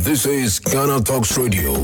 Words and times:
This 0.00 0.24
is 0.24 0.58
Ghana 0.58 1.02
Talks 1.02 1.36
Radio, 1.36 1.74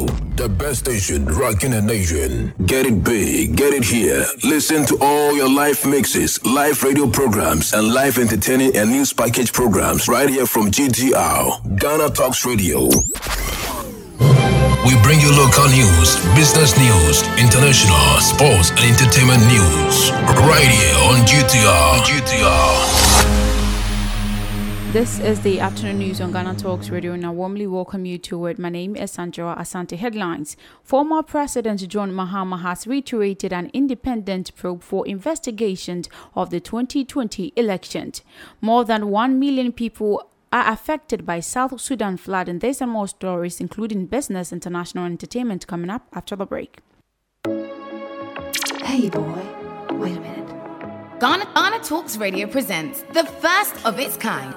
the 0.40 0.48
best 0.48 0.80
station 0.80 1.26
rocking 1.26 1.72
the 1.72 1.82
nation. 1.82 2.54
Get 2.64 2.86
it 2.86 3.04
big, 3.04 3.56
get 3.56 3.74
it 3.74 3.84
here. 3.84 4.24
Listen 4.42 4.86
to 4.86 4.96
all 5.02 5.36
your 5.36 5.50
live 5.50 5.84
mixes, 5.84 6.42
live 6.42 6.82
radio 6.82 7.06
programs, 7.10 7.74
and 7.74 7.92
live 7.92 8.16
entertaining 8.16 8.74
and 8.74 8.90
news 8.90 9.12
package 9.12 9.52
programs 9.52 10.08
right 10.08 10.30
here 10.30 10.46
from 10.46 10.70
GTR, 10.70 11.78
Ghana 11.78 12.08
Talks 12.10 12.46
Radio. 12.46 12.88
We 14.88 14.96
bring 15.04 15.20
you 15.20 15.30
local 15.36 15.68
news, 15.68 16.16
business 16.34 16.72
news, 16.80 17.20
international, 17.36 18.16
sports, 18.24 18.70
and 18.70 18.96
entertainment 18.96 19.44
news 19.44 20.10
right 20.48 20.72
here 20.72 20.96
on 21.12 21.20
GTR. 21.28 22.00
GTR. 22.00 23.45
This 24.96 25.20
is 25.20 25.42
the 25.42 25.60
afternoon 25.60 25.98
news 25.98 26.22
on 26.22 26.32
Ghana 26.32 26.54
Talks 26.54 26.88
Radio, 26.88 27.12
and 27.12 27.26
I 27.26 27.28
warmly 27.28 27.66
welcome 27.66 28.06
you 28.06 28.16
to 28.16 28.46
it. 28.46 28.58
My 28.58 28.70
name 28.70 28.96
is 28.96 29.10
Sandra 29.10 29.54
Asante. 29.54 29.98
Headlines 29.98 30.56
Former 30.82 31.22
President 31.22 31.86
John 31.86 32.12
Mahama 32.12 32.62
has 32.62 32.86
reiterated 32.86 33.52
an 33.52 33.70
independent 33.74 34.56
probe 34.56 34.82
for 34.82 35.06
investigations 35.06 36.08
of 36.34 36.48
the 36.48 36.60
2020 36.60 37.52
election. 37.56 38.12
More 38.62 38.86
than 38.86 39.10
1 39.10 39.38
million 39.38 39.70
people 39.70 40.30
are 40.50 40.72
affected 40.72 41.26
by 41.26 41.40
South 41.40 41.78
Sudan 41.78 42.16
flood, 42.16 42.48
and 42.48 42.62
there's 42.62 42.78
some 42.78 42.88
more 42.88 43.06
stories, 43.06 43.60
including 43.60 44.06
business, 44.06 44.50
international, 44.50 45.04
entertainment, 45.04 45.66
coming 45.66 45.90
up 45.90 46.06
after 46.14 46.34
the 46.36 46.46
break. 46.46 46.78
Hey, 48.82 49.10
boy. 49.10 49.46
Wait 49.90 50.16
a 50.16 50.20
minute. 50.20 50.45
Ghana, 51.18 51.46
Ghana 51.54 51.78
Talks 51.82 52.18
Radio 52.18 52.46
presents 52.46 53.00
the 53.14 53.24
first 53.24 53.86
of 53.86 53.98
its 53.98 54.18
kind 54.18 54.54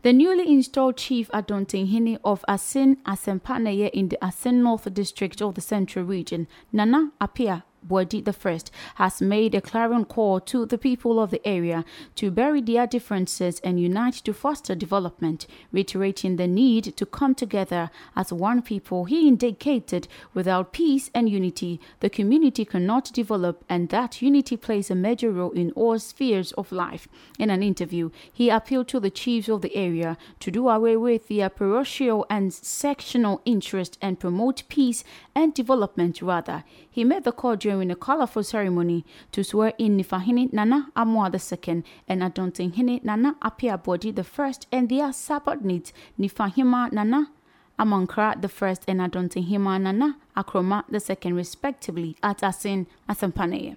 The 0.00 0.14
newly 0.14 0.50
installed 0.50 0.96
Chief 0.96 1.28
Adontinghini 1.32 2.20
of 2.24 2.42
Asin 2.48 2.96
Asempaneye 3.02 3.90
in 3.90 4.08
the 4.08 4.24
Assin 4.24 4.62
North 4.62 4.94
District 4.94 5.42
of 5.42 5.56
the 5.56 5.60
Central 5.60 6.06
Region, 6.06 6.48
Nana 6.72 7.10
Apia 7.20 7.64
Bwadi 7.86 8.22
I 8.26 8.58
has 8.96 9.20
made 9.20 9.54
a 9.54 9.60
clarion 9.60 10.04
call 10.04 10.40
to 10.40 10.66
the 10.66 10.78
people 10.78 11.18
of 11.18 11.30
the 11.30 11.46
area 11.46 11.84
to 12.16 12.30
bury 12.30 12.60
their 12.60 12.86
differences 12.86 13.60
and 13.60 13.80
unite 13.80 14.14
to 14.24 14.32
foster 14.32 14.74
development, 14.74 15.46
reiterating 15.72 16.36
the 16.36 16.46
need 16.46 16.96
to 16.96 17.06
come 17.06 17.34
together 17.34 17.90
as 18.14 18.32
one 18.32 18.62
people. 18.62 19.06
He 19.06 19.28
indicated 19.28 20.08
without 20.34 20.72
peace 20.72 21.10
and 21.14 21.28
unity, 21.28 21.80
the 22.00 22.10
community 22.10 22.64
cannot 22.64 23.12
develop 23.12 23.64
and 23.68 23.88
that 23.88 24.22
unity 24.22 24.56
plays 24.56 24.90
a 24.90 24.94
major 24.94 25.30
role 25.30 25.52
in 25.52 25.72
all 25.72 25.98
spheres 25.98 26.52
of 26.52 26.72
life. 26.72 27.08
In 27.38 27.50
an 27.50 27.62
interview, 27.62 28.10
he 28.32 28.50
appealed 28.50 28.88
to 28.88 29.00
the 29.00 29.10
chiefs 29.10 29.48
of 29.48 29.62
the 29.62 29.74
area 29.74 30.16
to 30.40 30.50
do 30.50 30.68
away 30.68 30.96
with 30.96 31.28
their 31.28 31.48
parochial 31.48 32.26
and 32.28 32.52
sectional 32.52 33.40
interest 33.44 33.98
and 34.00 34.20
promote 34.20 34.62
peace 34.68 35.04
and 35.34 35.54
development 35.54 36.22
rather. 36.22 36.64
He 36.90 37.04
made 37.04 37.24
the 37.24 37.32
call 37.32 37.56
during 37.70 37.88
a 37.92 37.94
colorful 37.94 38.42
ceremony 38.42 39.04
to 39.30 39.44
swear 39.44 39.72
in 39.78 39.96
Nifahini 39.96 40.52
Nana 40.52 40.88
Amoa 40.96 41.30
II 41.32 41.84
and 42.08 42.20
Adontinghini 42.20 43.04
Nana 43.04 43.36
Apia 43.40 43.78
Bodi 43.78 44.12
I 44.18 44.52
and 44.72 44.88
their 44.88 45.12
subordinates 45.12 45.92
Nifahima 46.18 46.90
Nana 46.90 47.30
Amankra 47.78 48.34
I 48.34 48.76
and 48.88 49.00
Adontinghima 49.00 49.80
Nana 49.80 50.16
Akroma 50.36 50.82
II 50.90 51.32
respectively 51.32 52.16
at 52.24 52.38
Asin 52.38 52.86
Asampaneye. 53.08 53.76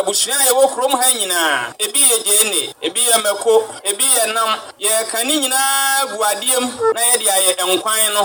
Abusua 0.00 0.34
a 0.34 0.44
yɛwɔ 0.48 0.64
kurom 0.72 0.92
ha 0.92 1.06
nyinaa. 1.12 1.74
Ebi 1.78 2.00
yɛ 2.00 2.16
gyeene 2.24 2.74
ebi 2.82 3.00
yɛ 3.08 3.16
mɛko 3.24 3.52
ebi 3.84 4.04
yɛ 4.16 4.32
nam 4.34 4.50
yɛka 4.80 5.24
ne 5.24 5.34
nyinaa 5.40 6.06
gu 6.10 6.18
adeɛ 6.24 6.60
mu 6.60 6.92
na 6.94 7.00
yɛde 7.00 7.26
ayɛ 7.28 7.76
nkwan 7.76 8.14
no. 8.14 8.24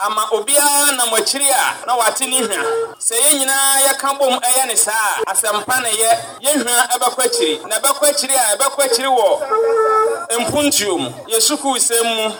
Ama 0.00 0.22
obiara 0.32 0.96
nam 0.96 1.08
akyiri 1.14 1.48
a 1.50 1.86
na 1.86 1.96
wate 1.96 2.26
ne 2.26 2.38
hwa. 2.42 2.60
Sɛ 2.98 3.14
yɛn 3.14 3.38
nyinaa 3.38 3.86
yɛka 3.86 4.18
bom 4.18 4.38
ɛyɛ 4.40 4.66
ne 4.66 4.74
saa 4.76 5.22
asɛmpa 5.26 5.82
ne 5.82 5.90
yɛ 5.90 6.10
yɛn 6.42 6.62
hwa 6.62 6.88
ɛbɛkɔ 6.94 7.24
akyiri. 7.26 7.60
Na 7.68 7.78
ɛbɛkɔ 7.78 8.08
akyiri 8.10 8.34
a 8.34 8.56
ɛbɛkɔ 8.56 8.84
akyiri 8.84 9.08
wɔ 9.08 10.38
mpuntuo 10.42 10.98
mu. 10.98 11.10
Yɛ 11.28 11.38
sukuusɛm 11.40 12.04
mu. 12.04 12.34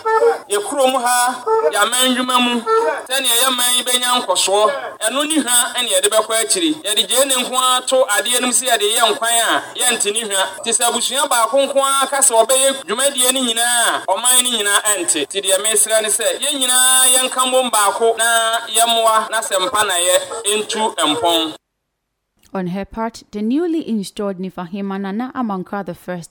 Yɛ 0.49 0.59
ha 0.99 1.43
yɛ 1.71 1.77
aman 1.81 2.11
nnwuma 2.15 2.39
mu. 2.41 2.61
Sɛnea 3.07 3.35
yɛ 3.43 3.55
man 3.55 3.83
bɛnya 3.85 4.21
nkɔsoɔ. 4.21 4.71
Ɛno 5.07 5.27
ne 5.27 5.35
hwa 5.39 5.73
ɛne 5.75 5.89
yɛde 5.89 6.09
bɛkɔ 6.09 6.33
akyiri. 6.43 6.73
Yɛde 6.83 7.07
gyeene 7.07 7.35
nko 7.43 7.55
ara 7.57 7.81
to 7.85 7.95
adeɛ 8.05 8.41
no 8.41 8.47
mu 8.47 8.53
sɛ 8.53 8.72
yɛde 8.73 8.87
yɛ 8.95 9.01
nkwan 9.11 9.33
a 9.49 9.63
yɛnte 9.79 10.11
ne 10.13 10.21
hwa. 10.25 10.63
Te 10.63 10.71
sɛ 10.71 10.83
abusua 10.89 11.27
baako 11.29 11.57
nko 11.65 11.79
ara 11.83 12.07
ka 12.07 12.17
sɛ 12.21 12.33
ɔbɛyɛ 12.41 12.83
dwumadie 12.87 13.31
no 13.33 13.39
nyinaa 13.41 14.03
ɔman 14.07 14.43
no 14.43 14.49
nyinaa 14.49 14.81
ɛnte. 14.93 15.19
Nti 15.27 15.41
deɛ 15.41 15.57
mesrɛ 15.63 16.01
ne 16.01 16.09
sɛ 16.09 16.25
yɛn 16.41 16.59
nyinaa 16.59 17.05
yɛnka 17.13 17.41
mbom 17.47 17.69
baako 17.71 18.15
na 18.17 18.59
yɛmmoa 18.67 19.29
na 19.29 19.39
sɛ 19.41 19.55
mpa 19.65 19.83
na 19.87 19.93
yɛ 19.93 20.15
ɛntu 20.51 20.95
mpɔn. 21.11 21.53
On 22.55 22.67
her 22.67 22.85
part, 22.85 23.23
the 23.31 23.41
newly 23.41 23.89
installed 23.89 24.37
Nifahima 24.37 25.01
Nana 25.01 25.31
Amankra 25.33 25.83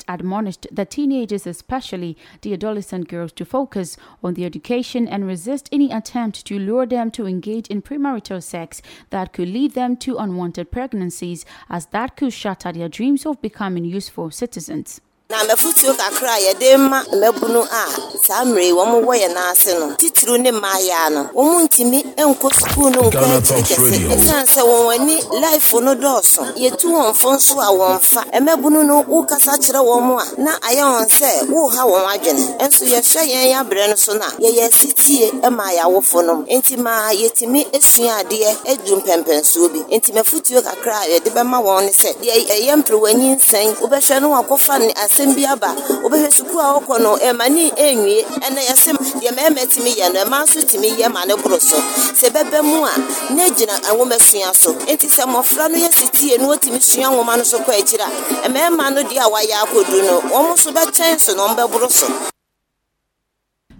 I 0.08 0.14
admonished 0.14 0.68
the 0.70 0.84
teenagers, 0.84 1.48
especially 1.48 2.16
the 2.42 2.52
adolescent 2.52 3.08
girls, 3.08 3.32
to 3.32 3.44
focus 3.44 3.96
on 4.22 4.34
their 4.34 4.46
education 4.46 5.08
and 5.08 5.26
resist 5.26 5.68
any 5.72 5.90
attempt 5.90 6.46
to 6.46 6.60
lure 6.60 6.86
them 6.86 7.10
to 7.10 7.26
engage 7.26 7.66
in 7.66 7.82
premarital 7.82 8.40
sex 8.40 8.80
that 9.10 9.32
could 9.32 9.48
lead 9.48 9.72
them 9.72 9.96
to 9.96 10.16
unwanted 10.16 10.70
pregnancies, 10.70 11.44
as 11.68 11.86
that 11.86 12.16
could 12.16 12.32
shatter 12.32 12.70
their 12.70 12.88
dreams 12.88 13.26
of 13.26 13.42
becoming 13.42 13.84
useful 13.84 14.30
citizens. 14.30 15.00
Na 15.32 15.44
mafotuo 15.44 15.94
kakra 15.94 16.32
a 16.34 16.40
yɛde 16.40 16.76
ma 16.76 17.02
mmabunu 17.12 17.62
a 17.64 17.82
saa 18.26 18.44
mmerɛ 18.44 18.64
yi 18.66 18.72
wɔn 18.72 18.90
wɔ 19.06 19.14
yɛn 19.22 19.36
ase 19.50 19.72
no. 19.80 19.86
Titiriw 19.96 20.38
ne 20.38 20.50
mmaayaa 20.52 21.08
no 21.10 21.22
wɔn 21.32 21.64
ntumi 21.64 21.98
nkɔ 22.20 22.48
sukuu 22.58 22.90
no 22.94 23.00
nkɔ 23.08 23.24
akyiri 23.38 23.62
kɛse. 23.64 24.12
Ɛsiane 24.12 24.46
sɛ 24.54 24.60
wɔn 24.60 24.92
ani 24.94 25.16
laifo 25.40 25.80
no 25.82 25.94
dɔɔso. 25.94 26.42
Yɛtu 26.62 26.86
wɔn 26.92 27.14
fo 27.14 27.32
nso 27.32 27.54
a 27.60 27.70
wɔn 27.72 27.98
fa. 28.00 28.24
Mmabunu 28.40 28.84
no 28.86 29.02
wokasa 29.08 29.56
kyerɛ 29.56 29.80
wɔn 29.80 30.20
a 30.20 30.40
na 30.42 30.52
ayɛ 30.68 30.84
wɔn 30.84 31.08
sɛ 31.08 31.48
woha 31.48 31.82
wɔn 31.88 32.04
adwene. 32.12 32.44
Nso 32.60 32.84
yɛhwɛ 32.84 33.22
yɛn 33.24 33.56
abrɛ 33.64 33.88
no 33.88 33.94
so 33.96 34.12
no 34.12 34.26
a 34.26 34.32
yɛyɛ 34.36 34.68
asitie 34.68 35.32
ma 35.50 35.64
yɛawofo 35.72 36.26
no. 36.26 36.44
Nti 36.44 36.76
ma 36.76 37.08
yɛtumi 37.10 37.70
esua 37.72 38.20
adeɛ 38.20 38.68
adu 38.68 39.00
mpɛmpɛnsoɔ 39.00 39.72
bi. 39.72 39.80
Nti 39.96 40.12
mafotuo 40.12 40.60
kakra 40.62 41.00
a 41.00 41.08
yɛde 41.18 41.32
bɛma 41.32 41.58
wɔn 41.64 41.84
ne 41.86 41.90
sɛ 41.92 42.12
deɛ 42.20 42.46
ɛyɛ 42.52 42.76
mperewanyi 42.84 43.36
nsɛn 43.40 43.76
wobɛhwɛ 43.80 44.20
no 44.20 44.28
wakɔfa 44.36 44.78
ne 44.78 44.92
asɛm 45.22 45.34
bi 45.34 45.44
aba. 45.46 45.70
Wobɛhwɛ 46.02 46.30
sukuu 46.36 46.58
a 46.60 46.80
wɔkɔ 46.80 47.00
no 47.02 47.16
ɛma 47.16 47.48
ne 47.50 47.70
ɛnwie 47.70 48.24
ɛnɛ 48.46 48.60
yɛsɛ 48.68 48.92
deɛ 49.20 49.30
mmarima 49.32 49.66
tumi 49.72 49.90
yɛ 49.94 50.12
no 50.12 50.24
ɛma 50.24 50.42
nso 50.44 50.60
tumi 50.62 50.90
yɛ 50.90 51.12
ma 51.12 51.24
ne 51.24 51.34
boro 51.36 51.58
so. 51.58 51.76
Sɛ 51.76 52.30
ɛbɛbɛ 52.30 52.62
mu 52.64 52.84
a 52.84 52.94
na 53.34 53.48
gyina 53.50 53.78
nwoma 53.90 54.18
sua 54.20 54.52
so. 54.54 54.74
Nti 54.74 55.06
sɛ 55.08 55.24
mmɔfra 55.26 55.70
no 55.70 55.78
yɛ 55.78 55.90
sitie 55.94 56.38
no 56.38 56.48
wɔtumi 56.54 56.82
sua 56.82 57.04
nwoma 57.10 57.36
no 57.36 57.42
so 57.44 57.58
kɔ 57.60 57.80
akyiri 57.80 58.44
a 58.44 58.48
mmarima 58.48 58.92
no 58.94 59.02
deɛ 59.02 59.18
a 59.18 59.30
wɔayɛ 59.30 59.56
akɔdu 59.64 60.02
no 60.04 60.20
wɔn 60.22 60.54
nso 60.56 60.72
bɛkyɛn 60.72 61.18
so 61.20 61.34
na 61.34 61.46
wɔn 61.48 61.56
bɛboro 61.56 61.90
so. 61.90 62.08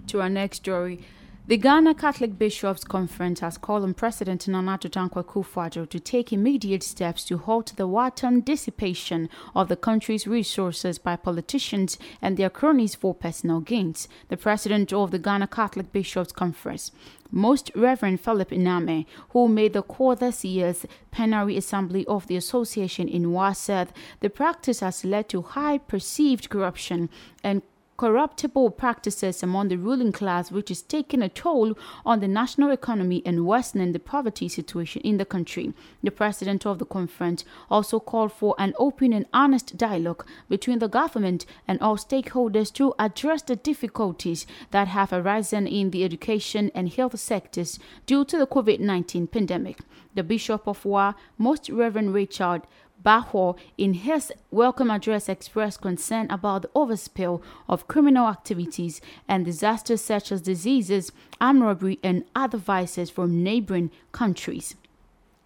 To 0.07 0.21
our 0.21 0.29
next 0.29 0.57
story. 0.57 1.03
The 1.45 1.57
Ghana 1.57 1.95
Catholic 1.95 2.39
Bishops' 2.39 2.85
Conference 2.85 3.41
has 3.41 3.57
called 3.57 3.83
on 3.83 3.93
President 3.95 4.47
Nana 4.47 4.77
Dankwa 4.77 5.25
Akufo-Addo 5.25 5.89
to 5.89 5.99
take 5.99 6.31
immediate 6.31 6.83
steps 6.83 7.25
to 7.25 7.37
halt 7.37 7.73
the 7.75 7.85
wanton 7.85 8.39
dissipation 8.39 9.27
of 9.53 9.67
the 9.67 9.75
country's 9.75 10.25
resources 10.25 10.97
by 10.97 11.17
politicians 11.17 11.97
and 12.21 12.37
their 12.37 12.49
cronies 12.49 12.95
for 12.95 13.13
personal 13.13 13.59
gains. 13.59 14.07
The 14.29 14.37
president 14.37 14.93
of 14.93 15.11
the 15.11 15.19
Ghana 15.19 15.47
Catholic 15.47 15.91
Bishops' 15.91 16.31
Conference, 16.31 16.93
Most 17.29 17.71
Reverend 17.75 18.21
Philip 18.21 18.51
Naameh, 18.51 19.05
who 19.31 19.49
made 19.49 19.73
the 19.73 19.81
call 19.81 20.15
this 20.15 20.45
year's 20.45 20.85
plenary 21.11 21.57
assembly 21.57 22.05
of 22.05 22.25
the 22.27 22.37
association 22.37 23.09
in 23.09 23.33
Wa, 23.33 23.51
said 23.51 23.91
the 24.21 24.29
practice 24.29 24.79
has 24.79 25.03
led 25.03 25.27
to 25.27 25.41
high 25.41 25.77
perceived 25.77 26.49
corruption 26.49 27.09
and 27.43 27.63
corruptible 27.97 28.71
practices 28.71 29.43
among 29.43 29.67
the 29.67 29.77
ruling 29.77 30.11
class, 30.11 30.51
which 30.51 30.71
is 30.71 30.81
taking 30.81 31.21
a 31.21 31.29
toll 31.29 31.77
on 32.05 32.19
the 32.19 32.27
national 32.27 32.71
economy 32.71 33.21
and 33.25 33.45
worsening 33.45 33.91
the 33.91 33.99
poverty 33.99 34.47
situation 34.49 35.01
in 35.03 35.17
the 35.17 35.25
country. 35.25 35.73
The 36.01 36.11
president 36.11 36.65
of 36.65 36.79
the 36.79 36.85
conference 36.85 37.45
also 37.69 37.99
called 37.99 38.31
for 38.31 38.55
an 38.57 38.73
open 38.77 39.13
and 39.13 39.25
honest 39.33 39.77
dialogue 39.77 40.25
between 40.49 40.79
the 40.79 40.87
government 40.87 41.45
and 41.67 41.79
all 41.81 41.97
stakeholders 41.97 42.73
to 42.73 42.93
address 42.97 43.41
the 43.43 43.55
difficulties 43.55 44.47
that 44.71 44.87
have 44.87 45.13
arisen 45.13 45.67
in 45.67 45.91
the 45.91 46.03
education 46.03 46.71
and 46.73 46.89
health 46.89 47.19
sectors 47.19 47.79
due 48.05 48.25
to 48.25 48.37
the 48.37 48.47
COVID 48.47 48.79
19 48.79 49.27
pandemic. 49.27 49.79
The 50.15 50.23
Bishop 50.23 50.67
of 50.67 50.85
Wa, 50.85 51.13
Most 51.37 51.69
Reverend 51.69 52.13
Richard 52.13 52.61
Baho, 53.03 53.57
in 53.77 53.93
his 53.95 54.31
welcome 54.49 54.89
address, 54.89 55.27
expressed 55.27 55.81
concern 55.81 56.27
about 56.29 56.61
the 56.61 56.67
overspill 56.69 57.41
of 57.67 57.87
criminal 57.87 58.27
activities 58.27 59.01
and 59.27 59.45
disasters 59.45 60.01
such 60.01 60.31
as 60.31 60.41
diseases, 60.41 61.11
armed 61.41 61.63
robbery, 61.63 61.99
and 62.03 62.23
other 62.35 62.57
vices 62.57 63.09
from 63.09 63.43
neighboring 63.43 63.91
countries. 64.11 64.75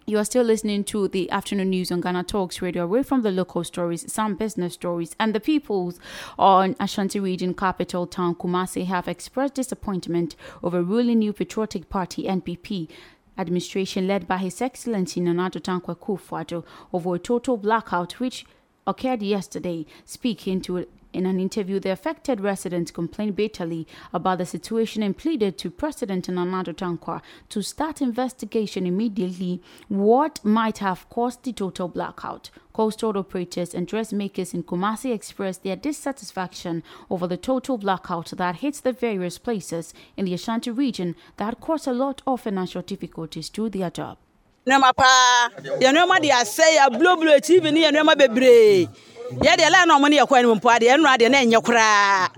You 0.08 0.16
are 0.16 0.24
still 0.24 0.44
listening 0.44 0.84
to 0.84 1.06
the 1.06 1.30
afternoon 1.30 1.68
news 1.68 1.92
on 1.92 2.00
Ghana 2.00 2.24
Talks 2.24 2.62
Radio, 2.62 2.84
away 2.84 3.02
from 3.02 3.20
the 3.20 3.30
local 3.30 3.62
stories, 3.62 4.10
some 4.10 4.36
business 4.36 4.72
stories, 4.72 5.14
and 5.20 5.34
the 5.34 5.40
peoples 5.40 6.00
on 6.38 6.76
Ashanti 6.80 7.20
region 7.20 7.52
capital 7.52 8.06
town 8.06 8.34
Kumasi 8.34 8.86
have 8.86 9.06
expressed 9.06 9.52
disappointment 9.52 10.34
over 10.62 10.82
ruling 10.82 11.18
New 11.18 11.34
Patriotic 11.34 11.90
Party 11.90 12.24
NPP 12.24 12.88
administration 13.38 14.06
led 14.06 14.26
by 14.26 14.38
His 14.38 14.60
Excellency 14.60 15.20
Nana 15.20 15.50
Dankwa 15.50 15.96
Akufo-Addo 15.96 16.64
over 16.92 17.14
a 17.14 17.18
total 17.18 17.56
blackout 17.56 18.18
which 18.20 18.44
occurred 18.86 19.22
yesterday. 19.22 19.86
Speaking 20.04 20.60
to 20.62 20.86
in 21.12 21.24
an 21.26 21.40
interview, 21.40 21.80
the 21.80 21.90
affected 21.90 22.40
residents 22.40 22.90
complained 22.90 23.36
bitterly 23.36 23.86
about 24.12 24.38
the 24.38 24.46
situation 24.46 25.02
and 25.02 25.16
pleaded 25.16 25.56
to 25.58 25.70
President 25.70 26.28
Nana 26.28 26.62
Dankwa 26.64 27.22
to 27.48 27.62
start 27.62 28.02
investigation 28.02 28.86
immediately 28.86 29.62
what 29.88 30.44
might 30.44 30.78
have 30.78 31.08
caused 31.08 31.44
the 31.44 31.52
total 31.52 31.88
blackout. 31.88 32.50
Coastal 32.74 33.16
operators 33.16 33.74
and 33.74 33.86
dressmakers 33.86 34.52
in 34.54 34.62
Kumasi 34.62 35.12
expressed 35.12 35.62
their 35.64 35.76
dissatisfaction 35.76 36.82
over 37.10 37.26
the 37.26 37.36
total 37.36 37.78
blackout 37.78 38.30
that 38.36 38.56
hits 38.56 38.80
the 38.80 38.92
various 38.92 39.38
places 39.38 39.94
in 40.16 40.26
the 40.26 40.34
Ashanti 40.34 40.70
region 40.70 41.16
that 41.38 41.60
caused 41.60 41.88
a 41.88 41.92
lot 41.92 42.22
of 42.26 42.42
financial 42.42 42.82
difficulties 42.82 43.48
to 43.50 43.68
their 43.68 43.90
job. 43.90 44.18
Yɛ 49.36 49.56
deɛ 49.56 49.68
lɛ 49.70 49.86
na 49.86 49.98
ɔmo 49.98 50.08
ne 50.08 50.16
yɛ 50.18 50.26
kɔ 50.28 50.38
anim 50.38 50.54
mpo 50.56 50.68
adeɛ 50.70 50.96
ɛnura 50.96 51.16
adeɛ 51.16 51.30
na 51.30 51.38
ɛnyɛ 51.38 51.62
koraa 51.64 52.28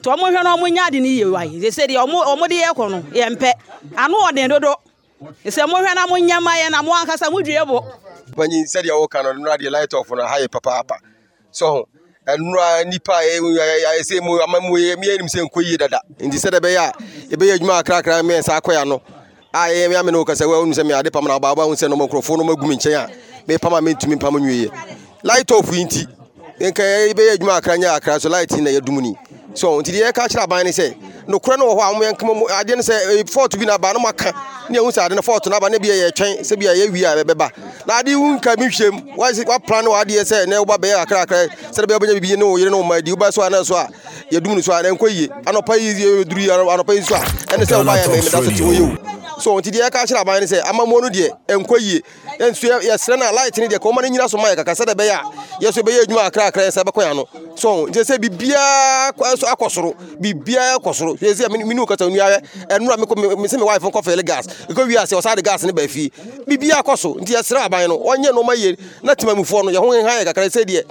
nti 0.00 0.08
ɔmo 0.12 0.24
hwɛ 0.30 0.42
na 0.44 0.56
ɔmo 0.56 0.66
nya 0.72 0.86
ade 0.86 1.00
ne 1.00 1.08
yie 1.08 1.24
wa 1.24 1.42
yi 1.42 1.58
sɛ 1.60 1.86
deɛ 1.88 1.98
ɔmo 2.06 2.24
ɔmo 2.24 2.48
de 2.48 2.54
yɛ 2.62 2.70
kɔ 2.76 2.90
no 2.90 2.98
yɛ 3.12 3.26
mpɛ 3.36 3.52
ano 3.96 4.16
ɔden 4.28 4.48
dodo. 4.48 4.74
Sɛ 5.44 5.66
mo 5.68 5.76
hwɛ 5.78 5.94
na 5.94 6.06
mo 6.06 6.16
nyɛ 6.16 6.42
ma 6.42 6.52
yɛ 6.52 6.70
na 6.70 6.82
mo 6.82 6.92
ankasa 6.92 7.30
mo 7.30 7.40
dua 7.40 7.64
bo. 7.64 7.80
panyin 8.36 8.64
sɛdeɛ 8.64 8.92
wɔka 8.92 9.22
no 9.24 9.32
nnura 9.32 9.56
deɛ 9.58 9.70
light 9.70 9.94
off 9.94 10.10
no 10.10 10.24
ha 10.26 10.36
yɛ 10.38 10.46
papaapa 10.48 10.96
so 11.50 11.88
nnura 12.26 12.84
nipa 12.86 13.12
ɛsɛ 13.12 14.22
mu 14.22 14.38
ama 14.42 14.60
mu 14.60 14.76
yɛ 14.76 14.98
mi 14.98 15.10
anim 15.10 15.26
sɛ 15.26 15.42
nkɔ 15.48 15.62
yie 15.64 15.76
dada. 15.78 16.00
Nti 16.20 16.36
sɛdeɛ 16.36 16.60
ɛbɛyɛ 16.60 16.76
a 16.76 16.92
yɛbɛyɛ 17.34 17.54
adwuma 17.58 17.82
akrakra 17.82 18.22
mmiɛnsa 18.22 18.60
akɔ 18.60 18.72
ya 18.72 18.84
no. 18.84 19.00
A 19.54 19.68
yɛ 19.68 19.88
mi 19.88 19.94
amena 19.96 20.18
okasa 20.22 20.44
wɛ 20.44 20.62
onu 20.62 20.72
sɛ 20.74 20.84
mi 20.86 20.92
ade 20.92 21.10
pam 21.10 21.24
na 21.24 21.38
ɔbaaba 21.38 21.64
onu 21.66 21.74
sɛ 21.74 21.88
nɔmɔ 21.88 22.08
nkurɔfoɔ 22.08 22.36
nɔmɔ 22.36 22.60
gu 22.60 22.66
mi 22.68 22.76
nkyɛn 22.76 22.94
a 22.94 23.08
mɛ 23.48 23.60
pam 23.60 23.72
a 23.74 23.80
mɛ 23.80 23.94
ntumi 23.94 24.20
pam 24.20 24.34
nwie 24.34 24.70
light 25.22 25.50
off 25.50 25.72
yi 25.72 25.84
nti 25.84 26.06
nka 26.60 26.82
yɛbɛyɛ 26.82 27.32
adwuma 27.36 27.56
akra 27.56 27.76
nyɛ 27.76 27.96
akra 27.96 28.20
so 28.20 28.28
light 28.28 28.50
na 28.58 28.70
yɛ 28.70 28.80
dum 28.84 29.00
ni. 29.00 29.14
So 29.54 29.80
nti 29.80 29.90
deɛ 29.92 30.10
yɛka 30.12 30.28
kyerɛ 30.28 30.44
aban 30.44 30.64
ne 30.64 30.70
sɛ 30.70 30.94
nokorɛ 31.28 31.58
no 31.58 31.66
wɔ 31.74 31.80
hɔ 31.80 31.90
a 31.90 31.94
moyɛ 31.94 32.12
nkama 32.16 32.34
mu 32.34 32.46
adeɛ 32.46 32.76
no 32.76 32.82
sɛ 32.82 33.28
fort 33.30 33.58
bi 33.58 33.64
na 33.64 33.74
aba 33.74 33.92
no 33.92 34.00
maka 34.00 34.32
ne 34.70 34.78
ɛhu 34.78 34.90
sɛ 34.92 35.06
ade 35.06 35.14
no 35.16 35.22
fort 35.22 35.46
no 35.46 35.56
aba 35.56 35.68
ne 35.70 35.78
bia 35.78 35.94
yɛtwɛn 35.94 36.40
sɛ 36.40 36.58
bia 36.58 36.72
yɛwie 36.74 37.04
a 37.04 37.24
bɛbɛba 37.24 37.50
na 37.86 37.98
ade 37.98 38.14
wo 38.16 38.36
nka 38.36 38.56
bi 38.56 38.64
hwɛm 38.64 39.16
wapra 39.16 39.82
ne 39.82 39.88
wadeɛ 39.88 40.22
sɛ 40.24 40.46
ne 40.46 40.56
woba 40.56 40.76
bɛyɛ 40.78 41.04
akrakra 41.04 41.48
sɛde 41.72 41.86
bɛbɛnya 41.86 42.14
bibi 42.20 42.36
ne 42.36 42.44
wo 42.44 42.56
yere 42.56 42.70
ne 42.70 42.76
wo 42.76 42.82
ma 42.82 43.00
di 43.00 43.10
woba 43.12 43.32
so 43.32 43.42
a 43.42 43.50
na 43.50 43.62
so 43.62 43.76
a 43.76 43.88
yɛdum 44.30 44.54
no 44.54 44.60
so 44.60 44.72
a 44.72 44.82
na 44.82 44.88
ɛnkɔ 44.90 45.08
yie. 45.10 45.28
Anɔpa 45.44 45.78
yi 45.78 46.24
duru 46.24 46.40
yi 46.40 46.48
anɔpa 46.48 46.94
yi 46.94 47.02
so 47.02 47.14
a 47.14 47.18
ɛne 47.20 47.64
sɛ 47.64 47.84
wobayɛ 47.84 48.04
mɛmeda 48.04 48.30
so 48.30 48.50
te 48.50 48.62
wo 48.62 48.72
yɛ 48.72 48.80
wo 48.80 49.15
so 49.38 49.58
nti 49.60 49.70
deɛ 49.70 49.88
yɛka 49.88 50.06
kyerɛ 50.06 50.20
aban 50.20 50.40
ne 50.40 50.46
sɛ 50.46 50.60
amammuo 50.62 51.00
no 51.02 51.08
deɛ 51.08 51.28
ɛnkɔ 51.48 51.76
yie 51.80 52.02
ɛnso 52.38 52.80
yɛsrɛ 52.82 53.18
no 53.18 53.30
light 53.32 53.56
ne 53.58 53.66
deɛ 53.68 53.78
ka 53.80 53.88
ɔma 53.88 54.02
no 54.02 54.08
nyina 54.08 54.28
so 54.28 54.36
ma 54.38 54.48
yɛ 54.48 54.56
kaka 54.56 54.72
sɛde 54.72 54.94
bɛyɛ 54.94 55.12
a 55.14 55.22
yɛso 55.64 55.82
bɛyɛ 55.82 56.04
adwuma 56.04 56.30
akrakra 56.30 56.62
yɛ 56.66 56.70
sɛ 56.70 56.82
bɛkɔ 56.84 57.02
ya 57.02 57.12
no. 57.14 57.28
So 57.56 57.86
nti 57.86 58.00
sɛ 58.00 58.18
biribiaa 58.18 59.12
akɔ 59.12 59.70
soro 59.70 59.94
biribiaa 60.20 60.76
kɔ 60.78 60.94
soro 60.94 61.16
sɛ 61.16 61.50
mene 61.50 61.78
wo 61.80 61.86
kasa 61.86 62.04
nuayɛ 62.08 62.40
ɛnora 62.68 62.96
sɛ 62.96 63.56
me 63.58 63.64
wife 63.64 63.82
nkɔfɛle 63.82 64.24
gas. 64.24 64.46
Ɛkɔ 64.68 64.86
wie 64.86 64.96
a 64.96 65.02
sɛ 65.02 65.18
ɔsa 65.20 65.36
de 65.36 65.42
gas 65.42 65.62
ne 65.64 65.72
baa 65.72 65.86
fie 65.88 66.10
biribiaa 66.46 66.82
kɔ 66.82 66.96
so 66.98 67.14
nti 67.14 67.32
yɛsrɛ 67.34 67.66
aban 67.66 67.88
no. 67.88 67.98
Ɔnyɛ 67.98 68.30
nɔma 68.32 68.56
yie 68.56 68.76
na 69.02 69.14
timamufoɔ 69.14 69.64
no 69.64 69.70
yɛho 69.80 70.02
ha 70.04 70.22
yɛ 70.22 70.24
kakra 70.32 70.46
sɛ 70.48 70.64
deɛ 70.64 70.82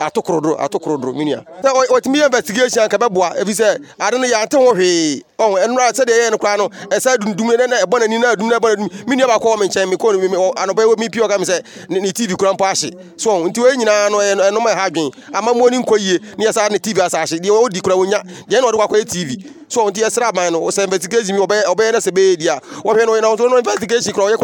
ato 0.00 0.22
korodoro 0.22 0.56
ato 0.60 0.78
korodoro 0.78 1.12
minua 1.12 1.44
sɛ 1.62 1.70
wɔtumi 1.90 2.18
yɛ 2.20 2.26
investigation 2.26 2.82
anka 2.82 2.98
bɛboa 2.98 3.36
ɛfi 3.42 3.54
sɛ 3.54 3.78
ade 3.98 4.18
no 4.18 4.26
yɛante 4.26 4.54
ho 4.56 4.74
hwee 4.74 5.22
ɔho 5.38 5.54
ɛnora 5.64 5.92
sɛdeɛ 5.94 6.14
ɛyɛ 6.18 6.30
no 6.32 6.38
koraa 6.38 6.56
no 6.58 6.68
ɛsɛ 6.90 7.16
dundum 7.18 7.46
na 7.70 7.76
ɛbɔ 7.84 7.98
n'ani 8.00 8.18
na 8.18 8.32
adum 8.34 8.48
na 8.48 8.58
ɛbɔ 8.58 8.68
n'adum 8.74 8.88
minua 9.06 9.26
baakɔ 9.28 9.54
wɔ 9.54 9.58
me 9.60 9.66
nkyɛn 9.68 9.86
mekɔ 9.94 10.54
anɔpɛ 10.56 10.98
mi 10.98 11.08
pii 11.08 11.20
ɔka 11.22 11.38
me 11.38 11.44
sɛ 11.44 11.62
ne 11.90 12.10
tv 12.12 12.34
kora 12.36 12.52
mpo 12.54 12.64
ahye 12.66 12.90
so 13.16 13.30
ɔho 13.30 13.46
nti 13.48 13.60
wɔyɛ 13.62 13.76
nyinaa 13.78 14.10
no 14.10 14.18
ɛnoma 14.18 14.74
ɛha 14.74 14.86
adwen 14.90 15.10
amammuo 15.32 15.70
ne 15.70 15.78
nkɔ 15.78 15.98
yie 16.00 16.18
ne 16.38 16.44
yɛsa 16.46 16.68
ne 16.72 16.78
tv 16.78 16.98
asa 17.00 17.18
ahye 17.22 17.38
deɛ 17.38 17.50
wɔdi 17.54 17.80
kora 17.82 17.94
wɔnya 17.94 18.20
deɛ 18.50 18.60
na 18.60 18.66
ɔde 18.66 18.78
wakɔyɛ 18.82 19.04
tv 19.06 19.44
so 19.68 19.86
nti 19.88 20.00
yɛsrɛ 20.02 20.26
aban 20.28 20.50
no 20.52 20.60
sɛ 20.74 20.82
investigation 20.84 21.36
mi 21.36 21.42
ɔbɛyɛ 21.46 21.92
no 21.92 21.98
sɛ 22.00 22.10
bɛyɛ 22.10 22.36
di 22.36 22.48
a 22.48 22.58
wɔhwɛ 22.82 23.06
no 23.06 23.12
ɔyɛ 23.12 23.22
kɔ 23.22 24.18
wɔ 24.18 24.34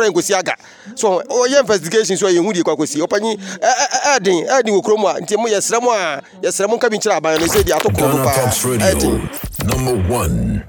Number 9.64 9.96
one. 10.12 10.64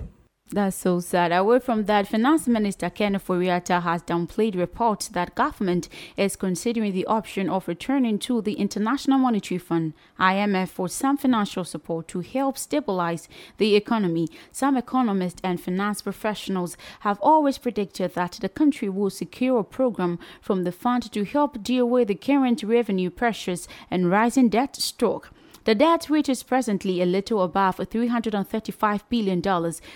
That's 0.56 0.78
so 0.78 1.02
sad. 1.02 1.34
Away 1.34 1.60
from 1.60 1.84
that, 1.84 2.08
Finance 2.08 2.48
Minister 2.48 2.90
Ken 2.90 3.14
Ofori-Atta 3.14 3.82
has 3.82 4.02
downplayed 4.04 4.58
reports 4.58 5.10
that 5.10 5.36
government 5.36 5.90
is 6.16 6.38
considering 6.38 6.94
the 6.94 7.06
option 7.08 7.50
of 7.50 7.68
returning 7.68 8.18
to 8.20 8.42
the 8.42 8.54
International 8.54 9.20
Monetary 9.20 9.58
Fund 9.58 9.92
(IMF) 10.18 10.70
for 10.70 10.88
some 10.88 11.18
financial 11.18 11.66
support 11.66 12.08
to 12.08 12.22
help 12.22 12.58
stabilize 12.58 13.28
the 13.58 13.76
economy. 13.76 14.30
Some 14.54 14.78
economists 14.78 15.42
and 15.44 15.60
finance 15.60 16.02
professionals 16.02 16.78
have 17.02 17.20
always 17.22 17.58
predicted 17.58 18.14
that 18.14 18.40
the 18.40 18.48
country 18.48 18.88
will 18.88 19.10
secure 19.10 19.60
a 19.60 19.64
program 19.66 20.20
from 20.40 20.64
the 20.64 20.72
fund 20.72 21.12
to 21.12 21.26
help 21.26 21.62
deal 21.64 21.86
with 21.86 22.08
the 22.08 22.16
current 22.16 22.64
revenue 22.64 23.10
pressures 23.10 23.68
and 23.92 24.10
rising 24.10 24.48
debt 24.48 24.78
stock. 24.78 25.34
The 25.66 25.74
debt, 25.74 26.12
which 26.12 26.30
is 26.30 26.44
presently 26.44 27.02
a 27.02 27.08
little 27.08 27.42
above 27.42 27.78
$335 27.78 29.02
billion, 29.10 29.42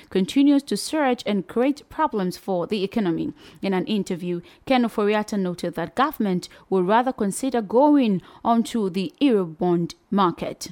continues 0.10 0.64
to 0.64 0.76
surge 0.76 1.22
and 1.28 1.48
create 1.48 1.88
problems 1.90 2.38
for 2.38 2.66
the 2.66 2.84
economy. 2.84 3.34
In 3.62 3.76
an 3.76 3.86
interview, 3.86 4.42
Ken 4.66 4.84
Ofori-Atta 4.84 5.38
noted 5.38 5.76
that 5.76 5.94
government 5.94 6.50
would 6.72 6.88
rather 6.88 7.14
consider 7.14 7.62
going 7.62 8.24
onto 8.44 8.90
the 8.90 9.14
Eurobond 9.22 9.94
market. 10.10 10.70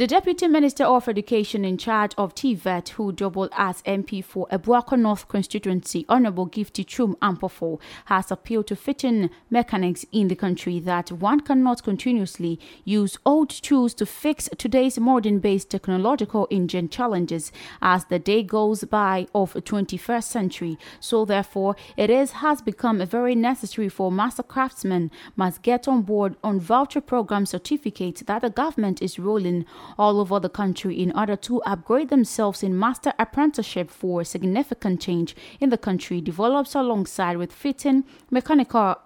The 0.00 0.06
Deputy 0.06 0.48
Minister 0.48 0.84
of 0.84 1.08
Education 1.10 1.62
in 1.62 1.76
charge 1.76 2.14
of 2.16 2.34
TVET, 2.34 2.88
who 2.88 3.12
doubled 3.12 3.50
as 3.54 3.82
MP 3.82 4.24
for 4.24 4.48
Abuakwa 4.50 4.98
North 4.98 5.28
constituency, 5.28 6.06
Honorable 6.08 6.48
Gifty 6.48 6.86
Twum-Ampofo, 6.86 7.78
has 8.06 8.30
appealed 8.30 8.66
to 8.68 8.76
fitting 8.76 9.28
mechanics 9.50 10.06
in 10.10 10.28
the 10.28 10.34
country 10.34 10.80
that 10.80 11.12
one 11.12 11.40
cannot 11.40 11.82
continuously 11.82 12.58
use 12.82 13.18
old 13.26 13.50
tools 13.50 13.92
to 13.92 14.06
fix 14.06 14.48
today's 14.56 14.98
modern-based 14.98 15.68
technological 15.68 16.48
engine 16.50 16.88
challenges 16.88 17.52
as 17.82 18.06
the 18.06 18.18
day 18.18 18.42
goes 18.42 18.84
by 18.84 19.26
of 19.34 19.52
21st 19.52 20.24
century. 20.24 20.78
So 20.98 21.26
therefore, 21.26 21.76
it 21.98 22.08
is 22.08 22.30
has 22.30 22.62
become 22.62 23.04
very 23.04 23.34
necessary 23.34 23.90
for 23.90 24.10
master 24.10 24.44
craftsmen 24.44 25.10
must 25.36 25.60
get 25.60 25.86
on 25.86 26.00
board 26.00 26.36
on 26.42 26.58
voucher 26.58 27.02
program 27.02 27.44
certificates 27.44 28.22
that 28.22 28.40
the 28.40 28.48
government 28.48 29.02
is 29.02 29.18
rolling 29.18 29.66
all 29.98 30.20
over 30.20 30.40
the 30.40 30.48
country 30.48 31.00
in 31.00 31.12
order 31.16 31.36
to 31.36 31.62
upgrade 31.62 32.08
themselves 32.08 32.62
in 32.62 32.78
master 32.78 33.12
apprenticeship 33.18 33.90
for 33.90 34.24
significant 34.24 35.00
change 35.00 35.36
in 35.60 35.70
the 35.70 35.78
country 35.78 36.20
develops 36.20 36.74
alongside 36.74 37.36
with 37.36 37.52
fitting 37.52 38.04
mechanical 38.30 38.96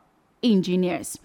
engineers. 0.42 1.18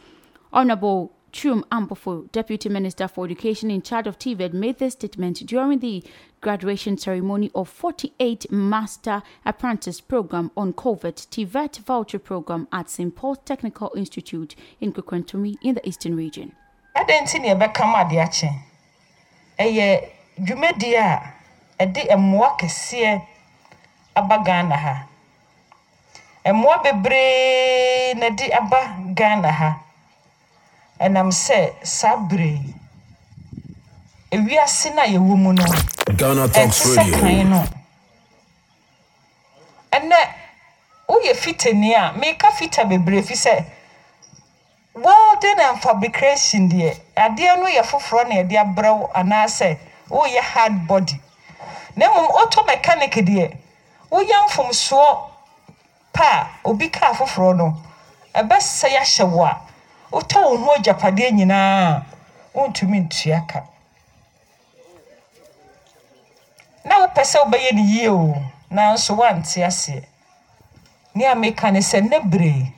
Honorable 0.51 1.11
Twum-Ampofo, 1.31 2.31
Deputy 2.31 2.69
Minister 2.69 3.07
for 3.07 3.25
Education 3.25 3.69
in 3.69 3.81
charge 3.81 4.07
of 4.07 4.17
TVET, 4.17 4.53
made 4.53 4.79
this 4.79 4.93
statement 4.93 5.45
during 5.45 5.79
the 5.79 6.03
graduation 6.41 6.97
ceremony 6.97 7.51
of 7.53 7.69
48 7.69 8.51
Master 8.51 9.21
Apprentice 9.45 10.01
Program 10.01 10.51
on 10.57 10.73
COVID 10.73 11.27
TVET 11.27 11.79
voucher 11.79 12.19
program 12.19 12.67
at 12.71 12.89
St. 12.89 13.15
Paul's 13.15 13.39
Technical 13.45 13.91
Institute 13.95 14.55
in 14.79 14.93
Kukurantumi 14.93 15.55
in 15.61 15.75
the 15.75 15.87
Eastern 15.87 16.15
Region. 16.15 16.53
Ɛyɛ 19.63 19.87
dwumadie 20.45 20.97
a 20.97 21.21
ɛde 21.81 22.01
mmoa 22.17 22.49
kɛseɛ 22.59 23.21
aba 24.15 24.37
ghana 24.45 24.75
ha. 24.77 25.05
Mmoa 26.45 26.77
bebree 26.83 28.13
na 28.15 28.29
de 28.29 28.45
aba 28.53 28.79
ghana 29.13 29.51
ha. 29.51 29.69
Ɛnam 30.99 31.29
sɛ 31.31 31.73
saa 31.83 32.15
bere 32.17 32.59
ewiase 34.31 34.89
no 34.95 35.01
a 35.01 35.05
yɛwɔ 35.07 35.35
mu 35.37 35.53
no 35.53 35.63
sɛ 35.63 37.11
kan 37.19 37.49
no. 37.49 37.63
Ɛnɛ 39.91 40.17
woyɛ 41.07 41.33
fitani 41.35 41.93
a 41.95 42.13
meka 42.17 42.51
fita 42.51 42.83
bebree 42.89 43.21
fi 43.23 43.33
sɛ 43.35 43.65
welding 44.95 45.59
and 45.59 45.81
fabrication 45.81 46.69
deɛ 46.69 46.95
adeɛ 47.25 47.57
no 47.59 47.65
yɛ 47.67 47.83
foforɔ 47.83 48.27
na 48.27 48.35
yɛde 48.35 48.55
abrɛ 48.57 48.89
anaasɛ 49.13 49.77
woyɛ 50.09 50.41
hard 50.41 50.87
body. 50.87 51.19
Na 51.95 52.07
mmom 52.09 52.29
auto 52.41 52.63
mechanic 52.63 53.13
deɛ 53.15 53.51
woyɛ 54.11 54.35
mfomsoɔ 54.47 55.29
pa 56.13 56.23
a 56.23 56.47
obi 56.69 56.89
kaa 56.89 57.13
foforɔ 57.13 57.55
no 57.57 57.77
ɛbɛsɛe 58.35 58.95
ahyɛ 58.97 59.23
wo 59.31 59.43
a 59.45 59.61
wotɔ 60.11 60.37
wo 60.49 60.57
ho 60.57 60.71
agyapadeɛ 60.77 61.31
nyinaa 61.31 61.97
a 61.97 62.05
wontumi 62.57 62.99
ntua 63.07 63.41
ka. 63.47 63.63
Na 66.85 66.99
wopɛ 67.05 67.21
sɛ 67.23 67.37
wobɛyɛ 67.43 67.71
no 67.75 67.81
yie 67.83 68.07
o 68.09 68.35
nanso 68.71 69.15
woante 69.15 69.63
aseɛ. 69.65 70.03
Ne 71.15 71.25
a 71.25 71.35
meka 71.35 71.71
ne 71.71 71.79
sɛ 71.79 72.01
nnɛ 72.01 72.19
beree 72.29 72.73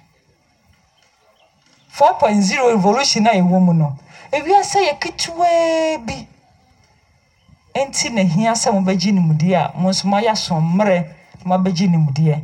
4.0 1.93 2.69
revolution 2.75 3.27
a 3.27 3.31
ɛwɔ 3.31 3.59
mu 3.61 3.73
no 3.73 3.97
ewiase 4.31 4.79
yɛ 4.87 4.93
ketewaa 4.99 5.97
bi. 6.05 6.27
Nti 7.75 8.09
na 8.09 8.21
hia 8.23 8.51
sɛ 8.51 8.71
mobɛgye 8.71 9.11
nimdeɛ 9.11 9.55
a 9.55 9.71
mo 9.79 9.89
nso 9.89 10.07
moayɛ 10.07 10.31
asɔmmerɛ 10.31 10.97
na 11.45 11.57
mobɛgye 11.57 11.87
nimdeɛ 11.87 12.41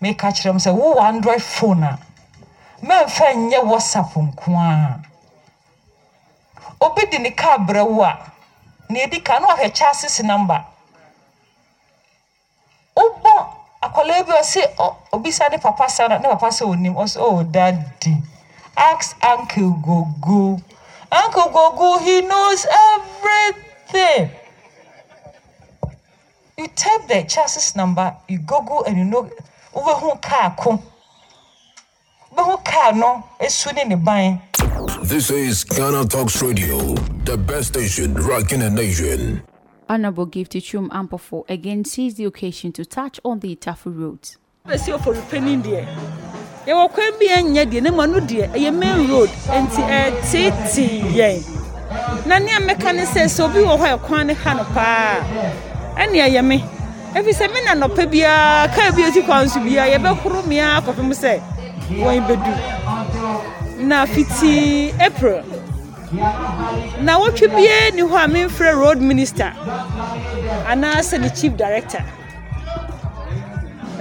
meka 0.00 0.28
kyerɛ 0.32 0.50
m 0.52 0.58
sɛ 0.58 0.70
wowɔ 0.74 1.00
android 1.08 1.42
phone 1.42 1.84
a 1.84 1.98
mamfa 2.82 3.32
nyɛ 3.34 3.62
whatsapp 3.64 4.10
nko 4.16 4.50
a. 4.58 5.00
Obi 6.80 7.06
de 7.06 7.18
ne 7.18 7.30
kaa 7.30 7.58
brɛ 7.58 7.86
wo 7.86 8.02
a 8.02 8.18
na 8.88 8.98
ɛdi 9.00 9.22
ka 9.24 9.38
na 9.38 9.46
wahwɛ 9.46 9.72
chassis 9.72 10.20
number. 10.24 10.64
Wobɔ 12.96 13.46
akwadaa 13.80 14.26
bi 14.26 14.32
ɔsi 14.32 14.60
obisa 15.12 15.48
ne 15.50 15.58
papa 15.58 15.88
sa 15.88 16.08
ne 16.08 16.18
papa 16.28 16.48
sɛ 16.48 16.66
onim 16.66 16.94
ɔsɛ 16.94 17.18
oh 17.20 17.42
daddy 17.44 18.16
ask 18.76 19.16
uncle 19.24 19.70
gogo 19.84 20.60
uncle 21.10 21.50
gogo 21.52 21.98
he 21.98 22.20
knows 22.22 22.66
everything 22.94 24.30
you 26.58 26.66
type 26.68 27.06
the 27.08 27.22
chassis 27.28 27.76
number 27.76 28.14
you 28.28 28.38
google 28.38 28.84
and 28.84 28.96
you 28.98 29.04
know 29.04 29.30
wobɛhu 29.74 30.20
kaa 30.22 30.50
ko 30.56 30.82
wobɛhu 32.36 32.64
kaa 32.64 32.90
no 32.92 33.24
esu 33.40 33.72
ne 33.74 33.84
ne 33.84 33.96
ban. 33.96 34.40
This 35.02 35.30
is 35.30 35.64
Ghana 35.64 36.06
Talks 36.06 36.40
Radio, 36.42 36.78
the 37.24 37.36
best 37.36 37.68
station 37.68 38.14
rocking 38.14 38.60
the 38.60 38.70
nation. 38.70 39.42
Honorable 39.88 40.26
Gifty 40.26 40.60
Twum-Ampofo 40.60 41.44
again 41.50 41.84
seized 41.84 42.16
the 42.18 42.24
occasion 42.24 42.72
to 42.72 42.84
touch 42.84 43.18
on 43.24 43.40
the 43.40 43.56
Tafu 43.56 43.90
road. 43.98 44.20
bɛsi 44.66 44.92
ɔfɔrepɛni 44.96 45.62
deɛ 45.62 45.86
yɛwɔ 46.66 46.84
kwan 46.94 47.12
bi 47.18 47.26
anyɛ 47.28 47.62
deɛ 47.70 47.82
ne 47.82 47.90
ma 47.90 48.06
no 48.06 48.18
deɛ 48.20 48.44
ɛyɛ 48.54 48.70
main 48.80 49.08
road 49.10 49.30
nti 49.62 49.82
ɛtetee 49.82 51.02
yɛn. 51.18 51.38
Na 52.26 52.38
nea 52.38 52.58
mɛka 52.60 52.94
ne 52.94 53.02
sɛ 53.02 53.24
sɛ 53.34 53.44
obi 53.44 53.60
wɔ 53.60 53.74
hɔ 53.80 54.20
a 54.20 54.24
ne 54.24 54.34
ha 54.34 54.54
no 54.54 54.64
paa 54.74 55.16
ɛne 55.98 56.18
ɛyɛ 56.26 56.42
me. 56.44 56.64
Ɛfiri 57.14 57.34
sɛ 57.34 57.52
me 57.52 57.58
na 57.64 57.74
nɔpɛ 57.74 58.06
biara 58.10 58.68
kaa 58.74 58.90
bi 58.92 59.02
ɔti 59.02 59.24
kwan 59.26 59.48
so 59.48 59.60
biara 59.60 59.90
yɛbɛhoro 59.98 60.42
mmea 60.44 60.78
akɔpem 60.80 61.10
sɛ 61.12 61.40
wɔn 61.98 62.26
bɛdu. 62.28 62.54
Na 63.78 64.06
fitii 64.06 64.94
april. 65.00 65.42
Na 67.00 67.18
wotwe 67.18 67.48
biara 67.48 67.90
ni 67.94 68.02
hɔ 68.02 68.24
a 68.24 68.28
memfrɛ 68.28 68.76
road 68.78 69.00
minister 69.00 69.52
anaasɛ 70.70 71.20
ne 71.20 71.28
chief 71.30 71.56
director. 71.56 72.04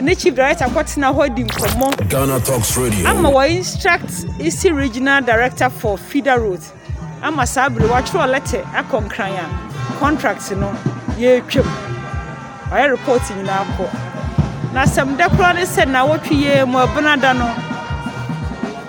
Ne 0.02 0.16
chief 0.16 0.36
director 0.36 0.66
kɔtena 0.68 1.14
hɔ 1.14 1.36
di 1.36 1.44
nkɔmmɔ 1.44 2.10
Ghana 2.10 2.40
Talks 2.40 2.78
Radio. 2.78 3.08
ama 3.08 3.30
wɔ 3.30 3.50
instruct 3.58 4.26
isi 4.40 4.72
regional 4.72 5.22
director 5.22 5.70
for 5.70 5.98
feeder 5.98 6.40
road. 6.40 6.60
Ama 7.24 7.46
saa 7.46 7.70
bere 7.70 7.88
watwerɛ 7.88 8.28
lɛtɛ 8.40 8.64
akɔ 8.74 9.08
nkran 9.08 9.38
a 9.38 10.00
contract 10.00 10.52
no 10.52 10.72
yɛretwam 11.18 11.68
ɔyɛ 12.72 12.90
report 12.92 13.22
nyinaa 13.22 13.66
kɔ 13.78 14.74
na 14.74 14.84
asɛm 14.86 15.18
da 15.18 15.28
koraa 15.30 15.54
ne 15.56 15.62
sɛ 15.62 15.88
na 15.88 16.06
wotwe 16.06 16.36
yɛ 16.46 16.68
mu 16.68 16.80
ɛbena 16.80 17.22
da 17.22 17.34
no. 17.34 17.48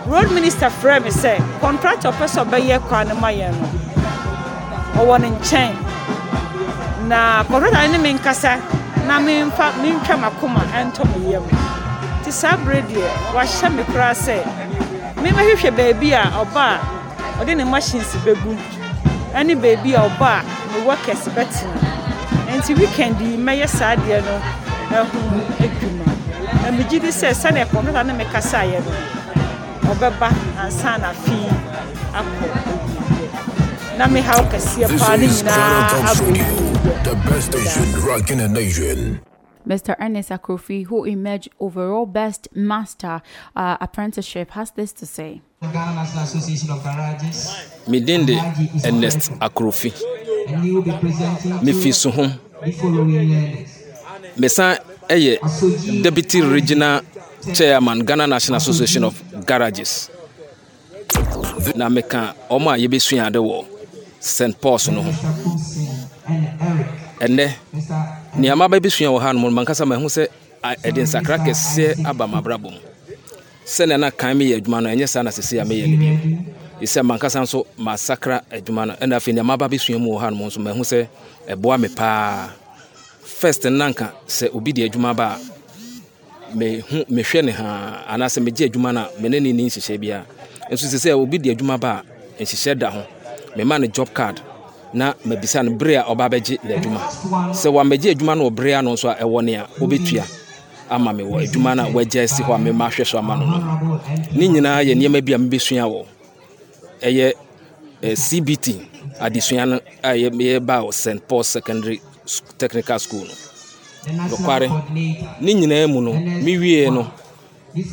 Road 0.07 0.31
minister 0.33 0.67
frɛ 0.71 1.03
me 1.03 1.11
sɛ 1.11 1.37
contractor 1.61 2.11
pɛ 2.13 2.25
sɛ 2.27 2.45
ɔbɛyɛ 2.47 2.81
kwan 2.89 3.09
no 3.09 3.15
ma 3.17 3.29
yɛn 3.29 3.53
no. 3.61 3.69
Ɔwɔ 5.03 5.21
ne 5.21 5.29
nkyɛn 5.31 7.09
na 7.09 7.43
contractor 7.45 7.89
ne 7.93 7.99
me 7.99 8.15
nkasa 8.19 8.61
na 9.13 9.21
memfa 9.21 9.67
mentwa 9.83 10.17
m'akoma 10.17 10.63
ɛntɔ 10.79 11.03
me 11.13 11.33
yam. 11.33 11.45
Nti 12.21 12.33
saa 12.33 12.57
berɛ 12.57 12.81
deɛ 12.89 13.09
wahyɛ 13.35 13.69
me 13.77 13.83
koraa 13.93 14.15
sɛ 14.25 14.37
memɛhwehwɛ 15.23 15.71
baabi 15.77 16.13
a 16.15 16.23
ɔba 16.43 16.65
a 16.81 16.81
ɔde 17.41 17.53
ne 17.57 17.65
machines 17.65 18.13
bɛgu 18.25 18.57
ɛne 19.37 19.53
baabi 19.63 19.93
a 19.95 20.01
ɔba 20.09 20.31
a 20.41 20.43
ne 20.73 20.79
workers 20.87 21.25
bɛtena. 21.37 21.77
Nti 22.57 22.73
weekend 22.79 23.21
yi 23.21 23.37
mɛyɛ 23.37 23.69
saa 23.69 23.97
deɛ 23.97 24.19
no 24.25 24.35
ɛho 24.97 25.21
adwuma. 25.61 26.07
Na 26.63 26.69
megye 26.73 26.99
di 27.01 27.09
sɛ 27.09 27.29
sɛdeɛ 27.37 27.67
kɔmputa 27.69 28.07
ne 28.07 28.13
mekasaeɛ 28.17 28.81
no 28.81 28.93
ɔbɛba 29.93 30.29
ansa 30.63 30.97
na 30.99 31.13
afei 31.13 31.53
akɔ. 32.17 32.49
Na 33.99 34.07
mehaw 34.07 34.41
kɛseɛ 34.49 34.89
paa 34.99 35.17
ne 35.17 35.27
nyinaa 35.27 36.01
awieɛ. 36.09 36.72
The 36.83 37.15
best 37.29 37.53
station 37.53 38.01
rocking 38.07 38.39
the 38.39 38.49
nation. 38.49 39.21
Mr. 39.67 39.95
Ernest 40.01 40.31
Akrofi, 40.31 40.85
who 40.87 41.05
emerged 41.05 41.49
overall 41.61 42.05
best 42.07 42.49
master 42.53 43.23
uh, 43.55 43.77
apprenticeship, 43.81 44.51
has 44.51 44.73
this 44.73 44.93
to 44.93 45.07
say. 45.07 45.41
Ghana 45.63 45.95
National 45.95 46.25
Association 46.25 46.71
of 46.71 46.83
Garages. 46.83 47.49
medin 47.87 48.27
de 48.27 48.35
ernest 48.85 49.31
akorofi 49.41 49.93
And 50.49 50.65
you 50.65 50.75
will 50.75 50.83
be 50.83 50.91
presenting 50.99 51.53
to 51.53 51.65
mefi 51.65 51.95
so 51.95 52.11
ho 52.11 52.27
the 52.65 52.73
following 52.73 53.31
learners. 53.31 53.83
mesan 54.37 54.79
ɛyɛ 55.09 56.03
deputy 56.03 56.41
regional 56.43 57.01
chairman 57.55 58.05
ghana 58.05 58.27
national 58.27 58.57
association 58.59 59.05
of 59.05 59.15
garages 59.47 60.11
na 61.77 61.89
meka 61.89 62.35
ɔmo 62.51 62.71
a 62.75 62.77
yɛbɛsua 62.79 63.27
ade 63.27 63.39
wɔ 63.39 63.65
st 64.21 64.61
pauls 64.61 64.89
no 64.89 65.03
ho 65.03 65.11
ɛnɛ 67.25 67.47
nneɛma 68.39 68.67
bɛbɛsua 68.73 69.09
wɔ 69.15 69.21
ha 69.23 69.33
no 69.33 69.39
mu 69.41 69.51
no 69.51 69.55
mankasa 69.57 69.85
mahu 69.87 70.07
sɛ 70.17 70.25
ɛde 70.87 71.01
nsakra 71.03 71.37
kɛseɛ 71.47 72.05
aba 72.07 72.27
mabrabɔ 72.27 72.69
mu 72.71 72.81
sɛnea 73.67 73.99
na 74.01 74.11
kan 74.11 74.37
meyɛ 74.39 74.57
adwuma 74.61 74.81
no 74.83 74.89
ɛnyɛ 74.91 75.07
saa 75.09 75.23
na 75.23 75.31
sesei 75.31 75.59
a 75.61 75.65
meyɛ 75.65 75.87
no 75.91 75.97
bi 75.99 76.87
ɛsɛ 76.87 77.01
mankasa 77.03 77.41
nso 77.43 77.67
masakra 77.79 78.43
adwuma 78.51 78.87
no 78.87 78.93
ɛna 78.95 79.17
afei 79.17 79.33
nneɛma 79.35 79.59
ba 79.59 79.67
bɛsua 79.69 79.99
mu 79.99 80.11
wɔ 80.15 80.21
ha 80.21 80.31
no 80.31 80.37
mu 80.37 80.47
nso 80.47 80.59
mahu 80.61 80.83
sɛ 80.83 81.07
ɛboa 81.49 81.81
me 81.81 81.89
paa 81.89 82.51
first 83.23 83.65
nanka 83.65 84.13
sɛ 84.27 84.55
obi 84.55 84.73
de 84.73 84.89
adwuma 84.89 85.15
ba 85.17 85.39
a 86.51 86.57
mehu 86.57 87.05
mehwɛ 87.11 87.45
ne 87.45 87.53
haa 87.53 88.05
anaasɛ 88.15 88.41
megye 88.43 88.69
adwuma 88.71 88.93
no 88.95 89.01
a 89.01 89.21
mene 89.21 89.41
ne 89.43 89.53
ni 89.53 89.65
nhyehyɛ 89.67 89.99
biara 89.99 90.25
nso 90.71 90.87
sɛ 90.87 90.99
sɛ 90.99 91.11
obi 91.19 91.39
de 91.39 91.51
adwuma 91.55 91.79
ba 91.81 92.03
a 92.39 92.43
nhyehyɛ 92.43 92.79
da 92.79 92.91
ho. 92.91 93.03
Mema 93.57 93.79
no 93.79 93.87
job 93.87 94.09
card 94.15 94.41
na 94.95 95.15
mabisa 95.25 95.63
no 95.65 95.71
bere 95.73 95.97
a 95.97 96.03
ɔba 96.05 96.29
bɛgye 96.29 96.59
n'adwuma. 96.65 97.01
Sɛ 97.53 97.69
wamagye 97.73 98.11
adwuma 98.15 98.37
no 98.37 98.51
wɔ 98.51 98.79
ano 98.79 98.93
nso 98.95 99.09
a 99.11 99.15
ɛwɔ 99.23 99.45
ne 99.45 99.55
a 99.57 99.67
wobɛtua 99.79 100.25
ama 100.91 101.13
me 101.13 101.23
wɔ 101.25 101.47
adwuma 101.49 101.75
no 101.77 101.85
a 101.85 101.91
wagya 101.91 102.23
asi 102.25 102.43
hɔ 102.43 102.55
a 102.55 102.59
mema 102.59 102.89
ahwɛ 102.89 103.07
so 103.07 103.19
ama 103.19 103.37
no 103.37 103.47
no. 103.47 104.01
Ne 104.35 104.49
nyinaa 104.49 104.83
yɛ 104.85 104.95
nneɛma 104.97 105.21
bi 105.25 105.33
a 105.33 105.39
mebɛsua 105.39 105.85
wɔ. 105.89 106.05
Ɛyɛ 107.03 107.33
cbt 108.15 108.81
adesua 109.21 109.67
no 109.69 109.81
a 110.03 110.09
yɛ- 110.15 110.31
yɛbaa 110.61 110.83
wɔ 110.85 110.93
st 110.93 111.21
paul 111.29 111.43
secondary 111.45 112.01
technical 112.59 112.99
school 112.99 113.25
no. 113.25 113.35
Nokware 114.29 114.69
ne 115.41 115.55
nyinaa 115.55 115.87
mu 115.89 116.01
no 116.03 116.13
mewie 116.13 116.91
no 116.93 117.07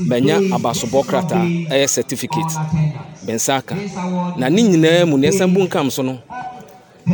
manya 0.07 0.35
abasobɔ 0.39 1.05
krataa 1.05 1.45
ɛyɛ 1.69 1.87
certificate. 1.89 2.51
Me 3.25 3.33
nsa 3.33 3.57
aka. 3.57 3.75
Na 4.37 4.49
ne 4.49 4.61
nyinaa 4.63 5.05
mu 5.07 5.17
ne 5.17 5.29
ɛsan 5.29 5.53
bu 5.53 5.61
nkam 5.67 5.89
so 5.91 6.01
no 6.01 6.19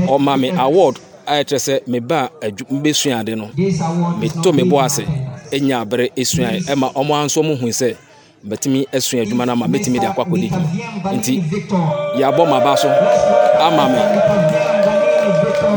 ɔma 0.07 0.39
me 0.39 0.49
award 0.57 0.99
a 1.27 1.31
ɛkyerɛ 1.43 1.59
sɛ 1.59 1.79
meba 1.87 2.29
mbɛsua 2.71 3.19
ade 3.19 3.35
no 3.35 3.49
meto 4.19 4.51
me 4.53 4.63
bo 4.63 4.79
ase. 4.79 5.03
ɛnya 5.51 5.81
abere 5.81 6.09
ɛsuae 6.17 6.59
ɛma 6.67 6.91
ɔmo 6.93 7.13
anso 7.15 7.41
ɔmo 7.41 7.55
hu 7.59 7.67
sɛ 7.69 7.95
bɛtumi 8.47 8.85
asua 8.93 9.21
adwuma 9.23 9.45
no 9.45 9.51
ama 9.53 9.65
mɛtumi 9.67 9.99
de 9.99 10.07
akɔ 10.07 10.21
akɔdi 10.25 10.49
dwuma 10.49 11.13
nti 11.17 11.43
yɛabɔ 12.19 12.43
maba 12.49 12.77
so 12.77 12.89
ama 13.59 13.89
me. 13.89 13.99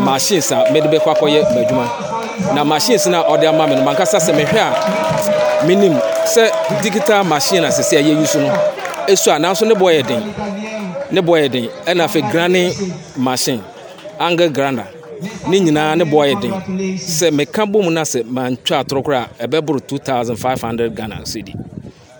Machines 0.04 0.50
a 0.52 0.64
mede 0.72 0.84
bɛkɔ 0.86 1.08
akɔyɛ 1.14 1.40
m'adwuma. 1.54 1.86
Na 2.54 2.64
machines 2.64 3.06
no 3.06 3.22
a 3.22 3.24
ɔde 3.36 3.44
ama 3.48 3.66
me 3.66 3.74
no 3.76 3.82
mankasa 3.84 4.18
sɛ 4.18 4.32
mehwɛ 4.34 4.58
a 4.58 5.66
menim 5.66 5.94
sɛ 6.24 6.82
digital 6.82 7.24
machine 7.24 7.64
a 7.64 7.68
sɛsɛ 7.68 7.96
a 7.98 8.02
yɛyi 8.02 8.26
so 8.26 8.40
no 8.40 8.48
ɛsu 9.08 9.34
a 9.34 9.38
nanso 9.38 9.66
ne 9.66 9.74
boɔ 9.74 10.00
yɛ 10.00 10.06
den. 10.06 10.22
Ne 11.10 11.20
boɔ 11.22 11.44
yɛ 11.44 11.50
den. 11.50 11.68
Ɛna 11.86 12.04
afei 12.04 12.22
grane 12.30 12.70
machine. 13.16 13.62
Angle 14.18 14.48
grander 14.50 14.86
ne 15.48 15.60
nyinaa 15.60 15.96
ne 15.96 16.04
boɔ 16.04 16.22
yɛ 16.30 16.34
den 16.42 16.52
sɛ 16.98 17.30
meka 17.32 17.62
bɔ 17.72 17.78
mu 17.84 17.90
no 17.90 18.02
sɛ 18.02 18.20
mantwa 18.24 18.78
atoro 18.82 19.02
koraa 19.02 19.26
ɛbɛboro 19.44 19.80
2500 19.80 20.88
ghana 20.96 21.16
cedi. 21.24 21.52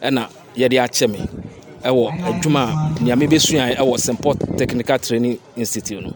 Ɛna 0.03 0.23
yɛde 0.57 0.77
akyɛ 0.85 1.07
me. 1.13 1.19
Ɛwɔ 1.85 2.05
adwuma 2.29 2.63
a 2.99 3.03
nea 3.03 3.15
mebɛsuae 3.17 3.77
ɛwɔ 3.77 3.99
semport 3.99 4.39
technical 4.59 4.99
training 4.99 5.39
institute 5.57 6.03
no. 6.03 6.13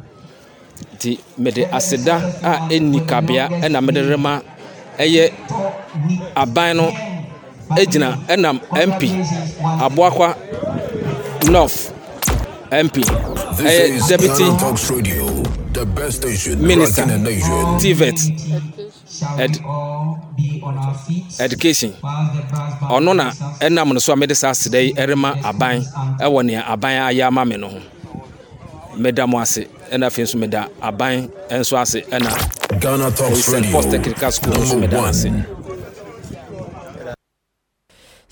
Nti 0.97 1.19
mede 1.39 1.67
aseda 1.73 2.17
a 2.43 2.69
ɛnni 2.75 3.01
kabea 3.07 3.49
ɛna 3.49 3.81
mede 3.85 4.03
rema 4.09 4.43
ɛyɛ 4.99 5.31
aban 6.35 6.77
no 6.77 6.91
ɛgyina 7.77 8.09
ɛnam 8.29 8.61
mp 8.89 9.03
aboakwa 9.85 10.37
north 11.51 11.93
mp 12.71 12.97
ɛyɛ 13.59 14.09
deputy 14.09 14.45
the 15.85 16.01
best 16.01 16.17
station 16.23 16.65
minister 16.65 17.03
rocking 17.03 17.25
the 17.25 17.31
nation. 17.31 17.65
tvet 17.83 18.19
ed, 19.39 19.55
education 21.41 21.91
ɔno 22.95 23.13
na 23.17 23.31
ɛnam 23.61 23.93
no 23.93 23.99
so 23.99 24.13
a 24.13 24.17
mede 24.17 24.35
saa 24.37 24.51
aseda 24.55 24.79
yi 24.85 24.93
ɛrema 24.95 25.31
aban 25.43 25.83
ɛwɔ 26.21 26.45
nea 26.47 26.63
aban 26.73 26.95
ayɛ 27.11 27.27
ama 27.27 27.45
me 27.45 27.57
no 27.57 27.69
ho 27.69 27.81
meda 28.97 29.27
mo 29.27 29.39
ase 29.41 29.67
ɛna 29.93 30.07
afei 30.07 30.23
nso 30.25 30.37
meda 30.39 30.69
aban 30.81 31.29
nso 31.51 31.75
ase 31.83 32.01
ɛna 32.15 32.31
st 33.35 33.73
paul 33.73 33.83
technical 33.91 34.31
school 34.33 34.53
nso 34.55 34.79
meda 34.81 34.99
ase. 35.09 35.29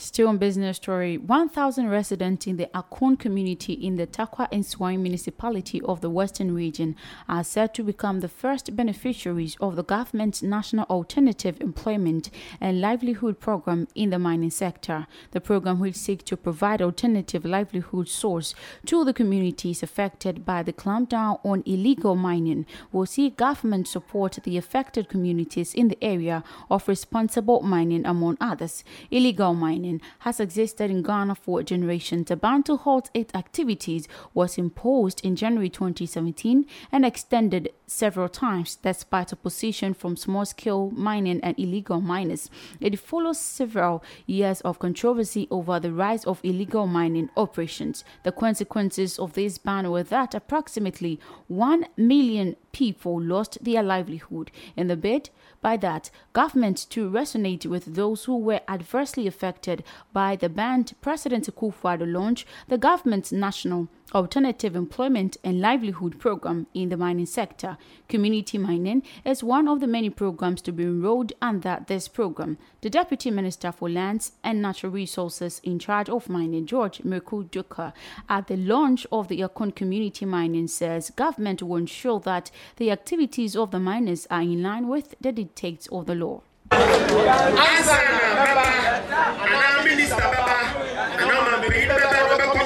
Still 0.02 0.28
on 0.28 0.38
business 0.38 0.78
story, 0.78 1.18
1,000 1.18 1.90
residents 1.90 2.46
in 2.46 2.56
the 2.56 2.70
Akon 2.74 3.18
community 3.18 3.74
in 3.74 3.96
the 3.96 4.06
Tarkwa-Nsuaem 4.06 4.98
municipality 4.98 5.82
of 5.82 6.00
the 6.00 6.08
Western 6.08 6.54
region 6.54 6.96
are 7.28 7.44
said 7.44 7.74
to 7.74 7.84
become 7.84 8.20
the 8.20 8.28
first 8.28 8.74
beneficiaries 8.74 9.58
of 9.60 9.76
the 9.76 9.84
government's 9.84 10.42
National 10.42 10.86
Alternative 10.86 11.60
Employment 11.60 12.30
and 12.62 12.80
Livelihood 12.80 13.40
Program 13.40 13.88
in 13.94 14.08
the 14.08 14.18
mining 14.18 14.48
sector. 14.48 15.06
The 15.32 15.40
program 15.42 15.80
will 15.80 15.92
seek 15.92 16.24
to 16.24 16.36
provide 16.38 16.80
alternative 16.80 17.44
livelihood 17.44 18.08
source 18.08 18.54
to 18.86 19.04
the 19.04 19.12
communities 19.12 19.82
affected 19.82 20.46
by 20.46 20.62
the 20.62 20.72
clampdown 20.72 21.44
on 21.44 21.62
illegal 21.66 22.16
mining. 22.16 22.64
Will 22.90 23.04
see 23.04 23.28
government 23.28 23.86
support 23.86 24.38
the 24.44 24.56
affected 24.56 25.10
communities 25.10 25.74
in 25.74 25.88
the 25.88 26.02
area 26.02 26.42
of 26.70 26.88
responsible 26.88 27.60
mining, 27.60 28.06
among 28.06 28.38
others. 28.40 28.82
Illegal 29.10 29.52
mining 29.52 29.89
has 30.20 30.38
existed 30.38 30.90
in 30.90 31.02
Ghana 31.02 31.34
for 31.34 31.62
generations. 31.62 32.30
A 32.30 32.36
ban 32.36 32.62
to 32.64 32.76
halt 32.76 33.10
its 33.14 33.34
activities 33.34 34.06
was 34.34 34.58
imposed 34.58 35.24
in 35.24 35.36
January 35.36 35.70
2017 35.70 36.66
and 36.92 37.04
extended 37.04 37.70
several 37.86 38.28
times 38.28 38.76
despite 38.76 39.32
opposition 39.32 39.94
from 39.94 40.16
small 40.16 40.44
scale 40.44 40.90
mining 40.90 41.40
and 41.42 41.58
illegal 41.58 42.00
miners. 42.00 42.50
It 42.80 42.98
follows 42.98 43.40
several 43.40 44.04
years 44.26 44.60
of 44.60 44.78
controversy 44.78 45.48
over 45.50 45.80
the 45.80 45.92
rise 45.92 46.24
of 46.24 46.40
illegal 46.44 46.86
mining 46.86 47.30
operations. 47.36 48.04
The 48.22 48.32
consequences 48.32 49.18
of 49.18 49.32
this 49.32 49.58
ban 49.58 49.90
were 49.90 50.04
that 50.04 50.34
approximately 50.34 51.18
1 51.48 51.86
million 51.96 52.56
people 52.72 53.20
lost 53.20 53.58
their 53.62 53.82
livelihood. 53.82 54.50
In 54.76 54.86
the 54.86 54.96
bid 54.96 55.30
by 55.60 55.76
that, 55.76 56.10
government 56.32 56.86
to 56.90 57.10
resonate 57.10 57.66
with 57.66 57.94
those 57.94 58.24
who 58.24 58.38
were 58.38 58.60
adversely 58.66 59.26
affected 59.26 59.84
by 60.12 60.36
the 60.36 60.48
ban, 60.48 60.86
President 61.00 61.46
Akufo-Addo 61.46 62.10
launched 62.10 62.46
the 62.68 62.78
government's 62.78 63.32
national 63.32 63.88
Alternative 64.12 64.74
Employment 64.74 65.36
and 65.44 65.60
Livelihood 65.60 66.18
Program 66.18 66.66
in 66.74 66.88
the 66.88 66.96
mining 66.96 67.26
sector. 67.26 67.78
Community 68.08 68.58
mining 68.58 69.02
is 69.24 69.44
one 69.44 69.68
of 69.68 69.80
the 69.80 69.86
many 69.86 70.10
programs 70.10 70.60
to 70.62 70.72
be 70.72 70.82
enrolled 70.82 71.32
under 71.40 71.84
this 71.86 72.08
program. 72.08 72.58
The 72.80 72.90
Deputy 72.90 73.30
Minister 73.30 73.70
for 73.70 73.88
Lands 73.88 74.32
and 74.42 74.60
Natural 74.60 74.92
Resources 74.92 75.60
in 75.62 75.78
charge 75.78 76.08
of 76.08 76.28
mining, 76.28 76.66
George 76.66 76.98
Mireku 76.98 77.48
Duker, 77.50 77.92
at 78.28 78.48
the 78.48 78.56
launch 78.56 79.06
of 79.12 79.28
the 79.28 79.40
Akon 79.40 79.74
Community 79.74 80.24
Mining 80.24 80.66
says 80.66 81.10
government 81.10 81.62
will 81.62 81.76
ensure 81.76 82.18
that 82.20 82.50
the 82.76 82.90
activities 82.90 83.54
of 83.54 83.70
the 83.70 83.78
miners 83.78 84.26
are 84.30 84.42
in 84.42 84.62
line 84.62 84.88
with 84.88 85.14
the 85.20 85.30
dictates 85.30 85.86
of 85.88 86.06
the 86.06 86.14
law. 86.14 86.42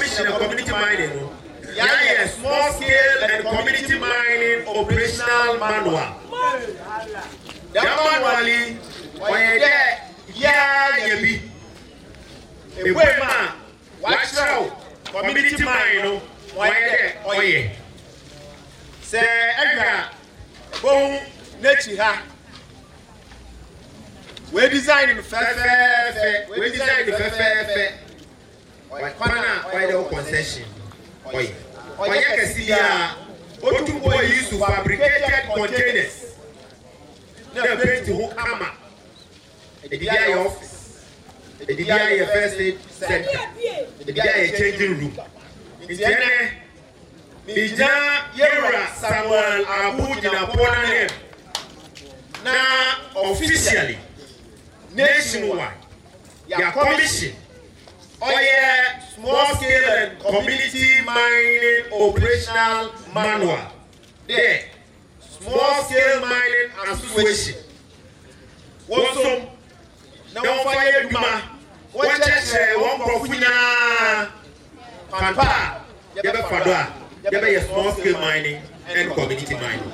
Na 0.04 0.30
wɔbɛ 0.30 0.38
commissioner 0.38 0.38
community 0.38 0.70
mining. 0.72 1.16
No 1.16 1.32
yɛayɛ 1.74 2.28
small 2.28 2.72
scale 2.72 3.24
and 3.24 3.44
community 3.44 3.98
mining 3.98 4.68
operational 4.68 5.58
manual. 5.58 6.10
That 7.72 7.84
manual 8.04 8.48
yi 8.48 8.78
wɔyɛ 9.18 9.52
dɛ 9.62 9.72
yaa 10.36 10.90
yɛ 11.08 11.22
bi 11.22 11.40
ebue 12.78 12.92
mu 12.94 13.26
a 14.04 15.10
community 15.10 15.64
mine 15.64 16.02
no. 16.02 16.22
Wɔyɛ 16.54 16.80
dɛ 16.90 17.24
ɔyɛ 17.24 17.70
sɛ 19.02 19.20
ɛhwɛ 19.62 19.86
a 19.88 20.10
bohu 20.82 21.20
n'akyi 21.62 21.96
ha. 21.98 22.22
Wee 24.52 24.68
design 24.68 25.16
no 25.16 25.22
fɛfɛɛfɛ 25.22 26.48
wee 26.50 26.70
design 26.70 27.06
no 27.06 28.03
kwan 29.00 29.30
a 29.38 29.68
ɔyɛ 29.72 29.86
dɛ 29.90 29.94
o 29.94 30.04
concession 30.04 30.66
ɔyɛ 31.26 31.52
ɔyɛ 31.98 32.28
kɛse 32.36 32.54
bi 32.56 32.72
a 32.72 33.16
otum 33.62 34.00
bɔ 34.00 34.22
yi 34.28 34.48
to 34.50 34.58
fabricated 34.58 35.44
containers. 35.54 36.34
na 37.54 37.62
paint 37.76 38.06
ho 38.08 38.28
kama 38.28 38.68
ebi 39.90 40.06
ayɛ 40.08 40.46
office. 40.46 40.70
Ebi 41.68 41.84
ayɛ 41.90 42.26
first 42.32 42.58
aid 42.60 42.78
center. 42.90 43.40
ebi 44.06 44.20
ayɛ 44.20 44.56
changing 44.58 44.98
room. 45.00 45.16
nti 45.82 46.04
ɛnɛ 46.04 46.50
migya 47.46 47.90
yɛwura 48.36 48.94
samuel 49.00 49.66
abu 49.66 50.02
gyinapɔ 50.20 50.62
n'anim 50.72 51.10
na 52.44 52.52
officially 53.30 53.98
nationwide. 54.94 55.80
yà 56.48 56.70
commission 56.72 57.32
ɔyɛ 58.24 59.14
small 59.14 59.46
scale 59.56 59.84
and 59.98 60.18
community 60.20 61.00
mining 61.04 61.92
operational 61.92 62.90
manual. 63.14 63.58
There, 64.26 64.60
small 65.40 65.82
scale 65.84 66.20
mining 66.20 66.68
association. 66.92 67.60
Wọ́n 68.88 69.14
sọ 69.14 69.32
na 70.34 70.40
wọ́n 70.40 70.64
fa 70.64 70.84
yẹ 70.84 71.02
duma 71.08 71.42
wọ́n 71.94 72.16
kyerɛkyerɛ 72.20 72.74
wɔn 72.82 72.92
nkurɔfo 72.98 73.26
nyinaa 73.32 74.28
pampa 75.10 75.46
a 76.16 76.20
yɛbɛ 76.24 76.40
fa 76.50 76.58
do 76.64 76.70
a 76.72 76.82
yɛbɛ 77.32 77.48
yɛ 77.54 77.60
small 77.68 77.92
scale 77.92 78.18
mining 78.20 78.60
and 78.88 79.12
community 79.14 79.54
mining. 79.54 79.90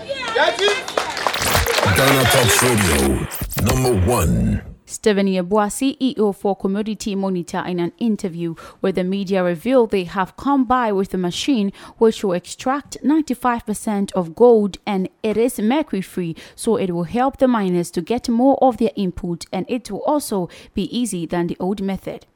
Ghana 1.97 2.23
Talks 2.33 2.62
Radio, 2.62 3.27
number 3.62 3.95
one. 4.07 4.69
Stephen 4.90 5.29
Yeboah, 5.29 5.70
CEO 5.70 6.35
for 6.35 6.57
Commodity 6.57 7.14
Monitor, 7.14 7.62
in 7.64 7.79
an 7.79 7.92
interview 7.98 8.57
with 8.83 8.96
the 8.96 9.05
media 9.05 9.44
revealed 9.44 9.92
they 9.92 10.03
have 10.03 10.37
come 10.37 10.64
by 10.64 10.90
with 10.90 11.14
a 11.14 11.16
machine 11.16 11.72
which 11.98 12.24
will 12.24 12.33
extract 12.33 12.98
95% 13.05 14.12
of 14.14 14.35
gold 14.35 14.79
and 14.85 15.09
it 15.22 15.37
is 15.37 15.61
mercury 15.61 16.03
free, 16.03 16.35
so 16.57 16.74
it 16.74 16.90
will 16.90 17.05
help 17.05 17.37
the 17.37 17.46
miners 17.46 17.88
to 17.92 18.03
get 18.03 18.29
more 18.29 18.59
of 18.61 18.79
their 18.79 18.90
input 18.96 19.46
and 19.53 19.64
it 19.68 19.92
will 19.92 20.03
also 20.03 20.48
be 20.74 20.85
easy 20.96 21.24
than 21.24 21.46
the 21.46 21.57
old 21.61 21.81
method. 21.81 22.26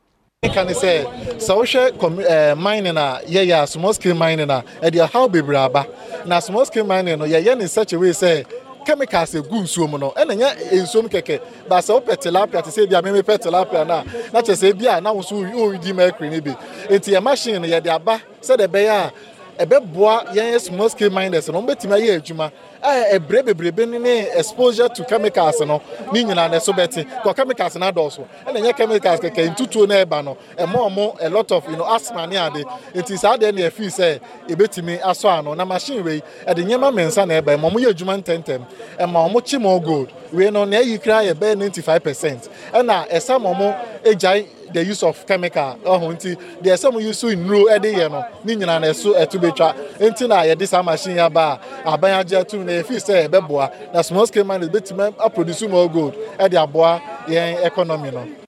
ka 0.45 0.63
ne 0.63 0.75
sɛ 0.75 1.05
sɛ 1.41 1.53
wohwɛ 1.57 2.57
mining 2.59 2.97
a 2.97 3.21
yɛyɛ 3.27 3.63
a 3.63 3.67
small 3.67 3.93
scale 3.95 4.15
mining 4.15 4.51
a 4.51 4.63
ɛde 4.83 5.09
ɔhaw 5.09 6.27
na 6.27 6.39
small 6.39 6.65
scale 6.67 6.85
mining 6.85 7.19
no 7.19 7.25
yɛyɛ 7.25 7.59
ne 7.59 7.67
such 7.67 7.95
a 7.95 7.99
way 7.99 8.11
sɛ 8.11 8.45
chemicals 8.85 9.35
egu 9.35 9.63
nsuo 9.63 9.89
mu 9.89 9.99
no. 9.99 10.11
Ɛna 10.17 10.35
nyɛ 10.35 10.73
nsuo 10.83 11.03
mu 11.03 11.09
kɛkɛ. 11.09 11.41
Baasa 11.69 11.95
wopɛ 11.95 12.17
tilapia 12.17 12.63
te 12.63 12.71
sɛ 12.71 12.85
ebi 12.87 12.95
a 12.99 13.03
mɛmɛ 13.03 13.23
pɛ 13.23 13.39
tilapia 13.39 13.87
na 13.87 14.03
na 14.33 14.41
kyerɛ 14.43 14.57
sɛ 14.57 14.71
ebi 14.73 14.87
a 14.87 15.01
na 15.01 15.13
woso 15.13 15.35
wɔn 15.35 15.95
mercury 15.95 16.31
ne 16.31 16.41
bi. 16.41 16.57
Eti 16.89 17.13
yɛ 17.13 17.23
machine 17.23 17.61
no 17.61 17.69
yɛde 17.69 17.89
aba 17.89 18.21
sɛdeɛ 18.43 18.67
ɛbɛyɛ 18.69 19.13
a 19.59 19.67
ɛbɛboa 19.67 20.35
yɛn 20.35 20.61
small 20.61 20.89
scale 20.89 21.11
miners 21.11 21.49
no. 21.49 21.61
Wɔn 21.61 21.67
bɛtumi 21.69 21.93
ayɛ 22.01 22.21
adwuma 22.21 22.53
ɛbrɛ 22.85 23.43
bebrebe 23.45 23.87
ne 23.87 24.29
exposure 24.39 24.89
to 24.89 25.05
chemicals 25.05 25.61
no 25.61 25.81
ne 26.13 26.23
nyinaa 26.25 26.51
na 26.51 26.59
ɛso 26.59 26.73
bɛte. 26.75 27.05
Kɔ 27.23 27.35
chemicals 27.37 27.77
na 27.77 27.91
adɔɔso 27.91 28.25
ɛna 28.47 28.61
nyɛ 28.61 28.77
chemicals 28.77 29.21
kɛkɛ 29.21 29.55
ntutuo 29.57 29.89
na 29.89 30.05
ɛba 30.05 30.25
no 30.25 30.37
ɛmɔ 30.59 30.75
ɔmo 30.91 31.17
a 31.21 31.31
lot 31.31 31.51
of 31.53 31.69
you 31.71 31.77
know, 31.77 31.85
asthma 31.87 32.27
ne 32.27 32.37
ade. 32.37 32.65
Nti 32.95 33.19
saa 33.19 33.37
deɛ 33.37 33.55
na 33.55 33.63
ɛfi 33.69 33.87
sɛ 33.87 34.21
ebɛtumi 34.49 35.01
asɔ 35.01 35.39
ano. 35.39 35.55
Na 35.55 35.65
machine 35.65 36.05
wei 36.05 36.23
ɛde 36.47 36.59
nneɛma 36.65 36.93
mmiɛnsa 36.93 37.27
na 37.27 37.41
ɛba. 37.41 37.57
Ɛma 37.57 37.71
ɔmo 37.71 37.81
yɛ 37.81 37.93
adwuma 37.95 38.23
ntɛntɛm 38.23 38.67
ɛma 38.99 39.31
ɔmo 39.31 39.45
kyi 39.45 39.59
mo 39.59 39.81
gold. 39.81 40.13
Wei 40.33 40.51
no 40.51 40.65
na 40.65 40.77
ɛyi 40.79 41.03
kura 41.03 41.23
yɛ 41.23 41.33
bɛyɛ 41.35 41.57
ninety 41.59 41.81
five 41.81 42.03
percent. 42.03 42.49
Ɛna 42.73 43.09
ɛsa 43.09 43.41
ma 43.41 43.51
ɔmo 43.55 43.77
egyae 44.05 44.47
the 44.75 44.85
use 44.85 45.03
of 45.03 45.25
chemical. 45.27 45.79
Ɔho 45.85 46.13
nti 46.15 46.37
deɛ 46.63 46.75
ɛsɛ 46.75 46.93
mo 46.93 46.99
use 46.99 47.23
nnuro 47.25 47.65
ɛde 47.71 47.95
yɛ 47.95 48.11
no 48.11 48.25
ne 48.45 48.57
nyinaa 48.57 48.81
na 48.81 48.89
ɛso 48.89 49.15
ɛto 49.15 49.41
betwa 49.41 49.75
nti 50.01 50.29
na 50.29 50.43
yɛde 50.43 50.67
saa 50.67 50.83
machine 50.83 51.17
yɛ 51.17 51.27
aba 51.27 51.61
a 51.85 51.93
aban 51.97 52.21
agye 52.21 52.37
atum 52.45 52.65
na 52.67 52.73
efi 52.83 52.97
sɛ 52.97 53.29
ɛbɛboa 53.29 53.93
na 53.95 54.03
small 54.03 54.27
scale 54.27 54.45
miners 54.45 54.69
betumi 54.69 55.15
aproduce 55.19 55.69
more 55.71 55.89
gold. 55.89 56.15
Ɛde 56.39 56.55
aboa 56.63 57.01
yɛn 57.29 57.65
economy 57.65 58.11
no. 58.11 58.44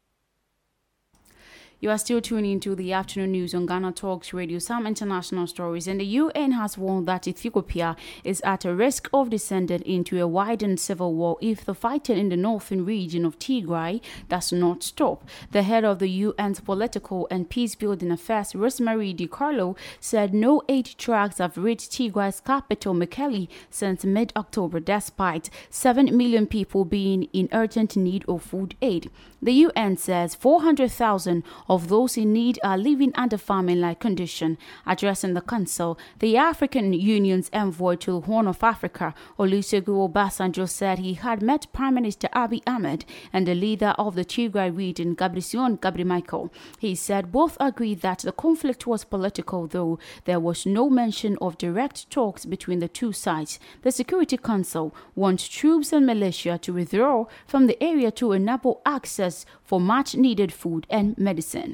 You 1.78 1.90
are 1.90 1.98
still 1.98 2.22
tuning 2.22 2.52
into 2.52 2.74
the 2.74 2.94
afternoon 2.94 3.32
news 3.32 3.54
on 3.54 3.66
Ghana 3.66 3.92
Talks 3.92 4.32
Radio. 4.32 4.58
Some 4.58 4.86
international 4.86 5.46
stories. 5.46 5.86
And 5.86 6.00
the 6.00 6.06
UN 6.06 6.52
has 6.52 6.78
warned 6.78 7.06
that 7.06 7.28
Ethiopia 7.28 7.96
is 8.24 8.40
at 8.46 8.64
a 8.64 8.74
risk 8.74 9.10
of 9.12 9.28
descending 9.28 9.82
into 9.82 10.18
a 10.18 10.26
widened 10.26 10.80
civil 10.80 11.12
war 11.12 11.36
if 11.42 11.66
the 11.66 11.74
fighting 11.74 12.16
in 12.16 12.30
the 12.30 12.36
northern 12.36 12.86
region 12.86 13.26
of 13.26 13.38
Tigray 13.38 14.00
does 14.26 14.54
not 14.54 14.84
stop. 14.84 15.28
The 15.52 15.64
head 15.64 15.84
of 15.84 15.98
the 15.98 16.24
UN's 16.24 16.60
political 16.60 17.28
and 17.30 17.50
peace 17.50 17.74
building 17.74 18.10
affairs, 18.10 18.54
Rosemary 18.54 19.12
DiCarlo, 19.12 19.76
said 20.00 20.32
no 20.32 20.62
aid 20.70 20.94
trucks 20.96 21.36
have 21.36 21.58
reached 21.58 21.92
Tigray's 21.92 22.40
capital, 22.40 22.94
Mekelle, 22.94 23.48
since 23.68 24.02
mid 24.02 24.32
October, 24.34 24.80
despite 24.80 25.50
7 25.68 26.16
million 26.16 26.46
people 26.46 26.86
being 26.86 27.24
in 27.34 27.50
urgent 27.52 27.98
need 27.98 28.24
of 28.26 28.42
food 28.42 28.76
aid. 28.80 29.10
The 29.42 29.52
UN 29.52 29.98
says 29.98 30.34
400,000 30.34 31.44
of 31.68 31.75
those 31.78 32.16
in 32.16 32.32
need 32.32 32.58
are 32.62 32.78
living 32.78 33.12
under 33.14 33.38
famine-like 33.38 34.00
condition. 34.00 34.58
Addressing 34.86 35.34
the 35.34 35.40
Council, 35.40 35.98
the 36.18 36.36
African 36.36 36.92
Union's 36.92 37.50
envoy 37.52 37.96
to 37.96 38.12
the 38.12 38.20
Horn 38.26 38.46
of 38.46 38.62
Africa, 38.62 39.14
Olusegun 39.38 40.10
Obasanjo, 40.10 40.68
said 40.68 40.98
he 40.98 41.14
had 41.14 41.42
met 41.42 41.72
Prime 41.72 41.94
Minister 41.94 42.28
Abiy 42.34 42.62
Ahmed 42.66 43.04
and 43.32 43.46
the 43.46 43.54
leader 43.54 43.94
of 43.98 44.14
the 44.14 44.24
Tigray 44.24 44.74
region, 44.76 45.14
Gabrision 45.16 45.78
Gebremichael. 45.78 46.50
He 46.78 46.94
said 46.94 47.32
both 47.32 47.56
agreed 47.60 48.00
that 48.00 48.20
the 48.20 48.32
conflict 48.32 48.86
was 48.86 49.04
political, 49.04 49.66
though 49.66 49.98
there 50.24 50.40
was 50.40 50.66
no 50.66 50.88
mention 50.88 51.36
of 51.40 51.58
direct 51.58 52.08
talks 52.10 52.44
between 52.44 52.78
the 52.78 52.88
two 52.88 53.12
sides. 53.12 53.58
The 53.82 53.92
Security 53.92 54.36
Council 54.36 54.94
wants 55.14 55.48
troops 55.48 55.92
and 55.92 56.06
militia 56.06 56.58
to 56.58 56.72
withdraw 56.72 57.26
from 57.46 57.66
the 57.66 57.82
area 57.82 58.10
to 58.12 58.32
enable 58.32 58.80
access 58.86 59.44
for 59.64 59.80
much 59.80 60.14
needed 60.14 60.52
food 60.52 60.86
and 60.88 61.18
medicine 61.18 61.65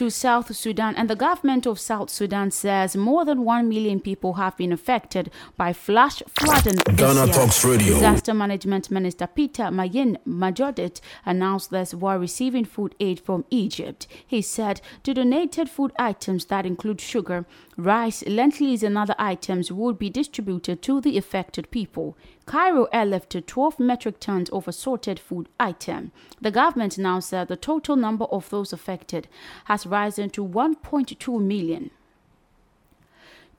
to 0.00 0.10
South 0.10 0.56
Sudan, 0.56 0.94
and 0.96 1.10
the 1.10 1.14
government 1.14 1.66
of 1.66 1.78
South 1.78 2.08
Sudan 2.08 2.50
says 2.50 2.96
more 2.96 3.26
than 3.26 3.44
1 3.44 3.68
million 3.68 4.00
people 4.00 4.32
have 4.32 4.56
been 4.56 4.72
affected 4.72 5.30
by 5.58 5.74
flash 5.74 6.22
flooding. 6.26 6.76
Ghana 6.96 7.30
Talks 7.30 7.62
Radio. 7.66 7.92
Disaster 7.92 8.32
Management 8.32 8.90
Minister 8.90 9.26
Peter 9.26 9.70
Mayen 9.70 10.16
Majongdit 10.26 11.02
announced 11.26 11.70
this 11.70 11.92
while 11.92 12.18
receiving 12.18 12.64
food 12.64 12.94
aid 12.98 13.20
from 13.20 13.44
Egypt. 13.50 14.06
He 14.26 14.40
said 14.40 14.80
the 15.04 15.12
donated 15.12 15.68
food 15.68 15.92
items 15.98 16.46
that 16.46 16.64
include 16.64 17.02
sugar, 17.02 17.44
rice, 17.80 18.22
lentils, 18.26 18.82
and 18.82 18.96
other 18.96 19.14
items 19.18 19.72
would 19.72 19.98
be 19.98 20.10
distributed 20.10 20.82
to 20.82 21.00
the 21.00 21.16
affected 21.16 21.70
people. 21.70 22.16
Cairo 22.46 22.86
airlifted 22.92 23.46
12 23.46 23.80
metric 23.80 24.20
tons 24.20 24.50
of 24.50 24.68
assorted 24.68 25.18
food 25.18 25.48
item. 25.58 26.12
The 26.40 26.50
government 26.50 26.98
now 26.98 27.20
said 27.20 27.48
the 27.48 27.56
total 27.56 27.96
number 27.96 28.26
of 28.26 28.50
those 28.50 28.72
affected 28.72 29.28
has 29.64 29.86
risen 29.86 30.30
to 30.30 30.46
1.2 30.46 31.40
million. 31.40 31.90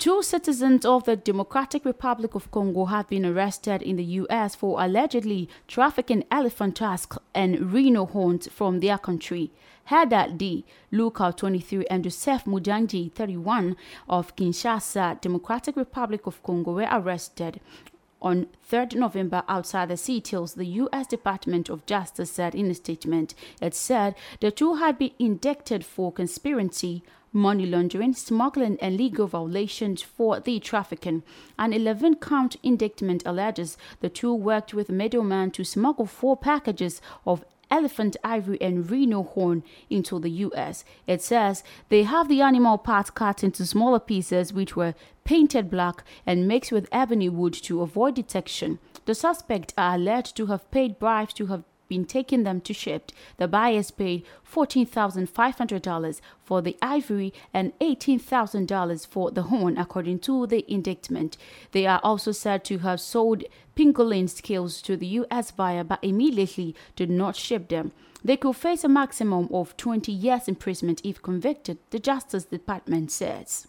Two 0.02 0.24
citizens 0.24 0.84
of 0.84 1.04
the 1.04 1.16
Democratic 1.16 1.86
Republic 1.86 2.34
of 2.34 2.50
Congo 2.50 2.86
have 2.86 3.08
been 3.08 3.24
arrested 3.24 3.84
in 3.84 3.98
the 3.98 4.04
U.S. 4.04 4.56
for 4.56 4.82
allegedly 4.82 5.48
trafficking 5.68 6.24
elephant 6.32 6.78
tusks 6.78 7.20
and 7.36 7.72
rhino 7.72 8.08
horns 8.08 8.48
from 8.48 8.80
their 8.80 8.98
country. 8.98 9.52
Heda 9.92 10.36
D. 10.36 10.66
Luka, 10.90 11.32
23, 11.38 11.86
and 11.86 12.04
Joseph 12.04 12.46
Mujanji, 12.46 13.12
31, 13.12 13.76
of 14.10 14.36
Kinshasa, 14.36 15.22
Democratic 15.22 15.76
Republic 15.76 16.26
of 16.26 16.42
Congo, 16.42 16.74
were 16.74 16.90
arrested 16.92 17.62
on 18.24 18.48
3rd 18.68 18.96
November 18.96 19.44
outside 19.48 19.90
the 19.90 19.98
Seattle, 19.98 20.48
the 20.48 20.66
U.S. 20.66 21.06
Department 21.06 21.70
of 21.70 21.86
Justice 21.86 22.32
said 22.32 22.56
in 22.56 22.72
a 22.72 22.74
statement. 22.74 23.36
It 23.62 23.76
said 23.76 24.16
the 24.40 24.50
two 24.50 24.76
had 24.76 24.98
been 24.98 25.12
indicted 25.20 25.86
for 25.86 26.12
conspiracy, 26.12 27.04
money 27.34 27.66
laundering, 27.66 28.14
smuggling, 28.14 28.78
and 28.82 28.98
legal 28.98 29.28
violations 29.28 30.02
for 30.02 30.40
the 30.40 30.60
trafficking. 30.60 31.24
An 31.58 31.74
11 31.74 32.16
count 32.16 32.56
indictment 32.64 33.24
alleges 33.26 33.78
the 34.00 34.10
two 34.10 34.34
worked 34.34 34.74
with 34.74 34.90
middlemen 34.90 35.52
to 35.52 35.64
smuggle 35.64 36.06
four 36.06 36.36
packages 36.38 37.02
of 37.26 37.46
elephant 37.72 38.18
ivory 38.24 38.62
and 38.62 38.92
rhino 38.92 39.24
horn 39.24 39.64
into 39.90 40.20
the 40.20 40.30
US. 40.30 40.84
It 41.08 41.22
says 41.22 41.64
they 41.90 42.04
have 42.04 42.28
the 42.28 42.42
animal 42.42 42.78
parts 42.78 43.10
cut 43.10 43.44
into 43.44 43.66
smaller 43.66 44.00
pieces 44.00 44.54
which 44.54 44.76
were 44.76 44.94
painted 45.24 45.72
black 45.72 46.04
and 46.26 46.48
mixed 46.48 46.72
with 46.72 46.90
ebony 46.92 47.30
wood 47.30 47.54
to 47.54 47.82
avoid 47.82 48.16
detection. 48.16 48.80
The 49.06 49.16
suspects 49.16 49.74
are 49.78 49.96
alleged 49.96 50.36
to 50.38 50.48
have 50.48 50.70
paid 50.70 51.00
bribes 51.00 51.34
to 51.36 51.48
have 51.48 51.64
been 51.92 52.06
taking 52.06 52.44
them 52.44 52.62
to 52.62 52.74
ship. 52.74 53.12
The 53.36 53.50
buyers 53.50 53.92
paid 53.92 54.24
$14,500 54.50 56.22
for 56.42 56.62
the 56.62 56.78
ivory 56.82 57.34
and 57.54 57.78
$18,000 57.80 59.06
for 59.06 59.30
the 59.30 59.44
horn, 59.44 59.78
according 59.78 60.20
to 60.20 60.48
the 60.48 60.64
indictment. 60.72 61.36
They 61.74 61.86
are 61.86 62.00
also 62.02 62.32
said 62.32 62.64
to 62.66 62.78
have 62.78 63.02
sold 63.02 63.44
pangolin 63.76 64.30
scales 64.30 64.82
to 64.84 64.96
the 64.96 65.08
U.S. 65.20 65.52
buyer 65.52 65.84
but 65.84 66.00
immediately 66.02 66.76
did 66.96 67.10
not 67.10 67.36
ship 67.36 67.68
them. 67.68 67.92
They 68.24 68.38
could 68.38 68.56
face 68.56 68.86
a 68.86 68.88
maximum 68.88 69.50
of 69.52 69.76
20 69.76 70.14
years 70.14 70.48
imprisonment 70.48 71.02
if 71.04 71.22
convicted, 71.22 71.80
the 71.90 72.00
Justice 72.00 72.46
Department 72.46 73.12
says. 73.12 73.68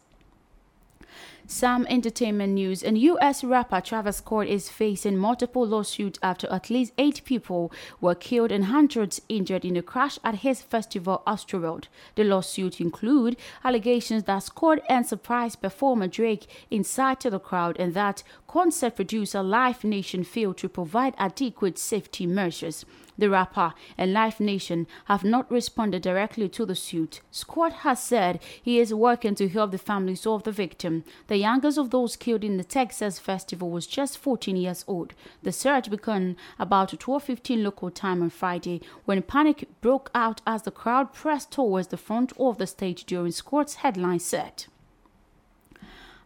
Some 1.47 1.87
entertainment 1.91 2.53
news 2.55 2.83
and 2.83 2.97
US 2.97 3.43
rapper 3.43 3.81
Travis 3.81 4.19
Scott 4.19 4.47
is 4.47 4.71
facing 4.71 5.17
multiple 5.17 5.67
lawsuits 5.67 6.19
after 6.23 6.51
at 6.51 6.71
least 6.71 6.93
eight 6.99 7.25
people 7.25 7.73
were 8.01 8.15
killed 8.15 8.53
and 8.53 8.67
hundreds 8.67 9.21
injured 9.29 9.65
in 9.65 9.77
a 9.77 9.83
crash 9.83 10.19
at 10.23 10.37
his 10.37 10.63
festival 10.63 11.23
Astroworld. 11.27 11.87
The 12.15 12.25
lawsuits 12.25 12.81
include 12.81 13.37
allegations 13.65 14.25
that 14.25 14.45
Scott 14.45 14.79
and 14.89 15.05
surprise 15.05 15.57
performer 15.57 16.07
Drake 16.07 16.47
incited 16.71 17.33
the 17.33 17.41
crowd 17.41 17.77
and 17.79 17.93
that 17.95 18.23
concert 18.47 18.97
producer 18.97 19.43
Live 19.43 19.83
Nation 19.83 20.25
failed 20.25 20.59
to 20.59 20.69
provide 20.69 21.15
adequate 21.19 21.77
safety 21.77 22.27
measures. 22.27 22.85
The 23.19 23.29
rapper 23.29 23.75
and 23.99 24.13
Live 24.13 24.41
Nation 24.41 24.87
have 25.05 25.23
not 25.23 25.51
responded 25.51 26.03
directly 26.03 26.49
to 26.49 26.65
the 26.65 26.75
suit. 26.75 27.21
Scott 27.31 27.73
has 27.85 28.03
said 28.03 28.41
he 28.63 28.79
is 28.81 28.95
working 28.95 29.35
to 29.35 29.49
help 29.49 29.71
the 29.71 29.79
families 29.79 30.27
of 30.27 30.45
the 30.45 30.53
victim. 30.53 31.05
The 31.27 31.37
youngest 31.37 31.79
of 31.79 31.91
those 31.91 32.17
killed 32.17 32.43
in 32.43 32.57
the 32.57 32.65
Texas 32.65 33.19
festival 33.19 33.71
was 33.71 33.87
just 33.87 34.19
14 34.19 34.57
years 34.57 34.85
old. 34.89 35.15
The 35.43 35.53
search 35.53 35.91
began 35.91 36.37
about 36.59 36.99
12:15 36.99 37.63
local 37.63 37.91
time 37.91 38.23
on 38.23 38.31
Friday 38.31 38.81
when 39.05 39.23
panic 39.23 39.69
broke 39.81 40.11
out 40.15 40.41
as 40.47 40.63
the 40.63 40.71
crowd 40.71 41.13
pressed 41.13 41.51
towards 41.51 41.89
the 41.89 41.97
front 41.97 42.33
of 42.39 42.59
the 42.59 42.67
stage 42.67 43.05
during 43.05 43.33
Scott's 43.33 43.75
headline 43.77 44.21
set. 44.21 44.69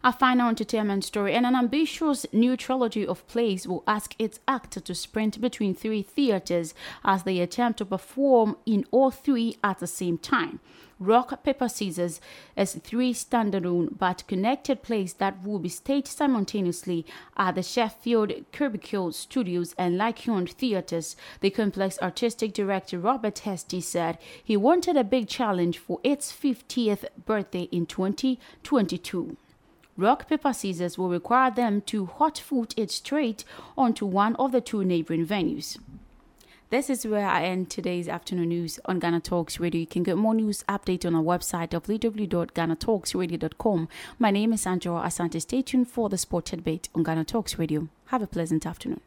A 0.03 0.13
final 0.13 0.49
entertainment 0.49 1.03
story 1.03 1.33
and 1.33 1.45
an 1.45 1.55
ambitious 1.55 2.25
new 2.31 2.55
trilogy 2.55 3.05
of 3.05 3.27
plays 3.27 3.67
will 3.67 3.83
ask 3.87 4.15
its 4.19 4.39
actor 4.47 4.79
to 4.79 4.93
sprint 4.93 5.41
between 5.41 5.73
three 5.73 6.03
theaters 6.03 6.75
as 7.03 7.23
they 7.23 7.39
attempt 7.39 7.79
to 7.79 7.85
perform 7.85 8.57
in 8.65 8.85
all 8.91 9.09
three 9.09 9.57
at 9.63 9.79
the 9.79 9.87
same 9.87 10.19
time. 10.19 10.59
Rock, 10.99 11.43
Paper, 11.43 11.67
Scissors 11.67 12.21
is 12.55 12.75
three 12.75 13.13
standalone 13.13 13.97
but 13.97 14.27
connected 14.27 14.83
plays 14.83 15.13
that 15.13 15.43
will 15.43 15.59
be 15.59 15.69
staged 15.69 16.07
simultaneously 16.07 17.05
at 17.35 17.55
the 17.55 17.63
Sheffield 17.63 18.33
Crucible 18.53 19.11
Studios 19.11 19.73
and 19.77 19.97
Lyceum 19.97 20.45
Theatres. 20.45 21.15
The 21.41 21.49
complex 21.49 21.99
artistic 22.01 22.53
director 22.53 22.99
Robert 22.99 23.39
Hastie 23.39 23.81
said 23.81 24.19
he 24.43 24.57
wanted 24.57 24.95
a 24.95 25.03
big 25.03 25.27
challenge 25.27 25.79
for 25.79 25.99
its 26.03 26.31
50th 26.31 27.05
birthday 27.25 27.63
in 27.71 27.87
2022. 27.87 29.37
Rock, 29.97 30.29
paper, 30.29 30.53
scissors 30.53 30.97
will 30.99 31.09
require 31.09 31.49
them 31.49 31.81
to 31.81 32.05
hot 32.05 32.37
foot 32.37 32.75
it 32.77 32.91
straight 32.91 33.43
onto 33.75 34.05
one 34.05 34.35
of 34.35 34.51
the 34.51 34.61
two 34.61 34.85
neighboring 34.85 35.25
venues. 35.25 35.79
This 36.69 36.91
is 36.91 37.07
where 37.07 37.25
I 37.25 37.45
end 37.45 37.71
today's 37.71 38.07
afternoon 38.07 38.49
news 38.49 38.79
on 38.85 38.99
Ghana 38.99 39.21
Talks 39.21 39.59
Radio. 39.59 39.79
You 39.79 39.87
can 39.87 40.03
get 40.03 40.17
more 40.17 40.35
news 40.35 40.63
update 40.69 41.03
on 41.03 41.15
our 41.15 41.23
website 41.23 41.69
www.ghanatalksradio.com. 41.69 43.89
My 44.19 44.29
name 44.29 44.53
is 44.53 44.67
Angela 44.67 45.01
Asante. 45.01 45.41
Stay 45.41 45.63
tuned 45.63 45.89
for 45.89 46.09
the 46.09 46.17
sport 46.17 46.45
debate 46.45 46.89
on 46.93 47.01
Ghana 47.03 47.25
Talks 47.25 47.57
Radio. 47.57 47.87
Have 48.07 48.21
a 48.21 48.27
pleasant 48.27 48.67
afternoon. 48.67 49.01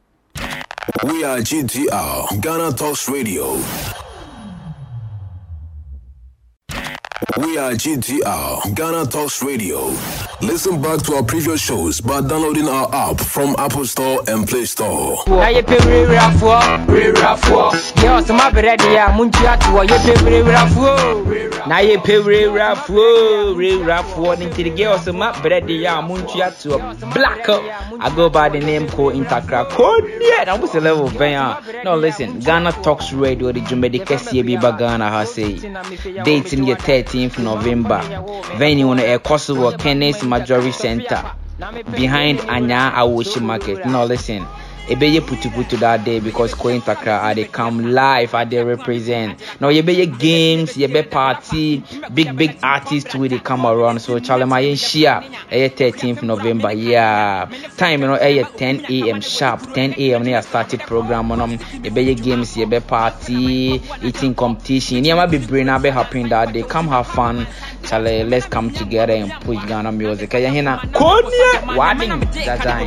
We 1.05 1.22
are 1.22 1.38
GTR, 1.38 2.40
Ghana 2.40 2.72
Talks 2.72 3.09
Radio. 3.09 3.62
We 7.37 7.59
are 7.59 7.74
GTR, 7.74 8.74
Ghana 8.74 9.07
Talks 9.07 9.40
Radio. 9.42 9.94
Listen 10.42 10.81
back 10.81 11.03
to 11.03 11.14
our 11.16 11.22
previous 11.22 11.61
shows 11.61 12.00
by 12.00 12.20
downloading 12.22 12.66
our 12.66 12.88
app 12.94 13.20
from 13.20 13.55
Apple 13.59 13.85
Store 13.85 14.22
and 14.26 14.48
Play 14.48 14.64
Store. 14.64 15.22
na 15.26 15.48
yɛpɛ 15.53 15.76
werɛwerafoɔ 15.85 16.87
werɛwerafoɔ 16.87 17.64
yɛ 18.00 18.09
ɔsoma 18.18 18.50
berɛ 18.50 18.76
deɛ 18.79 18.98
a 19.07 19.12
montua 19.12 19.57
toɔ 19.61 19.87
yɛpɛ 19.87 20.12
werɛwerafoɔ 20.24 21.66
na 21.66 21.76
yɛpɛ 21.81 22.14
werɛwerafoɔ 22.24 23.55
werɛwerafoɔ 23.57 24.38
ne 24.38 24.46
nti 24.46 24.62
gɛ 24.76 24.85
ɔsoma 24.96 25.33
berɛ 25.42 25.61
deɛ 25.66 25.98
a 25.98 26.03
montua 26.03 26.48
toɔ 26.57 27.14
black 27.14 27.48
I 28.03 28.09
go 28.14 28.31
by 28.31 28.48
the 28.48 28.61
name 28.61 28.88
called 28.88 29.14
Intakra. 29.14 29.68
Kodia 29.70 30.46
na 30.46 30.57
what's 30.57 30.72
the 30.72 30.81
level 30.81 31.09
bɛn 31.09 31.37
a 31.37 31.85
no 31.85 31.96
listen 31.96 32.40
Ghana 32.40 32.72
Talks 32.83 33.12
Radio 33.12 33.53
de 33.53 33.61
dwumadi 33.61 34.00
kɛseɛ 34.05 34.46
bi 34.46 34.57
ba 34.57 34.74
Ghana 34.79 35.11
ha 35.11 35.24
sei. 35.24 35.57
Date 36.24 36.57
no 36.57 36.64
yɛ 36.66 36.76
13th 36.79 37.38
November. 37.38 38.00
Venue 38.57 38.94
no 38.94 39.03
ɛkɔ 39.03 39.38
so 39.38 39.55
wɔ 39.55 39.79
Kenneth 39.79 40.22
Majority 40.31 40.73
Center 40.73 41.23
behind 41.97 42.40
Anya 42.49 42.93
Awoshi 42.97 43.43
Market. 43.43 43.85
No, 43.87 44.05
listen. 44.05 44.47
Ebeye 44.88 45.21
putu 45.21 45.51
putu 45.51 45.77
that 45.79 46.05
day 46.05 46.19
because 46.19 46.53
Koin 46.55 46.81
Takra 46.81 47.21
I 47.21 47.35
they 47.35 47.45
come 47.45 47.93
live 47.93 48.35
I 48.35 48.45
they 48.45 48.64
represent. 48.64 49.38
Now 49.61 49.69
yebeye 49.69 50.19
games, 50.19 50.73
yebe 50.77 51.09
party, 51.09 51.85
big 52.12 52.37
big 52.37 52.59
artists 52.62 53.14
we 53.14 53.29
they 53.29 53.38
come 53.38 53.66
around. 53.66 54.01
So 54.01 54.19
Chalema 54.19 54.59
share 54.77 55.23
eh 55.51 55.69
13th 55.69 56.23
November. 56.25 56.73
Yeah. 56.73 57.49
Time 57.77 58.01
you 58.01 58.07
know 58.09 58.14
eh 58.14 58.43
10 58.43 58.87
a.m. 58.90 59.21
sharp. 59.21 59.73
10 59.75 59.95
a.m. 59.97 60.25
near 60.25 60.43
started 60.43 60.81
program 60.81 61.31
on 61.31 61.40
um 61.40 61.59
yebeye 61.59 62.21
games, 62.21 62.57
yebe 62.57 62.85
party, 62.85 63.81
eating 64.03 64.35
competition. 64.35 65.05
Niyama 65.05 65.31
be 65.31 65.38
brain 65.38 65.71
be 65.83 65.90
happen 65.90 66.29
that 66.31 66.53
day. 66.53 66.64
Come 66.64 66.88
have 66.88 67.07
fun. 67.07 67.47
Chale, 67.90 68.24
let's 68.24 68.46
come 68.46 68.70
together 68.70 69.14
and 69.14 69.33
push 69.42 69.59
Ghana 69.66 69.90
music. 69.90 70.31
Kaya 70.31 70.48
hina 70.50 70.79
Konya 70.94 71.74
Wading 71.74 72.22
Zazang. 72.46 72.87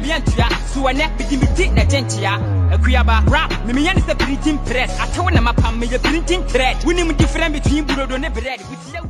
suwane 0.74 1.08
bidimidi 1.18 1.68
na 1.76 1.84
gyenkyea 1.86 2.39
akuaba 2.72 3.20
rap 3.30 3.52
memeyɛ 3.68 3.96
ne 3.96 4.02
sɛ 4.02 4.16
printing 4.18 4.58
press 4.60 4.92
atew 5.04 5.30
na 5.34 5.42
mapam 5.42 5.76
meyɛ 5.80 6.02
printing 6.02 6.42
thread 6.48 6.78
wonim 6.86 7.12
different 7.18 7.54
between 7.54 7.86
burodo 7.86 8.18
ne 8.18 8.30
bread 8.30 8.60
wotie 8.60 9.04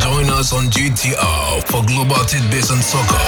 Join 0.00 0.30
us 0.30 0.52
on 0.54 0.64
GTR 0.72 1.62
for 1.68 1.84
global 1.84 2.24
tidbits 2.24 2.70
on 2.70 2.80
soccer, 2.80 3.20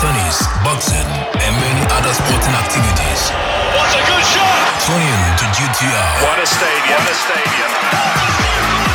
tennis, 0.00 0.48
boxing, 0.64 1.10
and 1.44 1.52
many 1.60 1.84
other 1.92 2.14
sporting 2.14 2.56
activities. 2.56 3.30
What 3.76 3.92
a 3.92 4.02
good 4.08 4.24
shot! 4.32 4.80
Tune 4.80 5.04
in 5.04 5.20
to 5.38 5.44
GTR. 5.56 6.12
What 6.24 6.40
a 6.40 6.46
stadium! 6.46 6.98
What 6.98 7.10
a 7.10 7.14
stadium! 7.14 8.85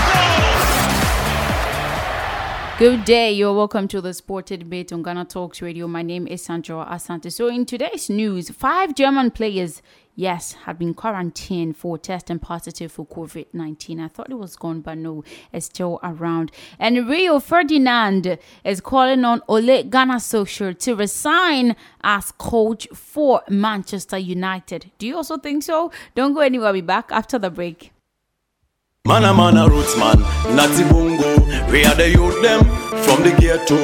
Good 2.82 3.06
day, 3.06 3.32
you're 3.32 3.54
welcome 3.54 3.88
to 3.90 4.02
the 4.02 4.12
Sported 4.12 4.62
Debate 4.62 4.92
on 4.92 5.04
Ghana 5.04 5.26
Talks 5.26 5.62
Radio. 5.62 5.88
My 5.88 6.02
name 6.02 6.26
is 6.26 6.44
Sandra 6.44 6.84
Asante. 6.90 7.32
So, 7.32 7.48
in 7.48 7.64
today's 7.64 8.10
news, 8.10 8.50
five 8.50 8.96
German 8.96 9.30
players, 9.30 9.84
yes, 10.16 10.54
have 10.66 10.80
been 10.80 10.96
quarantined 10.96 11.78
for 11.78 12.00
testing 12.00 12.40
positive 12.40 12.92
for 12.92 13.06
COVID 13.06 13.46
19. 13.54 14.00
I 14.00 14.08
thought 14.08 14.32
it 14.32 14.40
was 14.40 14.56
gone, 14.56 14.82
but 14.82 14.98
no, 14.98 15.24
it's 15.54 15.68
still 15.68 16.00
around. 16.02 16.52
And 16.80 17.08
Rio 17.08 17.40
Ferdinand 17.40 18.40
is 18.64 18.82
calling 18.82 19.26
on 19.26 19.44
Ole 19.48 19.84
Gunnar 19.84 20.16
Solskjaer 20.16 20.80
to 20.80 20.96
resign 20.96 21.76
as 22.04 22.32
coach 22.32 22.88
for 22.96 23.44
Manchester 23.48 24.18
United. 24.18 24.90
Do 24.98 25.06
you 25.06 25.18
also 25.18 25.38
think 25.38 25.62
so? 25.62 25.92
Don't 26.16 26.34
go 26.34 26.40
anywhere. 26.40 26.70
I'll 26.70 26.74
be 26.74 26.82
back 26.82 27.12
after 27.12 27.38
the 27.38 27.52
break. 27.52 27.92
Man 29.08 29.24
a 29.26 29.34
man 29.34 29.58
a 29.58 29.68
roots 29.68 29.98
man, 29.98 30.20
natty 30.56 30.84
bongo. 30.84 31.36
We 31.72 31.84
are 31.86 31.96
the 31.96 32.12
youth 32.12 32.40
them? 32.44 32.64
From 33.04 33.24
the 33.24 33.36
ghetto. 33.36 33.76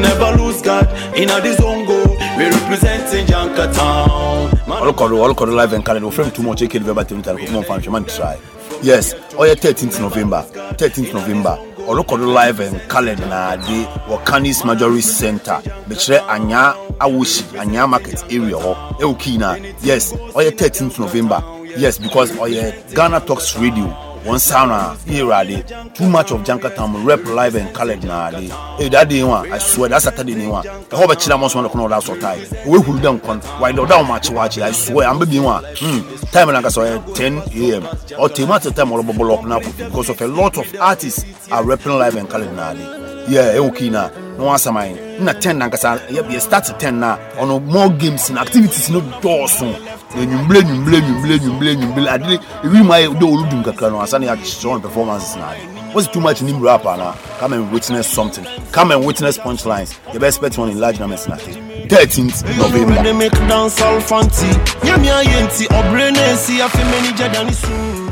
Never 0.00 0.36
lose 0.36 0.60
God 0.62 0.88
in 1.16 1.30
a 1.30 1.40
the 1.40 1.54
zongo. 1.54 2.04
We 2.36 2.50
representing 2.50 3.24
Janka 3.28 3.72
Town. 3.72 4.50
ɔlɔkɔdo 4.66 5.14
ɔlɔkɔdo 5.24 5.54
live 5.54 5.74
and 5.74 5.84
calendar 5.86 6.08
ofrɛ 6.08 6.24
mu 6.24 6.30
too 6.32 6.42
much 6.42 6.62
eke 6.62 6.74
november 6.80 7.04
tɛmu 7.04 7.22
tare 7.22 7.36
kɔkɔmɔ 7.36 7.64
nfa 7.64 7.78
nhwɛma 7.80 8.04
ntry 8.04 8.38
yes. 8.82 9.14
Ɔyɛ 9.38 9.54
13th 9.54 10.00
november. 10.00 10.44
13th 10.76 11.14
november. 11.14 11.56
Ɔlɔkɔdo 11.78 12.34
live 12.34 12.58
and 12.58 12.80
calendar 12.90 13.26
na 13.26 13.52
ade 13.52 13.86
wɔ 14.08 14.24
canis 14.26 14.64
majority 14.64 15.02
center. 15.02 15.62
Bɛkyerɛ 15.88 16.28
anya 16.28 16.74
awoshi 17.00 17.44
anya 17.60 17.86
market 17.86 18.24
area 18.28 18.56
oh. 18.58 18.74
hɔ 18.74 19.00
ɛwɔ 19.00 19.18
kii 19.20 19.38
na 19.38 19.54
yes 19.82 20.12
ɔyɛ 20.34 20.50
13th 20.58 20.98
november. 20.98 21.40
Yes 21.76 21.96
because 21.96 22.32
oh, 22.32 22.48
ɔyɛ 22.48 22.92
ghana 22.92 23.20
talks 23.20 23.56
radio 23.56 24.13
one 24.24 24.38
sound 24.38 24.70
a 24.70 24.96
irade 25.12 25.64
too 25.94 26.08
much 26.08 26.30
of 26.32 26.40
jankatown 26.44 27.04
rep 27.04 27.24
live 27.26 27.54
and 27.56 27.74
colored 27.74 28.02
na 28.04 28.28
ade 28.28 28.50
eh 28.80 28.88
that 28.88 29.08
day 29.08 29.22
one 29.22 29.52
i 29.52 29.58
swear 29.58 29.88
that 29.90 30.02
saturday 30.02 30.34
ni 30.34 30.46
one 30.46 30.62
the 30.88 30.96
whole 30.96 31.06
bɛkyerɛ 31.06 31.38
mo 31.38 31.48
so 31.48 31.60
na 31.60 31.68
kono 31.68 31.88
da 31.88 31.98
so 32.00 32.16
tie 32.18 32.38
we 32.66 32.78
huru 32.80 33.00
dem 33.02 33.20
kon 33.20 33.38
why 33.60 33.70
the 33.72 33.84
down 33.86 34.06
match 34.08 34.30
watch 34.30 34.58
i 34.58 34.72
swear 34.72 35.08
am 35.08 35.18
be 35.18 35.38
one. 35.40 35.62
Hmm 35.76 36.00
time 36.32 36.52
na 36.52 36.62
kasa 36.62 36.98
10 37.14 37.42
am 37.52 37.84
or 38.18 38.28
tomato 38.28 38.70
time 38.70 38.92
or 38.92 39.02
bubble 39.02 39.32
up 39.32 39.44
now 39.44 39.60
because 39.60 40.08
of 40.08 40.20
a 40.20 40.26
lot 40.26 40.56
of 40.58 40.66
artists 40.80 41.24
are 41.52 41.62
repping 41.62 41.98
live 41.98 42.16
and 42.16 42.28
colored 42.28 42.52
na 42.56 42.70
ade 42.70 43.13
yeah 43.28 43.54
e 43.56 43.58
okay 43.58 43.90
na 43.90 44.10
no 44.38 44.44
one 44.44 44.58
samai 44.58 44.94
na 45.20 45.32
10 45.32 45.56
na 45.58 45.68
kasa 45.68 46.00
yeah 46.10 46.38
start 46.38 46.64
10 46.64 46.92
na 46.98 47.18
on 47.38 47.48
more 47.66 47.90
games 47.90 48.28
and 48.30 48.38
activities 48.38 48.90
no 48.90 49.00
dɔɔso 49.00 49.74
enyimble 50.16 50.58
enyimble 50.60 50.96
enyimble 50.96 51.32
enyimble 51.32 51.68
enyimble 51.68 52.08
ade 52.08 52.38
ewi 52.64 52.82
mu 52.82 52.92
ayɛ 52.92 53.18
de 53.18 53.24
olu 53.26 53.48
dum 53.50 53.62
kakra 53.64 53.90
no 53.90 54.00
asa 54.00 54.18
na 54.18 54.26
yɛ 54.34 54.70
on 54.70 54.80
performances 54.80 55.36
na 55.36 55.50
ade 55.52 55.68
what's 55.94 56.08
too 56.08 56.20
much 56.20 56.42
nim 56.42 56.60
rap 56.60 56.84
ana 56.86 57.14
come 57.38 57.52
and 57.52 57.72
witness 57.72 58.06
something 58.06 58.44
come 58.72 58.90
and 58.90 59.04
witness 59.04 59.38
punchlines 59.38 59.94
you 60.12 60.20
best 60.20 60.36
expect 60.38 60.58
one 60.58 60.70
in 60.70 60.80
large 60.80 60.98
numbers 60.98 61.28
na 61.28 61.36
ade 61.36 61.88
thirteenth 61.88 62.42
november. 62.56 63.02
They 63.02 63.12
make 63.12 63.32
dance 63.32 63.80
all 63.80 64.00
fancy. 64.00 64.46
Nyami 64.82 65.10
ayenti 65.10 65.66
obrene 65.68 66.36
si 66.36 66.60
afi 66.60 66.82
many 66.90 67.08
jadani 67.18 67.52
soon. 67.52 68.04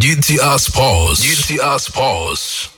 GTR 0.00 0.58
Sports. 0.60 1.24
GTR 1.24 1.80
Sports. 1.80 2.75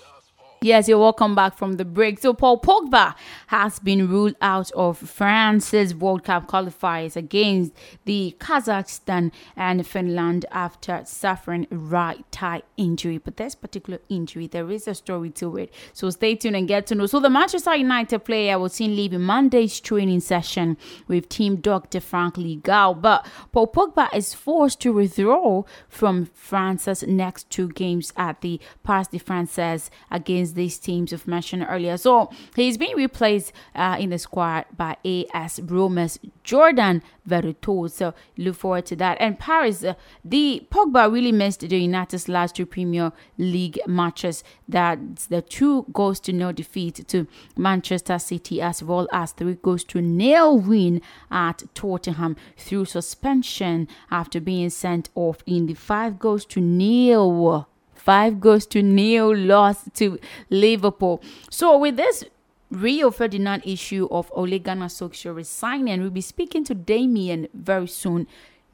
Yes, 0.60 0.88
you're 0.88 0.98
welcome 0.98 1.36
back 1.36 1.56
from 1.56 1.74
the 1.74 1.84
break. 1.84 2.18
So, 2.18 2.34
Paul 2.34 2.60
Pogba 2.60 3.14
has 3.46 3.78
been 3.78 4.08
ruled 4.08 4.34
out 4.40 4.72
of 4.72 4.98
France's 4.98 5.94
World 5.94 6.24
Cup 6.24 6.48
qualifiers 6.48 7.14
against 7.14 7.72
the 8.06 8.34
Kazakhstan 8.40 9.30
and 9.54 9.86
Finland 9.86 10.46
after 10.50 11.02
suffering 11.04 11.68
right 11.70 12.24
thigh 12.32 12.62
injury. 12.76 13.18
But 13.18 13.36
this 13.36 13.54
particular 13.54 14.00
injury, 14.08 14.48
there 14.48 14.68
is 14.68 14.88
a 14.88 14.96
story 14.96 15.30
to 15.30 15.56
it. 15.58 15.72
So, 15.92 16.10
stay 16.10 16.34
tuned 16.34 16.56
and 16.56 16.66
get 16.66 16.88
to 16.88 16.96
know. 16.96 17.06
So, 17.06 17.20
the 17.20 17.30
Manchester 17.30 17.76
United 17.76 18.24
player 18.24 18.58
was 18.58 18.72
seen 18.72 18.96
leaving 18.96 19.22
Monday's 19.22 19.78
training 19.78 20.20
session 20.20 20.76
with 21.06 21.28
team 21.28 21.56
Dr. 21.56 22.00
Franck 22.00 22.36
Le 22.36 22.56
Gall. 22.56 22.94
But 22.94 23.24
Paul 23.52 23.68
Pogba 23.68 24.12
is 24.12 24.34
forced 24.34 24.80
to 24.80 24.92
withdraw 24.92 25.62
from 25.88 26.26
France's 26.34 27.04
next 27.04 27.48
two 27.48 27.68
games 27.68 28.12
at 28.16 28.40
the 28.40 28.60
Paris 28.82 29.06
de 29.06 29.18
France 29.18 29.90
against 30.10 30.47
these 30.54 30.78
teams 30.78 31.12
we've 31.12 31.26
mentioned 31.26 31.66
earlier. 31.68 31.96
So 31.96 32.30
he's 32.54 32.78
being 32.78 32.96
replaced 32.96 33.52
uh, 33.74 33.96
in 33.98 34.10
the 34.10 34.18
squad 34.18 34.66
by 34.76 34.96
AS 35.04 35.60
Roma's 35.60 36.18
Jordan 36.44 37.02
Veretout. 37.28 37.90
So 37.90 38.14
look 38.36 38.56
forward 38.56 38.86
to 38.86 38.96
that. 38.96 39.18
And 39.20 39.38
Paris, 39.38 39.84
uh, 39.84 39.94
the 40.24 40.66
Pogba 40.70 41.12
really 41.12 41.32
missed 41.32 41.60
the 41.60 41.76
United's 41.76 42.28
last 42.28 42.56
two 42.56 42.66
Premier 42.66 43.12
League 43.36 43.78
matches. 43.86 44.42
That's 44.68 45.26
the 45.26 45.42
two 45.42 45.86
goals 45.92 46.20
to 46.20 46.32
no 46.32 46.52
defeat 46.52 47.06
to 47.08 47.26
Manchester 47.56 48.18
City, 48.18 48.60
as 48.60 48.82
well 48.82 49.08
as 49.12 49.32
three 49.32 49.54
goals 49.54 49.84
to 49.84 50.00
nil 50.00 50.58
win 50.58 51.02
at 51.30 51.62
Tottenham 51.74 52.36
through 52.56 52.86
suspension 52.86 53.88
after 54.10 54.40
being 54.40 54.70
sent 54.70 55.10
off 55.14 55.42
in 55.46 55.66
the 55.66 55.74
five 55.74 56.18
goals 56.18 56.44
to 56.46 56.60
nil 56.60 57.68
five 58.08 58.40
goes 58.40 58.64
to 58.64 58.82
nil 58.82 59.36
loss 59.36 59.84
to 59.92 60.18
Liverpool. 60.48 61.20
So 61.50 61.76
with 61.76 61.96
this 61.96 62.24
Rio 62.70 63.10
Ferdinand 63.10 63.62
issue 63.66 64.08
of 64.10 64.32
Ole 64.34 64.58
Gunnar 64.58 64.86
Solskjaer 64.86 65.36
resigning, 65.36 66.00
we'll 66.00 66.08
be 66.08 66.22
speaking 66.22 66.64
to 66.64 66.74
Damien 66.74 67.48
very 67.52 67.86
soon. 67.86 68.26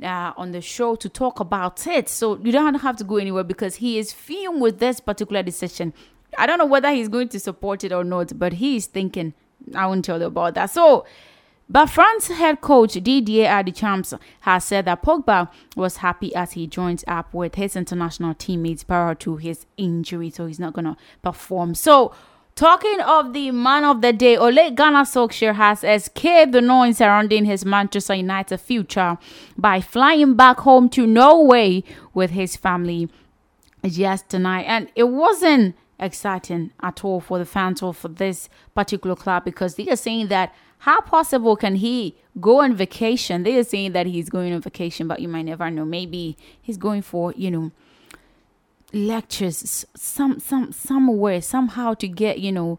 Uh, 0.03 0.33
on 0.37 0.51
the 0.51 0.61
show 0.61 0.97
to 0.97 1.09
talk 1.09 1.39
about 1.39 1.87
it. 1.87 2.09
So 2.09 2.37
you 2.39 2.51
don't 2.51 2.75
have 2.75 2.97
to 2.97 3.05
go 3.05 3.17
anywhere 3.17 3.45
because 3.45 3.77
he 3.77 3.97
is 3.97 4.13
fumed 4.13 4.61
with 4.61 4.81
this 4.81 4.99
particular 4.99 5.41
decision. 5.41 5.95
I 6.37 6.47
don't 6.47 6.59
know 6.59 6.67
whether 6.67 6.91
he's 6.91 7.09
going 7.09 7.29
to 7.29 7.39
support 7.39 7.85
it 7.85 7.93
or 7.93 8.03
not, 8.03 8.37
but 8.37 8.55
he 8.55 8.75
is 8.75 8.87
thinking. 8.87 9.35
I 9.73 9.87
won't 9.87 10.05
tell 10.05 10.19
you 10.19 10.27
about 10.27 10.55
that. 10.55 10.71
So 10.71 11.07
but 11.69 11.87
France 11.87 12.29
head 12.29 12.61
coach 12.61 12.95
Didier 12.95 13.63
Deschamps 13.63 14.13
has 14.41 14.65
said 14.65 14.85
that 14.85 15.03
Pogba 15.03 15.51
was 15.77 15.99
happy 15.99 16.35
as 16.35 16.53
he 16.53 16.67
joins 16.67 17.05
up 17.07 17.33
with 17.33 17.55
his 17.55 17.75
international 17.75 18.35
teammates 18.35 18.85
prior 18.85 19.15
to 19.17 19.37
his 19.37 19.65
injury, 19.77 20.31
so 20.31 20.47
he's 20.47 20.61
not 20.61 20.75
going 20.75 20.85
to 20.85 20.97
perform. 21.23 21.75
So, 21.75 22.15
talking 22.55 23.01
of 23.01 23.33
the 23.33 23.51
man 23.51 23.85
of 23.85 24.03
the 24.03 24.13
day, 24.13 24.37
Ole 24.37 24.71
Gunnar 24.73 25.05
Solskjaer 25.05 25.55
has 25.55 25.83
escaped 25.83 26.53
the 26.53 26.61
noise 26.61 26.99
surrounding 26.99 27.47
his 27.47 27.65
Manchester 27.65 28.15
United 28.15 28.59
future 28.59 29.17
by 29.57 29.81
flying 29.81 30.35
back 30.35 30.59
home 30.61 30.91
to 30.91 31.07
Norway 31.07 31.83
with 32.13 32.31
his 32.33 32.57
family 32.57 33.09
just 33.83 34.29
tonight. 34.29 34.65
And 34.65 34.89
it 34.95 35.05
wasn't 35.05 35.77
exciting 35.99 36.73
at 36.83 37.05
all 37.05 37.21
for 37.21 37.39
the 37.39 37.45
fans 37.45 37.83
or 37.83 37.95
for 37.95 38.09
this 38.09 38.49
particular 38.75 39.17
club 39.17 39.45
because 39.45 39.77
they 39.77 39.89
are 39.89 39.97
saying 39.97 40.29
that 40.29 40.55
how 40.85 41.01
possible 41.01 41.57
can 41.57 41.77
he 41.77 42.15
go 42.43 42.61
on 42.61 42.75
vacation? 42.75 43.43
They 43.43 43.57
are 43.57 43.65
saying 43.65 43.93
that 43.93 44.05
he's 44.05 44.29
going 44.29 44.53
on 44.53 44.61
vacation, 44.61 45.09
but 45.09 45.21
you 45.21 45.29
might 45.29 45.47
never 45.47 45.71
know. 45.71 45.87
Maybe 45.87 46.37
he's 46.61 46.77
going 46.77 47.01
for, 47.01 47.33
you 47.39 47.51
know, 47.51 47.73
lectures 48.93 49.87
some 49.97 50.39
some 50.41 50.73
somewhere 50.73 51.41
somehow 51.41 51.95
to 51.95 52.07
get, 52.07 52.39
you 52.39 52.53
know, 52.53 52.79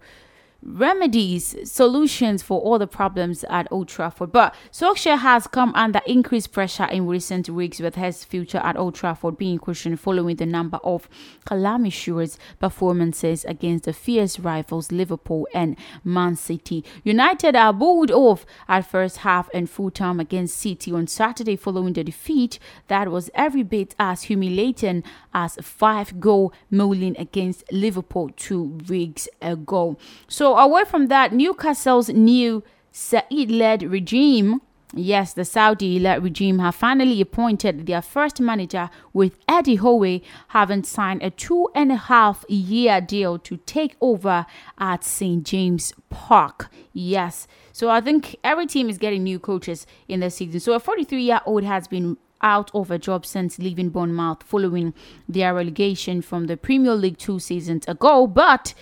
remedies, 0.66 1.56
solutions 1.72 2.42
for 2.42 2.60
all 2.60 2.80
the 2.80 2.88
problems 2.88 3.46
at 3.50 3.68
Old 3.72 3.88
Trafford. 3.88 4.32
But 4.32 4.56
Solskjaer 4.72 5.20
has 5.20 5.48
come 5.48 5.72
under 5.76 6.02
increased 6.08 6.52
pressure 6.52 6.86
in 6.86 7.06
recent 7.08 7.50
weeks 7.50 7.80
with 7.80 7.96
his 7.96 8.24
future 8.24 8.58
at 8.58 8.76
Old 8.76 8.96
Trafford 8.96 9.38
being 9.38 9.60
questioned 9.60 10.00
following 10.00 10.38
the 10.38 10.46
number 10.46 10.78
of 10.84 11.08
calamitous 11.46 12.40
performances 12.60 13.46
against 13.46 13.86
the 13.86 13.94
fierce 13.94 14.40
rivals 14.40 14.92
Liverpool 14.92 15.48
and 15.54 15.78
Man 16.04 16.36
City. 16.36 16.84
United 17.04 17.56
are 17.56 17.74
booed 17.74 18.12
off 18.12 18.46
at 18.68 18.90
first 18.90 19.18
half 19.18 19.50
and 19.54 19.70
full 19.70 19.92
time 19.92 20.20
against 20.20 20.58
City 20.58 20.92
on 20.92 21.08
Saturday 21.08 21.56
following 21.56 21.94
the 21.94 22.04
defeat 22.04 22.58
that 22.88 23.12
was 23.12 23.30
every 23.36 23.64
bit 23.64 23.96
as 24.00 24.24
humiliating 24.24 25.04
as 25.34 25.58
a 25.58 25.64
five 25.64 26.20
goal 26.20 26.54
mauling 26.72 27.16
against 27.20 27.72
Liverpool 27.72 28.30
two 28.36 28.80
weeks 28.90 29.28
ago. 29.42 29.98
So 30.28 30.55
away 30.60 30.86
from 30.86 31.08
that, 31.08 31.34
Newcastle's 31.34 32.10
new 32.10 32.64
Said 32.92 33.26
led 33.32 33.84
regime 33.84 34.62
Yes, 34.98 35.34
the 35.34 35.44
Saudi 35.44 36.00
led 36.00 36.24
regime 36.24 36.60
have 36.60 36.76
finally 36.76 37.20
appointed 37.20 37.86
their 37.86 38.02
first 38.02 38.40
manager, 38.40 38.90
with 39.12 39.38
Eddie 39.46 39.76
Howe 39.76 40.22
having 40.50 40.84
signed 40.84 41.22
a 41.22 41.32
two 41.32 41.70
and 41.76 41.92
a 41.92 41.98
half 41.98 42.46
year 42.48 43.02
deal 43.02 43.38
to 43.40 43.58
take 43.58 43.98
over 44.00 44.46
at 44.78 45.04
St. 45.04 45.46
James 45.46 45.92
Park. 46.10 46.72
Yes, 46.94 47.46
so 47.74 47.90
I 47.90 48.00
think 48.00 48.38
every 48.42 48.68
team 48.68 48.90
is 48.90 48.98
getting 48.98 49.24
new 49.24 49.38
coaches 49.38 49.86
in 50.08 50.22
the 50.22 50.30
season. 50.30 50.62
So 50.62 50.72
a 50.72 50.80
43 50.80 51.22
year 51.22 51.42
old 51.46 51.66
has 51.66 51.90
been 51.90 52.16
out 52.42 52.72
of 52.74 52.90
a 52.90 52.98
job 52.98 53.26
since 53.26 53.60
leaving 53.60 53.90
Bournemouth 53.90 54.44
following 54.44 54.94
their 55.28 55.54
relegation 55.54 56.22
from 56.22 56.46
the 56.46 56.56
Premier 56.56 56.96
League 56.96 57.18
two 57.18 57.40
seasons 57.40 57.86
ago, 57.88 58.28
but 58.28 58.74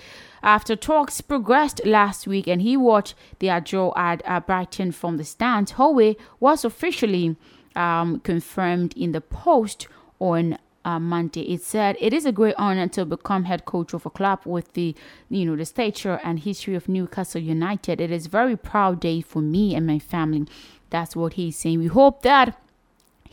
after 0.44 0.76
talks 0.76 1.22
progressed 1.22 1.86
last 1.86 2.28
week 2.28 2.48
and 2.48 2.62
he 2.62 2.76
watched 2.78 3.16
their 3.40 3.62
draw 3.62 3.94
at 3.96 4.22
uh, 4.26 4.40
Brighton 4.42 4.92
from 4.92 5.18
the 5.18 5.24
stands, 5.24 5.72
Howe 5.72 6.16
was 6.40 6.66
officially 6.66 7.38
um, 7.76 8.20
confirmed 8.20 8.94
in 8.96 9.14
the 9.14 9.22
post 9.22 9.88
on 10.20 10.58
uh, 10.86 11.00
Monday. 11.00 11.42
It 11.44 11.64
said 11.64 11.96
it 12.00 12.14
is 12.14 12.26
a 12.26 12.32
great 12.32 12.56
honor 12.58 12.88
to 12.90 13.06
become 13.06 13.46
head 13.46 13.66
coach 13.66 13.94
of 13.94 14.06
a 14.06 14.10
club 14.10 14.42
with 14.46 14.74
the 14.74 14.96
you 15.30 15.46
know 15.46 15.56
the 15.56 15.66
stature 15.66 16.20
and 16.24 16.40
history 16.40 16.76
of 16.76 16.90
Newcastle 16.90 17.42
United. 17.42 18.02
It 18.02 18.12
is 18.12 18.26
a 18.26 18.30
very 18.30 18.58
proud 18.58 19.00
day 19.00 19.22
for 19.22 19.42
me 19.42 19.76
and 19.76 19.88
my 19.88 20.00
family. 20.00 20.46
That's 20.90 21.16
what 21.16 21.34
he's 21.34 21.58
saying. 21.58 21.80
We 21.80 21.88
hope 21.88 22.22
that 22.24 22.60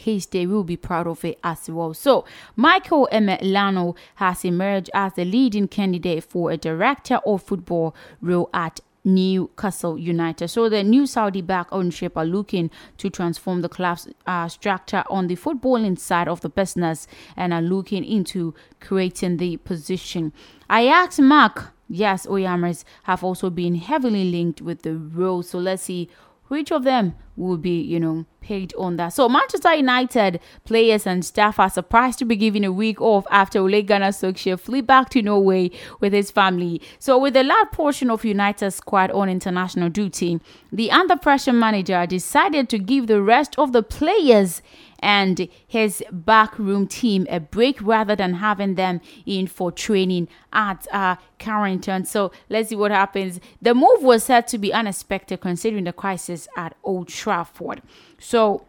his 0.01 0.27
day 0.27 0.47
will 0.47 0.65
be 0.65 0.77
proud 0.77 1.07
of 1.07 1.25
it 1.25 1.39
as 1.45 1.69
well. 1.69 1.95
So, 1.95 2.25
Michael 2.57 3.09
Emenalo 3.13 3.97
has 4.17 4.45
emerged 4.45 4.91
as 4.95 5.13
the 5.15 5.25
leading 5.25 5.69
candidate 5.69 6.25
for 6.25 6.51
a 6.51 6.57
director 6.57 7.17
of 7.27 7.43
football 7.43 7.95
role 8.21 8.49
at 8.55 8.81
Newcastle 9.05 9.99
United. 9.99 10.49
So 10.49 10.69
the 10.69 10.83
new 10.83 11.07
Saudi 11.07 11.41
back 11.41 11.69
ownership 11.73 12.17
are 12.17 12.25
looking 12.25 12.71
to 12.99 13.09
transform 13.09 13.63
the 13.63 13.69
club's 13.69 14.09
uh, 14.27 14.49
structure 14.49 15.05
on 15.09 15.27
the 15.27 15.37
footballing 15.37 15.99
side 15.99 16.29
of 16.29 16.41
the 16.43 16.49
business 16.49 17.07
and 17.37 17.53
are 17.53 17.63
looking 17.63 18.05
into 18.05 18.55
creating 18.81 19.39
the 19.39 19.57
position. 19.59 20.33
Ajax 20.71 21.19
Mark, 21.19 21.73
yes, 21.89 22.27
Overmars 22.27 22.85
have 23.05 23.25
also 23.25 23.49
been 23.49 23.77
heavily 23.77 24.31
linked 24.31 24.61
with 24.61 24.83
the 24.83 24.95
role. 24.95 25.43
So 25.43 25.59
let's 25.59 25.85
see 25.85 26.09
which 26.51 26.73
of 26.73 26.83
them 26.83 27.15
will 27.37 27.57
be, 27.57 27.81
you 27.81 28.01
know, 28.01 28.27
paid 28.41 28.75
on 28.77 28.97
that. 28.97 29.11
So 29.11 29.29
Manchester 29.29 29.73
United 29.75 30.41
players 30.65 31.07
and 31.07 31.25
staff 31.25 31.61
are 31.61 31.71
surprised 31.71 32.19
to 32.19 32.25
be 32.25 32.35
given 32.35 32.65
a 32.65 32.73
week 32.73 33.01
off 33.01 33.25
after 33.31 33.61
Ole 33.61 33.83
Gunnar 33.83 34.09
Solskjaer 34.09 34.59
flew 34.59 34.83
back 34.83 35.11
to 35.11 35.23
Norway 35.23 35.71
with 36.01 36.13
his 36.13 36.33
family. 36.33 36.83
So 36.99 37.19
with 37.19 37.37
a 37.37 37.45
large 37.45 37.71
portion 37.71 38.11
of 38.11 38.25
United 38.25 38.73
squad 38.73 39.13
on 39.13 39.29
international 39.29 39.91
duty, 39.91 40.41
the 40.73 40.91
under 40.91 41.17
pressure 41.17 41.53
manager 41.53 42.05
decided 42.05 42.69
to 42.71 42.79
give 42.79 43.07
the 43.07 43.23
rest 43.23 43.55
of 43.57 43.73
the 43.73 43.85
players 43.85 44.61
and 45.01 45.49
his 45.67 46.03
backroom 46.13 46.87
team 46.87 47.27
a 47.29 47.41
break 47.41 47.81
rather 47.83 48.15
than 48.15 48.35
having 48.35 48.75
them 48.77 49.01
in 49.27 49.47
for 49.47 49.73
training 49.73 50.29
at 50.53 50.87
uh, 50.93 51.17
Carrington. 51.39 52.05
So 52.05 52.31
let's 52.49 52.69
see 52.69 52.77
what 52.77 52.91
happens. 52.91 53.41
The 53.61 53.75
move 53.75 54.03
was 54.03 54.25
said 54.25 54.47
to 54.49 54.59
be 54.59 54.73
unexpected 54.73 55.41
considering 55.41 55.85
the 55.85 55.93
crisis 55.93 56.47
at 56.57 56.77
Old 56.85 57.09
Trafford. 57.09 57.83
So 58.19 58.67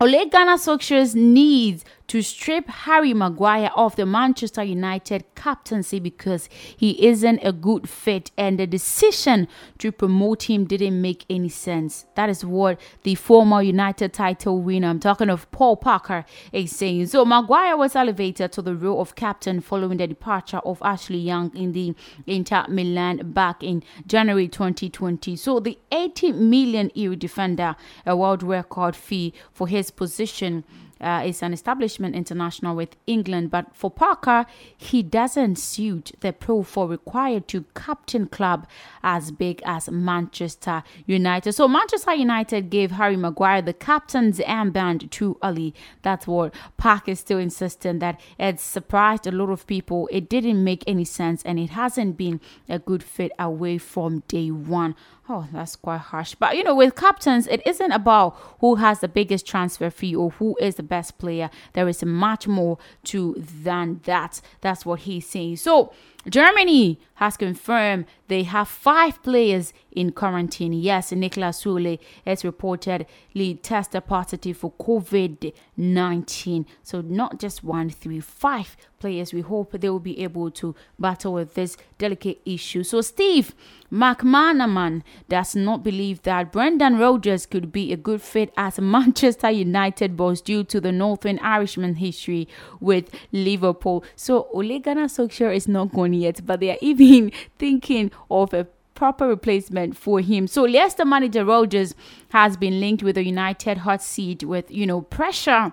Ole 0.00 0.26
Gunnar 0.28 0.56
Solskjaer's 0.56 1.14
needs 1.14 1.84
to 2.12 2.20
strip 2.20 2.68
Harry 2.68 3.14
Maguire 3.14 3.70
of 3.74 3.96
the 3.96 4.04
Manchester 4.04 4.62
United 4.62 5.24
captaincy 5.34 5.98
because 5.98 6.46
he 6.76 7.06
isn't 7.06 7.40
a 7.42 7.54
good 7.54 7.88
fit 7.88 8.30
and 8.36 8.58
the 8.58 8.66
decision 8.66 9.48
to 9.78 9.90
promote 9.90 10.42
him 10.42 10.66
didn't 10.66 11.00
make 11.00 11.24
any 11.30 11.48
sense. 11.48 12.04
That 12.14 12.28
is 12.28 12.44
what 12.44 12.78
the 13.02 13.14
former 13.14 13.62
United 13.62 14.12
title 14.12 14.60
winner, 14.60 14.88
I'm 14.88 15.00
talking 15.00 15.30
of 15.30 15.50
Paul 15.52 15.78
Parker, 15.78 16.26
is 16.52 16.76
saying. 16.76 17.06
So 17.06 17.24
Maguire 17.24 17.78
was 17.78 17.96
elevated 17.96 18.52
to 18.52 18.60
the 18.60 18.74
role 18.74 19.00
of 19.00 19.14
captain 19.14 19.62
following 19.62 19.96
the 19.96 20.06
departure 20.06 20.58
of 20.58 20.82
Ashley 20.82 21.16
Young 21.16 21.50
in 21.56 21.72
the 21.72 21.94
Inter 22.26 22.66
Milan 22.68 23.32
back 23.32 23.62
in 23.62 23.82
January 24.06 24.48
2020. 24.48 25.34
So 25.36 25.60
the 25.60 25.78
80 25.90 26.32
million 26.32 26.90
euro 26.94 27.16
defender, 27.16 27.74
a 28.04 28.14
world 28.14 28.42
record 28.42 28.94
fee 28.94 29.32
for 29.50 29.66
his 29.66 29.90
position 29.90 30.64
uh, 31.02 31.22
is 31.26 31.42
an 31.42 31.52
establishment 31.52 32.14
international 32.14 32.76
with 32.76 32.96
England, 33.06 33.50
but 33.50 33.74
for 33.74 33.90
Parker, 33.90 34.46
he 34.76 35.02
doesn't 35.02 35.56
suit 35.56 36.12
the 36.20 36.32
profile 36.32 36.88
required 36.88 37.48
to 37.48 37.64
captain 37.74 38.26
club 38.26 38.66
as 39.02 39.30
big 39.30 39.62
as 39.64 39.90
Manchester 39.90 40.82
United. 41.06 41.52
So 41.52 41.66
Manchester 41.68 42.14
United 42.14 42.70
gave 42.70 42.92
Harry 42.92 43.16
Maguire 43.16 43.62
the 43.62 43.72
captain's 43.72 44.38
armband 44.38 45.10
too 45.10 45.38
early. 45.42 45.74
That's 46.02 46.26
what 46.26 46.54
Parker 46.76 47.12
is 47.12 47.20
still 47.20 47.38
insisting 47.38 47.98
that 47.98 48.20
it 48.38 48.60
surprised 48.60 49.26
a 49.26 49.32
lot 49.32 49.50
of 49.50 49.66
people. 49.66 50.08
It 50.12 50.28
didn't 50.28 50.62
make 50.62 50.84
any 50.86 51.04
sense 51.04 51.42
and 51.42 51.58
it 51.58 51.70
hasn't 51.70 52.16
been 52.16 52.40
a 52.68 52.78
good 52.78 53.02
fit 53.02 53.32
away 53.38 53.78
from 53.78 54.22
day 54.28 54.50
one. 54.50 54.94
Oh, 55.34 55.48
that's 55.50 55.76
quite 55.76 55.96
harsh. 55.96 56.34
But 56.34 56.58
you 56.58 56.62
know, 56.62 56.74
with 56.74 56.94
captains, 56.94 57.46
it 57.46 57.66
isn't 57.66 57.90
about 57.90 58.36
who 58.60 58.74
has 58.74 59.00
the 59.00 59.08
biggest 59.08 59.46
transfer 59.46 59.88
fee 59.88 60.14
or 60.14 60.28
who 60.32 60.58
is 60.60 60.74
the 60.74 60.82
best 60.82 61.16
player. 61.16 61.48
There 61.72 61.88
is 61.88 62.04
much 62.04 62.46
more 62.46 62.76
to 63.04 63.34
than 63.38 64.02
that. 64.04 64.42
That's 64.60 64.84
what 64.84 65.00
he's 65.00 65.26
saying. 65.26 65.56
So 65.56 65.94
Germany 66.28 67.00
has 67.14 67.36
confirmed 67.36 68.06
they 68.28 68.44
have 68.44 68.66
five 68.66 69.22
players 69.22 69.72
in 69.90 70.10
quarantine. 70.10 70.72
Yes, 70.72 71.12
Niklas 71.12 71.62
Süle 71.62 71.98
is 72.24 72.42
reportedly 72.42 73.58
tested 73.62 74.06
positive 74.06 74.56
for 74.56 74.72
COVID 74.72 75.52
19. 75.76 76.66
So, 76.82 77.00
not 77.00 77.38
just 77.38 77.62
one, 77.62 77.90
three, 77.90 78.20
five 78.20 78.76
players. 78.98 79.34
We 79.34 79.40
hope 79.42 79.72
they 79.72 79.90
will 79.90 80.00
be 80.00 80.20
able 80.22 80.50
to 80.52 80.74
battle 80.98 81.34
with 81.34 81.54
this 81.54 81.76
delicate 81.98 82.40
issue. 82.46 82.82
So, 82.82 83.00
Steve 83.02 83.54
McManaman 83.92 85.02
does 85.28 85.54
not 85.54 85.82
believe 85.84 86.22
that 86.22 86.52
Brendan 86.52 86.98
Rodgers 86.98 87.44
could 87.46 87.70
be 87.70 87.92
a 87.92 87.96
good 87.96 88.22
fit 88.22 88.52
as 88.56 88.80
Manchester 88.96 89.50
United 89.50 90.16
boss 90.16 90.40
due 90.40 90.64
to 90.64 90.80
the 90.80 90.92
Northern 90.92 91.38
Irishman 91.40 91.96
history 91.96 92.48
with 92.80 93.10
Liverpool. 93.30 94.04
So, 94.16 94.48
Ole 94.52 94.78
Gunnar 94.78 95.06
Solskjaer 95.06 95.54
is 95.54 95.68
not 95.68 95.92
yet, 96.12 96.44
but 96.44 96.60
they 96.60 96.70
are 96.70 96.78
even 96.82 97.32
thinking 97.58 98.10
of 98.30 98.52
a 98.54 98.66
proper 98.94 99.26
replacement 99.26 99.96
for 99.96 100.20
him. 100.20 100.46
So 100.46 100.62
Leicester 100.62 101.04
manager 101.04 101.44
Rodgers 101.44 101.94
has 102.30 102.56
been 102.56 102.80
linked 102.80 103.02
with 103.02 103.16
a 103.16 103.24
United 103.24 103.78
hot 103.78 104.02
seat 104.02 104.44
with, 104.44 104.70
you 104.70 104.86
know, 104.86 105.00
pressure 105.00 105.72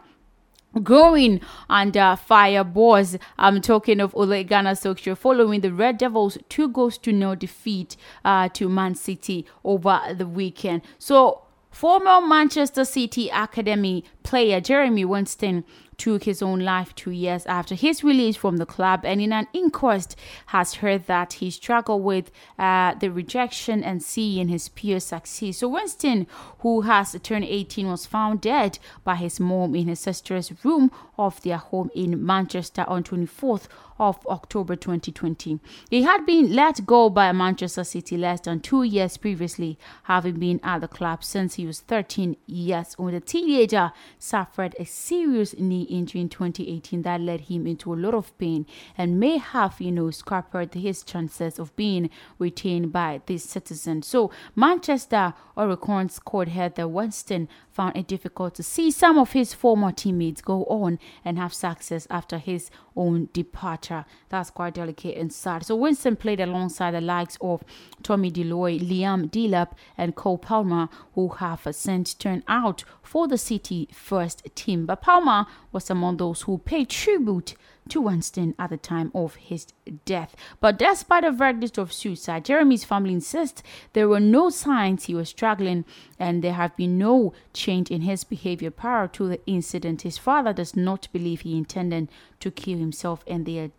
growing 0.84 1.42
under 1.70 2.16
fire 2.16 2.64
boys. 2.64 3.18
I'm 3.38 3.62
talking 3.62 4.00
of 4.00 4.16
Ole 4.16 4.44
Gunnar 4.44 4.72
Solskjaer 4.72 5.18
following 5.18 5.62
the 5.62 5.74
Red 5.74 5.98
Devils 5.98 6.38
two 6.48 6.70
goals 6.70 6.98
to 7.00 7.12
no 7.12 7.36
defeat 7.36 7.98
uh, 8.24 8.50
to 8.50 8.70
Man 8.70 8.96
City 8.96 9.46
over 9.64 10.00
the 10.14 10.28
weekend. 10.28 10.82
So 10.98 11.44
former 11.72 12.22
Manchester 12.26 12.86
City 12.86 13.30
Academy 13.30 14.04
player 14.24 14.62
Jeremy 14.62 15.06
Wisten 15.06 15.64
took 16.00 16.24
his 16.24 16.42
own 16.42 16.62
life 16.62 16.96
two 16.96 17.12
years 17.12 17.46
after 17.46 17.76
his 17.76 18.04
release 18.04 18.36
from 18.36 18.58
the 18.58 18.66
club 18.66 19.02
and 19.04 19.22
in 19.22 19.32
an 19.32 19.48
inquest 19.54 20.16
has 20.48 20.76
heard 20.76 21.06
that 21.06 21.34
he 21.34 21.52
struggled 21.52 22.04
with 22.04 22.32
uh, 22.58 22.96
the 22.96 23.12
rejection 23.12 23.84
and 23.84 24.02
seeing 24.02 24.48
his 24.48 24.70
peers 24.70 25.04
succeed. 25.04 25.52
So 25.52 25.68
Wisten, 25.68 26.26
who 26.60 26.82
has 26.82 27.16
turned 27.22 27.46
18, 27.46 27.88
was 27.88 28.06
found 28.06 28.42
dead 28.42 28.80
by 29.04 29.16
his 29.16 29.40
mom 29.40 29.76
in 29.76 29.88
his 29.88 30.00
sister's 30.00 30.52
room 30.64 30.90
of 31.20 31.42
their 31.42 31.58
home 31.58 31.92
in 31.94 32.26
Manchester 32.26 32.86
on 32.88 33.04
24th 33.04 33.68
of 34.00 34.26
October 34.28 34.78
2020. 34.78 35.60
He 35.90 36.04
had 36.04 36.26
been 36.26 36.56
let 36.56 36.86
go 36.86 37.10
by 37.10 37.34
Manchester 37.34 37.84
City 37.84 38.16
less 38.16 38.40
than 38.40 38.62
two 38.62 38.84
years 38.84 39.18
previously, 39.18 39.78
having 40.04 40.40
been 40.40 40.62
at 40.64 40.80
the 40.80 40.88
club 40.88 41.24
since 41.24 41.56
he 41.56 41.66
was 41.66 41.82
13 41.82 42.38
years 42.48 42.96
old. 42.98 43.12
The 43.12 43.20
teenager 43.20 43.92
suffered 44.18 44.76
a 44.80 44.86
serious 44.86 45.54
knee 45.58 45.84
injury 45.84 46.22
in 46.22 46.30
2018 46.30 47.02
that 47.02 47.20
led 47.20 47.42
him 47.42 47.68
into 47.68 47.94
a 47.94 47.96
lot 47.96 48.14
of 48.14 48.36
pain 48.38 48.66
and 48.98 49.20
may 49.20 49.38
have, 49.38 49.82
you 49.82 49.92
know, 49.92 50.10
scuppered 50.12 50.74
his 50.74 51.04
chances 51.04 51.60
of 51.60 51.76
being 51.76 52.10
retained 52.38 52.94
by 52.94 53.22
this 53.26 53.44
citizen. 53.44 54.02
So, 54.04 54.32
Manchester 54.56 55.34
Hurricanes 55.58 56.14
scored 56.14 56.48
Heather 56.48 56.88
Wisten 56.88 57.50
found 57.70 57.98
it 57.98 58.08
difficult 58.08 58.56
to 58.56 58.64
see 58.64 58.92
some 58.92 59.18
of 59.18 59.34
his 59.34 59.54
former 59.54 59.92
teammates 59.92 60.42
go 60.42 60.64
on 60.66 61.00
and 61.24 61.38
have 61.38 61.54
success 61.54 62.08
after 62.10 62.38
his 62.38 62.70
own 62.96 63.30
departure. 63.34 64.06
That's 64.30 64.50
quite 64.50 64.74
delicate 64.74 65.18
and 65.18 65.32
sad. 65.32 65.66
So 65.66 65.76
Wisten 65.76 66.16
played 66.16 66.40
alongside 66.40 66.92
the 66.92 67.02
likes 67.02 67.38
of 67.42 67.64
Tommy 68.04 68.32
Doyle, 68.32 68.80
Liam 68.80 69.30
Delap, 69.30 69.72
and 69.98 70.16
Cole 70.16 70.38
Palmer, 70.38 70.90
who 71.16 71.30
have 71.30 71.68
since 71.72 72.14
turned 72.14 72.44
out 72.48 72.84
for 73.02 73.28
the 73.28 73.38
City 73.38 73.88
first 73.92 74.44
team. 74.56 74.86
But 74.86 75.02
Palmer 75.02 75.46
was 75.72 75.90
among 75.90 76.18
those 76.18 76.44
who 76.44 76.58
paid 76.58 76.90
tribute 76.90 77.56
to 77.90 78.02
Wisten 78.02 78.56
at 78.58 78.70
the 78.70 78.78
time 78.78 79.12
of 79.14 79.36
his 79.36 79.68
death. 80.06 80.36
But 80.60 80.80
despite 80.80 81.24
a 81.24 81.32
verdict 81.32 81.78
of 81.78 81.94
suicide, 81.94 82.46
Jeremy's 82.46 82.84
family 82.84 83.14
insists 83.14 83.64
there 83.94 84.08
were 84.08 84.20
no 84.20 84.50
signs 84.50 85.06
he 85.06 85.16
was 85.16 85.30
struggling 85.30 85.86
and 86.18 86.44
there 86.44 86.54
have 86.54 86.76
been 86.76 86.98
no 86.98 87.34
change 87.54 87.92
in 87.92 88.02
his 88.02 88.24
behavior 88.24 88.72
prior 88.72 89.08
to 89.10 89.28
the 89.28 89.42
incident. 89.46 90.04
His 90.04 90.18
father 90.18 90.54
does 90.54 90.76
not 90.76 91.08
believe 91.12 91.42
he 91.42 91.58
intended 91.58 92.10
to 92.40 92.52
kill 92.52 92.78
himself 92.78 93.24
and 93.28 93.46
they 93.46 93.60
are 93.60 93.72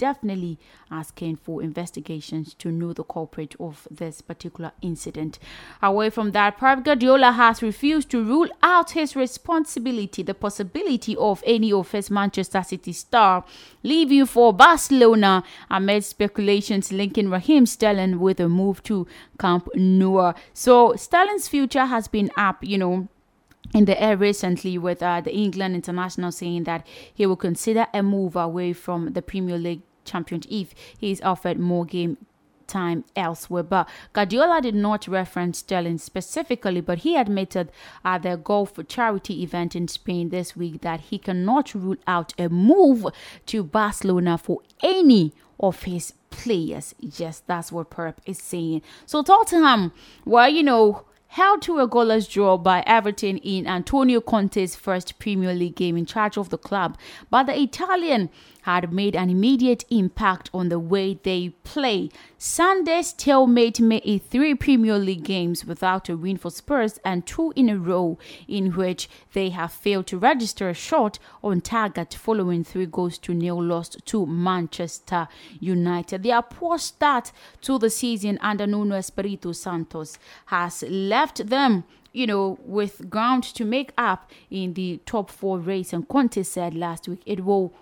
definitely 0.00 0.58
asking 0.90 1.36
for 1.36 1.62
investigations 1.62 2.54
to 2.54 2.72
know 2.72 2.94
the 2.94 3.04
culprit 3.04 3.54
of 3.60 3.86
this 3.90 4.22
particular 4.22 4.72
incident. 4.80 5.38
Away 5.82 6.08
from 6.08 6.30
that, 6.30 6.56
Pep 6.56 6.84
Guardiola 6.84 7.32
has 7.32 7.62
refused 7.62 8.08
to 8.10 8.24
rule 8.24 8.48
out 8.62 8.92
his 8.92 9.14
responsibility, 9.14 10.22
the 10.22 10.32
possibility 10.32 11.14
of 11.16 11.44
any 11.46 11.70
of 11.70 11.90
his 11.90 12.10
Manchester 12.10 12.62
City 12.62 12.94
star 12.94 13.44
leaving 13.82 14.24
for 14.24 14.54
Barcelona 14.54 15.44
amid 15.70 16.02
speculations 16.02 16.90
linking 16.90 17.28
Raheem 17.28 17.66
Sterling 17.66 18.18
with 18.20 18.40
a 18.40 18.48
move 18.48 18.82
to 18.84 19.06
Camp 19.38 19.68
Nou. 19.74 20.32
So 20.54 20.94
Sterling's 20.96 21.46
future 21.46 21.84
has 21.84 22.08
been 22.08 22.30
up, 22.38 22.64
you 22.64 22.78
know 22.78 23.08
in 23.74 23.84
the 23.84 24.00
air 24.02 24.16
recently 24.16 24.78
with 24.78 25.02
uh, 25.02 25.20
the 25.20 25.34
England 25.34 25.74
international 25.74 26.32
saying 26.32 26.64
that 26.64 26.86
he 27.14 27.26
will 27.26 27.36
consider 27.36 27.86
a 27.94 28.02
move 28.02 28.36
away 28.36 28.72
from 28.72 29.12
the 29.12 29.22
Premier 29.22 29.58
League 29.58 29.82
champion 30.10 30.42
if 30.50 30.74
he 30.98 31.10
is 31.10 31.20
offered 31.22 31.58
more 31.58 31.84
game 31.84 32.16
time 32.70 33.04
elsewhere. 33.16 33.64
But 33.64 33.88
Guardiola 34.12 34.60
did 34.62 34.74
not 34.74 35.08
reference 35.08 35.58
Sterling 35.58 35.98
specifically, 35.98 36.80
but 36.80 36.98
he 36.98 37.16
admitted 37.16 37.70
at 38.04 38.22
the 38.22 38.36
golf 38.36 38.78
charity 38.88 39.42
event 39.42 39.76
in 39.76 39.88
Spain 39.88 40.30
this 40.30 40.56
week 40.56 40.80
that 40.82 41.00
he 41.00 41.18
cannot 41.18 41.74
rule 41.74 41.96
out 42.06 42.32
a 42.38 42.48
move 42.48 43.06
to 43.46 43.62
Barcelona 43.62 44.38
for 44.38 44.60
any 44.82 45.34
of 45.58 45.82
his 45.82 46.14
players. 46.30 46.94
Yes, 46.98 47.42
that's 47.46 47.70
what 47.72 47.90
Pep 47.90 48.20
is 48.24 48.38
saying. 48.38 48.82
So 49.04 49.22
Tottenham, 49.22 49.92
well, 50.24 50.48
you 50.48 50.62
know, 50.62 51.04
held 51.26 51.62
to 51.62 51.78
a 51.78 51.88
goalless 51.88 52.28
draw 52.28 52.56
by 52.56 52.82
Everton 52.86 53.36
in 53.38 53.66
Antonio 53.66 54.20
Conte's 54.20 54.74
first 54.74 55.16
Premier 55.20 55.54
League 55.54 55.76
game 55.76 55.96
in 55.96 56.04
charge 56.04 56.36
of 56.36 56.48
the 56.48 56.58
club, 56.58 56.98
but 57.30 57.44
the 57.44 57.60
Italian 57.60 58.30
had 58.62 58.92
made 58.92 59.16
an 59.16 59.30
immediate 59.30 59.84
impact 59.90 60.50
on 60.52 60.68
the 60.68 60.78
way 60.78 61.18
they 61.22 61.50
play. 61.64 62.10
Sunday's 62.38 63.08
stalemate 63.08 63.80
made 63.80 64.22
three 64.30 64.54
Premier 64.54 64.98
League 64.98 65.24
games 65.24 65.64
without 65.64 66.08
a 66.08 66.16
win 66.16 66.36
for 66.36 66.50
Spurs 66.50 66.98
and 67.04 67.26
two 67.26 67.52
in 67.56 67.68
a 67.68 67.78
row 67.78 68.18
in 68.48 68.72
which 68.72 69.08
they 69.32 69.50
have 69.50 69.72
failed 69.72 70.06
to 70.08 70.18
register 70.18 70.68
a 70.68 70.74
shot 70.74 71.18
on 71.42 71.60
target 71.60 72.14
following 72.14 72.64
three 72.64 72.86
goals 72.86 73.18
to 73.18 73.34
nil 73.34 73.62
lost 73.62 74.04
to 74.06 74.26
Manchester 74.26 75.28
United. 75.58 76.22
Their 76.22 76.42
poor 76.42 76.78
start 76.78 77.32
to 77.62 77.78
the 77.78 77.90
season 77.90 78.38
under 78.40 78.66
Nuno 78.66 78.96
Espirito 78.96 79.52
Santos 79.52 80.18
has 80.46 80.82
left 80.88 81.46
them 81.48 81.84
you 82.12 82.26
know, 82.26 82.58
with 82.64 83.08
ground 83.08 83.44
to 83.44 83.64
make 83.64 83.92
up 83.96 84.30
in 84.50 84.74
the 84.74 85.00
top 85.06 85.30
four 85.30 85.58
race. 85.58 85.92
And 85.92 86.08
Conte 86.08 86.42
said 86.42 86.74
last 86.74 87.08
week 87.08 87.22
it 87.24 87.44
will 87.44 87.72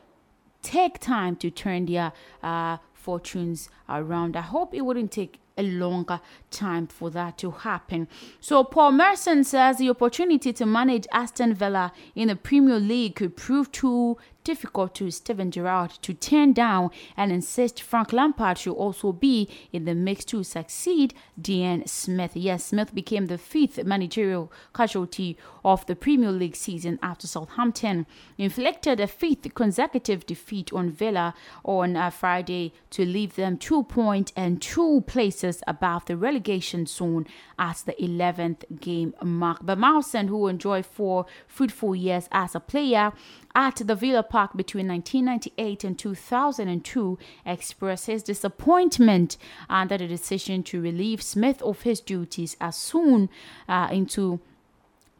take 0.69 0.99
time 0.99 1.35
to 1.37 1.51
turn 1.51 1.87
their 1.87 2.13
uh, 2.43 2.77
fortunes 2.93 3.71
around. 3.89 4.37
I 4.37 4.43
hope 4.43 4.75
it 4.75 4.83
wouldn't 4.83 5.11
take 5.11 5.41
a 5.57 5.63
longer 5.63 6.21
time 6.51 6.87
for 6.87 7.11
that 7.11 7.39
to 7.39 7.51
happen. 7.51 8.07
So 8.39 8.63
Paul 8.63 8.93
Merson 8.93 9.45
says 9.45 9.79
the 9.79 9.89
opportunity 9.89 10.53
to 10.53 10.67
manage 10.67 11.07
Aston 11.11 11.55
Villa 11.55 11.93
in 12.15 12.29
the 12.29 12.37
Premier 12.37 12.79
League 12.79 13.17
could 13.17 13.35
prove 13.35 13.73
too 13.73 14.19
difficult 14.45 14.95
to 14.95 15.11
Steven 15.11 15.51
Gerrard 15.51 15.91
to 16.03 16.15
turn 16.15 16.53
down 16.53 16.91
and 17.17 17.31
insist 17.31 17.83
Frank 17.83 18.13
Lampard 18.13 18.59
should 18.59 18.75
also 18.75 19.13
be 19.13 19.49
in 19.73 19.85
the 19.85 19.95
mix 19.95 20.25
to 20.27 20.43
succeed 20.43 21.15
Dean 21.41 21.87
Smith. 21.87 22.33
Yes, 22.35 22.65
Smith 22.65 22.95
became 22.95 23.27
the 23.27 23.39
fifth 23.39 23.85
managerial 23.85 24.51
casualty 24.75 25.37
of 25.65 25.85
the 25.87 25.95
Premier 25.97 26.33
League 26.33 26.57
season 26.57 26.99
after 27.03 27.27
Southampton 27.27 28.07
inflicted 28.39 29.01
a 29.01 29.07
fifth 29.07 29.55
consecutive 29.55 30.25
defeat 30.25 30.73
on 30.73 30.91
Villa 30.91 31.35
on 31.65 31.97
uh, 31.97 32.09
Friday 32.09 32.73
to 32.91 33.05
leave 33.05 33.37
them 33.37 33.59
two 33.59 33.83
points 33.85 34.33
and 34.35 34.63
two 34.63 35.03
places 35.07 35.63
above 35.67 36.07
the 36.07 36.17
relegation 36.17 36.87
zone 36.87 37.27
at 37.59 37.83
the 37.85 37.93
11th 38.01 38.81
game 38.81 39.15
mark. 39.23 39.59
But 39.63 39.79
Merson, 39.79 40.29
who 40.29 40.49
enjoyed 40.49 40.87
four 40.87 41.27
fruitful 41.47 41.95
years 41.95 42.29
as 42.33 42.55
a 42.55 42.61
player, 42.61 43.13
at 43.55 43.77
the 43.77 43.95
Villa 43.97 44.23
Park 44.23 44.38
between 44.57 44.89
1998 44.89 45.85
and 45.85 45.99
2002 45.99 47.19
expressed 47.45 48.07
his 48.07 48.23
disappointment 48.23 49.37
under 49.69 49.99
the 49.99 50.07
decision 50.07 50.63
to 50.63 50.81
relieve 50.81 51.23
Smith 51.23 51.61
of 51.63 51.83
his 51.83 52.01
duties 52.01 52.57
as 52.61 52.77
soon 52.77 53.29
uh, 53.69 53.89
into 53.91 54.41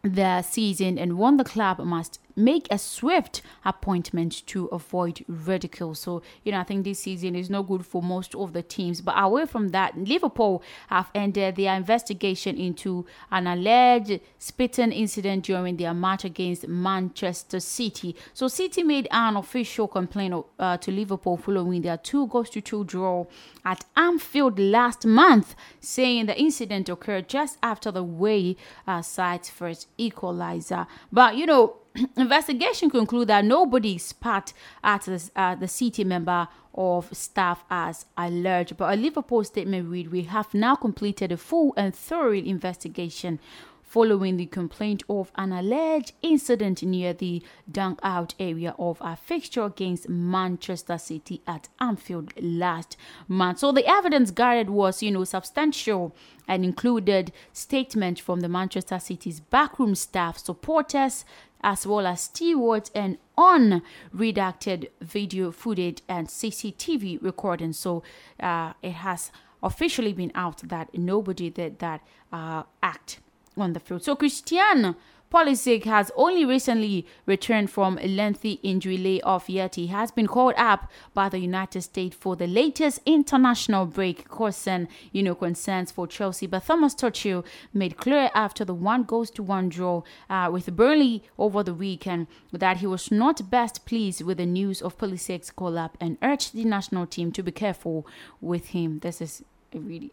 the 0.03 0.43
season 0.43 0.99
and 0.99 1.19
warned 1.19 1.41
the 1.41 1.45
club 1.45 1.79
must 1.81 2.21
make 2.39 2.69
a 2.71 2.79
swift 2.79 3.43
appointment 3.65 4.47
to 4.47 4.67
avoid 4.67 5.25
ridicule. 5.27 5.95
So, 5.95 6.23
you 6.45 6.53
know, 6.53 6.61
I 6.61 6.65
think 6.65 6.85
this 6.85 7.01
season 7.01 7.35
is 7.35 7.51
not 7.51 7.63
good 7.67 7.85
for 7.85 8.03
most 8.03 8.35
of 8.35 8.53
the 8.53 8.63
teams. 8.63 9.01
But 9.01 9.17
away 9.19 9.47
from 9.47 9.69
that, 9.69 9.99
Liverpool 9.99 10.63
have 10.89 11.11
ended 11.15 11.57
their 11.57 11.75
investigation 11.75 12.57
into 12.57 13.05
an 13.31 13.47
alleged 13.47 14.21
spitting 14.39 14.93
incident 14.93 15.45
during 15.45 15.77
their 15.77 15.93
match 15.93 16.25
against 16.25 16.69
Manchester 16.69 17.61
City. 17.61 18.15
So, 18.33 18.49
City 18.49 18.83
made 18.83 19.09
an 19.11 19.37
official 19.37 19.89
complaint 19.89 20.45
uh, 20.59 20.77
to 20.79 20.93
Liverpool 20.93 21.37
following 21.37 21.83
their 21.83 21.97
two 21.97 22.27
goals 22.29 22.51
to 22.51 22.61
two 22.61 22.85
draw 22.85 23.27
at 23.65 23.85
Anfield 23.97 24.59
last 24.59 25.05
month, 25.05 25.55
saying 25.81 26.27
the 26.27 26.39
incident 26.39 26.89
occurred 26.89 27.29
just 27.29 27.59
after 27.63 27.91
the 27.91 28.05
way 28.05 28.57
uh, 28.87 29.03
side's 29.03 29.51
first 29.51 29.89
equalizer. 29.99 30.87
But, 31.13 31.37
you 31.37 31.47
know, 31.47 31.77
investigation 32.17 32.91
conclude 32.91 33.29
that 33.29 33.45
nobody 33.45 33.99
spat 33.99 34.53
at 34.83 35.03
the, 35.03 35.31
uh, 35.37 35.55
the 35.55 35.69
city 35.69 36.05
member 36.05 36.49
of 36.75 37.09
staff 37.17 37.65
as 37.71 38.07
alleged. 38.17 38.77
But 38.77 38.95
a 38.95 38.97
Liverpool 38.97 39.45
statement 39.45 39.89
read, 39.89 40.13
"We 40.13 40.23
have 40.23 40.55
now 40.55 40.75
completed 40.75 41.33
a 41.33 41.37
full 41.37 41.75
and 41.77 41.95
thorough 41.95 42.33
investigation." 42.33 43.41
Following 43.83 44.37
the 44.37 44.45
complaint 44.45 45.03
of 45.09 45.33
an 45.37 45.51
alleged 45.51 46.13
incident 46.21 46.83
near 46.83 47.15
the 47.15 47.43
dunk 47.73 47.99
out 48.03 48.35
area 48.39 48.75
of 48.79 48.99
a 49.01 49.17
fixture 49.17 49.65
against 49.65 50.11
Manchester 50.11 50.99
City 50.99 51.41
at 51.47 51.69
Anfield 51.81 52.35
last 52.39 52.99
month. 53.29 53.61
So 53.61 53.73
the 53.73 53.87
evidence 53.87 54.31
gathered 54.31 54.69
was, 54.69 55.03
you 55.03 55.11
know, 55.11 55.25
substantial 55.25 56.15
and 56.47 56.67
included 56.67 57.33
statements 57.55 58.21
from 58.21 58.41
the 58.41 58.49
Manchester 58.51 58.99
City's 58.99 59.41
backroom 59.41 59.95
staff, 59.95 60.37
supporters, 60.37 61.25
as 61.63 61.87
well 61.87 62.07
as 62.07 62.23
stewards 62.23 62.91
and 62.95 63.19
unredacted 63.37 64.89
video 65.01 65.51
footage 65.51 66.03
and 66.09 66.29
CCTV 66.29 67.23
recordings. 67.23 67.79
So 67.79 68.03
uh, 68.41 68.73
it 68.83 68.93
has 68.93 69.33
officially 69.63 70.13
been 70.13 70.33
out 70.35 70.59
that 70.69 70.97
nobody 70.97 71.51
did 71.51 71.79
that 71.81 72.01
uh, 72.33 72.63
act 72.83 73.21
on 73.57 73.73
the 73.73 73.81
field. 73.81 74.05
So 74.05 74.15
Christian 74.15 74.95
Pulisic 75.31 75.85
has 75.85 76.11
only 76.17 76.47
recently 76.47 77.07
returned 77.27 77.71
from 77.71 77.99
a 77.99 78.09
lengthy 78.09 78.53
injury 78.63 78.97
layoff, 78.97 79.51
yet 79.51 79.75
he 79.75 79.89
has 79.89 80.11
been 80.11 80.27
called 80.27 80.55
up 80.57 80.91
by 81.13 81.29
the 81.29 81.39
United 81.39 81.83
States 81.83 82.17
for 82.17 82.35
the 82.35 82.47
latest 82.47 83.01
international 83.05 83.85
break, 83.85 84.27
causing 84.29 84.89
you 85.13 85.23
know 85.23 85.35
concerns 85.35 85.93
for 85.93 86.07
Chelsea. 86.07 86.47
But 86.47 86.65
Thomas 86.65 86.95
Tuchel 86.95 87.45
made 87.75 87.99
clear 87.99 88.31
after 88.35 88.65
the 88.65 88.73
one 88.73 89.03
goes 89.03 89.31
to 89.33 89.43
one 89.43 89.69
draw 89.69 90.03
uh, 90.31 90.49
with 90.51 90.75
Burnley 90.75 91.23
over 91.39 91.63
the 91.63 91.75
weekend 91.75 92.27
that 92.51 92.79
he 92.79 92.87
was 92.87 93.11
not 93.11 93.51
best 93.51 93.85
pleased 93.85 94.23
with 94.23 94.39
the 94.39 94.47
news 94.47 94.81
of 94.81 94.97
Pulisic's 94.97 95.51
call 95.51 95.77
up 95.77 95.99
and 96.01 96.17
urged 96.23 96.55
the 96.55 96.65
national 96.65 97.07
team 97.07 97.33
to 97.33 97.43
be 97.43 97.53
careful 97.53 98.07
with 98.41 98.69
him. 98.69 99.01
This 99.01 99.21
is 99.21 99.45
really 99.75 100.13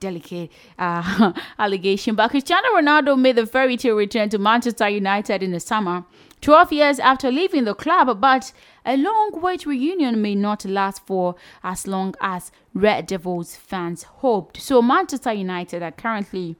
delicate 0.00 0.50
uh, 0.78 1.32
allegation. 1.58 2.14
But 2.14 2.30
Cristiano 2.30 2.68
Ronaldo 2.74 3.18
made 3.18 3.36
the 3.36 3.46
fairy 3.46 3.76
tale 3.76 3.96
return 3.96 4.28
to 4.30 4.38
Manchester 4.38 4.88
United 4.88 5.42
in 5.42 5.52
the 5.52 5.60
summer, 5.60 6.04
12 6.40 6.72
years 6.72 6.98
after 6.98 7.30
leaving 7.30 7.64
the 7.64 7.74
club. 7.74 8.20
But 8.20 8.52
a 8.84 8.96
long 8.96 9.30
wait 9.34 9.66
reunion 9.66 10.22
may 10.22 10.34
not 10.34 10.64
last 10.64 11.06
for 11.06 11.34
as 11.62 11.86
long 11.86 12.14
as 12.20 12.50
Red 12.74 13.06
Devils 13.06 13.56
fans 13.56 14.04
hoped. 14.04 14.60
So 14.60 14.82
Manchester 14.82 15.32
United 15.32 15.82
are 15.82 15.92
currently 15.92 16.56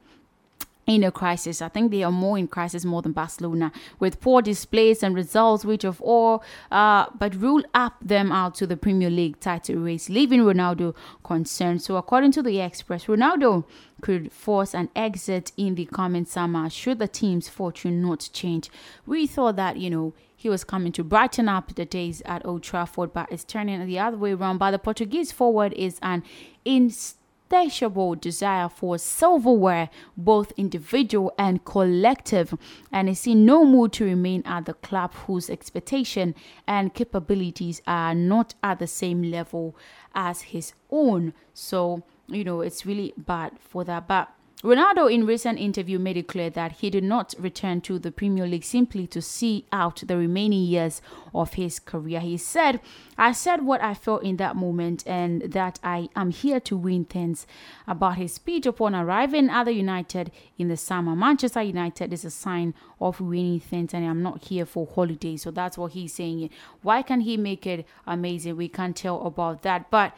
in 0.89 1.03
a 1.03 1.11
crisis. 1.11 1.61
I 1.61 1.69
think 1.69 1.91
they 1.91 2.03
are 2.03 2.11
more 2.11 2.37
in 2.37 2.47
crisis 2.47 2.83
more 2.83 3.01
than 3.01 3.11
Barcelona, 3.11 3.71
with 3.99 4.19
poor 4.19 4.41
displays 4.41 5.03
and 5.03 5.15
results 5.15 5.63
which 5.63 5.83
of 5.83 6.01
all 6.01 6.43
uh, 6.71 7.05
but 7.17 7.35
rule 7.35 7.63
up 7.73 7.95
them 8.01 8.31
out 8.31 8.55
to 8.55 8.67
the 8.67 8.75
Premier 8.75 9.09
League 9.09 9.39
title 9.39 9.75
race, 9.75 10.09
leaving 10.09 10.41
Ronaldo 10.41 10.95
concerned. 11.23 11.81
So, 11.83 11.95
according 11.95 12.31
to 12.33 12.41
the 12.41 12.59
Express, 12.59 13.05
Ronaldo 13.05 13.65
could 14.01 14.31
force 14.31 14.73
an 14.73 14.89
exit 14.95 15.51
in 15.57 15.75
the 15.75 15.85
coming 15.85 16.25
summer 16.25 16.69
should 16.69 16.99
the 16.99 17.07
team's 17.07 17.49
fortune 17.49 18.01
not 18.01 18.29
change. 18.33 18.71
We 19.05 19.27
thought 19.27 19.57
that, 19.57 19.77
you 19.77 19.89
know, 19.89 20.13
he 20.35 20.49
was 20.49 20.63
coming 20.63 20.93
to 20.93 21.03
brighten 21.03 21.49
up 21.49 21.75
the 21.75 21.85
days 21.85 22.21
at 22.23 22.45
Old 22.45 22.63
Trafford, 22.63 23.11
but 23.11 23.29
it's 23.29 23.43
turning 23.43 23.85
the 23.85 23.99
other 23.99 24.17
way 24.17 24.31
around. 24.31 24.57
But 24.57 24.71
the 24.71 24.79
Portuguese 24.79 25.33
forward 25.33 25.73
is 25.73 25.99
an 26.01 26.23
instant 26.63 27.18
insatiable 27.49 28.15
desire 28.15 28.69
for 28.69 28.97
silverware, 28.97 29.89
both 30.15 30.51
individual 30.57 31.33
and 31.37 31.63
collective, 31.65 32.53
and 32.91 33.09
is 33.09 33.25
in 33.25 33.45
no 33.45 33.65
mood 33.65 33.93
to 33.93 34.05
remain 34.05 34.43
at 34.45 34.65
the 34.65 34.73
club 34.73 35.13
whose 35.25 35.49
expectation 35.49 36.35
and 36.67 36.93
capabilities 36.93 37.81
are 37.87 38.13
not 38.13 38.53
at 38.63 38.79
the 38.79 38.87
same 38.87 39.23
level 39.23 39.75
as 40.13 40.41
his 40.41 40.73
own. 40.91 41.33
So, 41.53 42.03
you 42.27 42.43
know, 42.43 42.61
it's 42.61 42.85
really 42.85 43.13
bad 43.17 43.53
for 43.59 43.83
that. 43.83 44.07
But 44.07 44.29
Ronaldo, 44.61 45.09
in 45.09 45.25
recent 45.25 45.57
interview, 45.57 45.97
made 45.97 46.17
it 46.17 46.27
clear 46.27 46.49
that 46.49 46.73
he 46.73 46.89
did 46.89 47.05
not 47.05 47.33
return 47.39 47.79
to 47.79 47.97
the 47.97 48.11
Premier 48.11 48.45
League 48.45 48.65
simply 48.65 49.07
to 49.07 49.21
see 49.21 49.63
out 49.71 50.03
the 50.05 50.17
remaining 50.17 50.63
years 50.63 51.01
of 51.33 51.53
his 51.53 51.79
career. 51.79 52.19
He 52.19 52.35
said, 52.35 52.81
"I 53.17 53.31
said 53.31 53.65
what 53.65 53.81
I 53.81 53.93
felt 53.93 54.21
in 54.21 54.35
that 54.35 54.57
moment, 54.57 55.07
and 55.07 55.43
that 55.43 55.79
I 55.81 56.09
am 56.13 56.31
here 56.31 56.59
to 56.59 56.75
win 56.75 57.05
things." 57.05 57.47
About 57.87 58.17
his 58.17 58.33
speech 58.33 58.65
upon 58.65 58.95
arriving 58.95 59.49
at 59.49 59.63
the 59.63 59.73
United 59.73 60.29
in 60.57 60.67
the 60.67 60.75
summer, 60.75 61.15
Manchester 61.15 61.61
United 61.61 62.11
is 62.11 62.25
a 62.25 62.29
sign 62.29 62.73
of 62.99 63.21
winning 63.21 63.61
things, 63.61 63.93
and 63.93 64.05
I'm 64.05 64.21
not 64.21 64.43
here 64.43 64.65
for 64.65 64.85
holidays. 64.85 65.43
So 65.43 65.51
that's 65.51 65.77
what 65.77 65.93
he's 65.93 66.11
saying. 66.11 66.49
Why 66.81 67.01
can 67.01 67.21
he 67.21 67.37
make 67.37 67.65
it 67.65 67.87
amazing? 68.05 68.57
We 68.57 68.67
can't 68.67 68.93
tell 68.93 69.25
about 69.25 69.61
that, 69.61 69.89
but. 69.89 70.11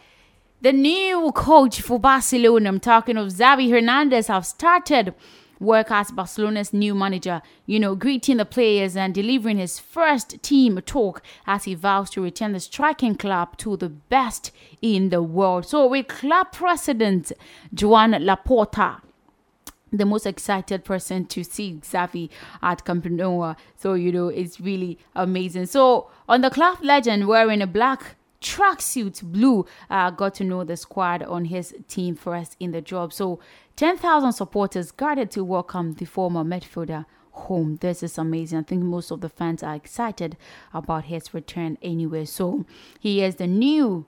The 0.62 0.72
new 0.72 1.32
coach 1.32 1.82
for 1.82 2.00
Barcelona, 2.00 2.70
I'm 2.70 2.80
talking 2.80 3.18
of 3.18 3.30
Xavi 3.30 3.72
Hernandez, 3.72 4.28
have 4.28 4.46
started 4.46 5.16
work 5.60 5.90
as 5.90 6.12
Barcelona's 6.12 6.72
new 6.72 6.94
manager, 6.94 7.42
you 7.66 7.80
know, 7.80 7.96
greeting 7.96 8.38
the 8.38 8.46
players 8.46 8.96
and 8.96 9.12
delivering 9.12 9.58
his 9.58 9.80
first 9.80 10.44
team 10.44 10.80
talk 10.86 11.24
as 11.48 11.64
he 11.64 11.74
vows 11.74 12.12
to 12.12 12.22
return 12.22 12.52
the 12.52 12.60
striking 12.60 13.16
club 13.16 13.58
to 13.58 13.76
the 13.76 13.90
best 13.90 14.52
in 14.84 15.10
the 15.10 15.24
world. 15.24 15.66
So, 15.66 15.88
with 15.88 16.08
club 16.08 16.52
president 16.52 17.32
Joan 17.74 18.12
Laporta, 18.12 19.02
the 19.92 20.06
most 20.06 20.28
excited 20.28 20.86
person 20.86 21.26
to 21.26 21.44
see 21.44 21.80
Xavi 21.82 22.30
at 22.62 22.86
Camp 22.86 23.06
Nou. 23.06 23.56
So, 23.78 23.96
you 23.96 24.12
know, 24.12 24.28
it's 24.28 24.60
really 24.62 25.00
amazing. 25.16 25.66
So, 25.66 26.12
on 26.30 26.42
the 26.42 26.52
club 26.52 26.78
legend 26.84 27.28
wearing 27.28 27.64
a 27.64 27.68
black 27.68 28.16
tracksuit 28.42 29.22
blue 29.24 29.66
uh, 29.90 30.10
got 30.10 30.34
to 30.36 30.44
know 30.44 30.64
the 30.64 30.76
squad 30.76 31.24
on 31.24 31.46
his 31.46 31.74
team 31.88 32.16
first 32.16 32.56
in 32.60 32.72
the 32.72 32.82
job. 32.82 33.14
So 33.14 33.40
10,000 33.76 34.34
supporters 34.34 34.92
gathered 34.92 35.32
to 35.32 35.44
welcome 35.44 35.94
the 35.94 36.06
former 36.06 36.44
midfielder 36.44 37.06
home. 37.32 37.78
This 37.78 38.04
is 38.04 38.18
amazing. 38.18 38.60
I 38.60 38.64
think 38.64 38.84
most 38.84 39.12
of 39.12 39.22
the 39.22 39.30
fans 39.30 39.64
are 39.64 39.76
excited 39.76 40.38
about 40.74 41.06
his 41.06 41.34
return 41.34 41.78
anyway. 41.82 42.26
So 42.26 42.66
he 43.00 43.24
is 43.24 43.36
the 43.36 43.48
new 43.48 44.06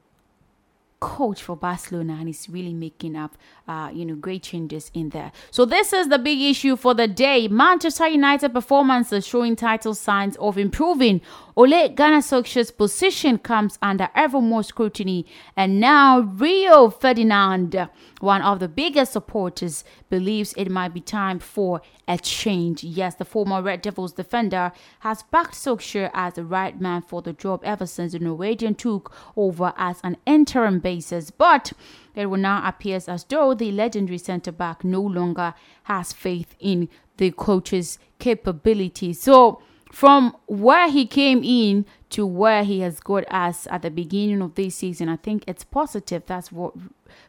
coach 0.99 1.43
for 1.43 1.57
Barcelona 1.57 2.13
and 2.13 2.27
he's 2.27 2.47
really 2.49 2.73
making 2.73 3.15
up, 3.15 3.37
uh, 3.67 3.89
you 3.93 4.05
know, 4.05 4.15
great 4.15 4.43
changes 4.43 4.91
in 4.93 5.09
there. 5.09 5.31
So 5.51 5.65
this 5.65 5.93
is 5.93 6.09
the 6.09 6.19
big 6.19 6.39
issue 6.41 6.75
for 6.75 6.93
the 6.93 7.07
day. 7.07 7.47
Manchester 7.47 8.07
United 8.07 8.53
performances 8.53 9.25
showing 9.25 9.55
title 9.55 9.93
signs 9.93 10.35
of 10.37 10.57
improving. 10.57 11.21
Ole 11.55 11.89
Gunnar 11.89 12.17
Solskjaer's 12.19 12.71
position 12.71 13.37
comes 13.37 13.77
under 13.81 14.09
ever 14.15 14.41
more 14.41 14.63
scrutiny, 14.63 15.25
and 15.55 15.79
now 15.79 16.19
Rio 16.19 16.89
Ferdinand, 16.89 17.89
one 18.19 18.41
of 18.41 18.59
the 18.59 18.67
biggest 18.67 19.13
supporters, 19.13 19.83
believes 20.09 20.53
it 20.57 20.69
might 20.69 20.93
be 20.93 21.01
time 21.01 21.39
for 21.39 21.81
a 22.07 22.17
change. 22.17 22.83
Yes, 22.83 23.15
the 23.15 23.25
former 23.25 23.61
Red 23.61 23.81
Devils 23.83 24.13
defender 24.13 24.71
has 24.99 25.23
backed 25.23 25.53
Solskjaer 25.53 26.09
as 26.13 26.33
the 26.33 26.43
right 26.43 26.79
man 26.81 27.01
for 27.01 27.21
the 27.21 27.33
job 27.33 27.61
ever 27.63 27.85
since 27.85 28.13
the 28.13 28.19
Norwegian 28.19 28.75
took 28.75 29.13
over 29.37 29.73
as 29.77 29.99
an 30.03 30.17
interim 30.25 30.79
basis, 30.79 31.29
but 31.31 31.71
it 32.15 32.27
will 32.27 32.37
now 32.37 32.67
appears 32.67 33.07
as 33.07 33.23
though 33.23 33.53
the 33.53 33.71
legendary 33.71 34.17
centre 34.17 34.51
back 34.51 34.83
no 34.83 35.01
longer 35.01 35.53
has 35.83 36.13
faith 36.13 36.55
in 36.59 36.89
the 37.17 37.31
coach's 37.31 37.99
capability. 38.19 39.13
So 39.13 39.61
from 39.91 40.35
where 40.47 40.89
he 40.89 41.05
came 41.05 41.43
in 41.43 41.85
to 42.09 42.25
where 42.25 42.63
he 42.63 42.79
has 42.79 42.99
got 42.99 43.31
us 43.31 43.67
at 43.69 43.83
the 43.83 43.91
beginning 43.91 44.41
of 44.41 44.55
this 44.55 44.75
season, 44.75 45.07
I 45.07 45.17
think 45.17 45.43
it's 45.47 45.63
positive. 45.63 46.23
That's 46.25 46.51
what 46.51 46.73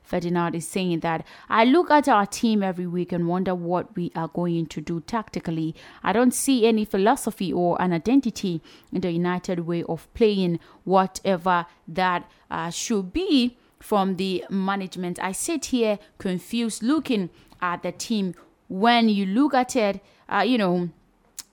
Ferdinand 0.03 0.55
is 0.55 0.67
saying. 0.67 1.01
That 1.01 1.27
I 1.51 1.65
look 1.65 1.91
at 1.91 2.09
our 2.09 2.25
team 2.25 2.63
every 2.63 2.87
week 2.87 3.13
and 3.13 3.29
wonder 3.29 3.55
what 3.55 3.95
we 3.95 4.11
are 4.17 4.29
going 4.29 4.67
to 4.69 4.81
do 4.81 5.01
tactically. 5.01 5.75
I 6.03 6.15
don't 6.15 6.33
see 6.33 6.67
any 6.67 6.87
philosophy 6.87 7.53
or 7.53 7.81
an 7.83 7.93
identity 7.93 8.63
in 8.91 9.03
the 9.03 9.11
United 9.11 9.61
way 9.61 9.83
of 9.83 10.13
playing, 10.15 10.59
whatever 10.85 11.67
that 11.87 12.31
uh, 12.51 12.71
should 12.71 13.13
be 13.13 13.59
from 13.85 14.17
the 14.17 14.43
management. 14.49 15.19
I 15.23 15.33
sit 15.33 15.67
here 15.67 15.99
confused 16.17 16.83
looking 16.83 17.29
at 17.61 17.83
the 17.83 17.93
team. 17.93 18.35
When 18.67 19.11
you 19.11 19.27
look 19.27 19.53
at 19.53 19.77
it, 19.77 20.01
uh, 20.27 20.41
you 20.41 20.57
know, 20.57 20.89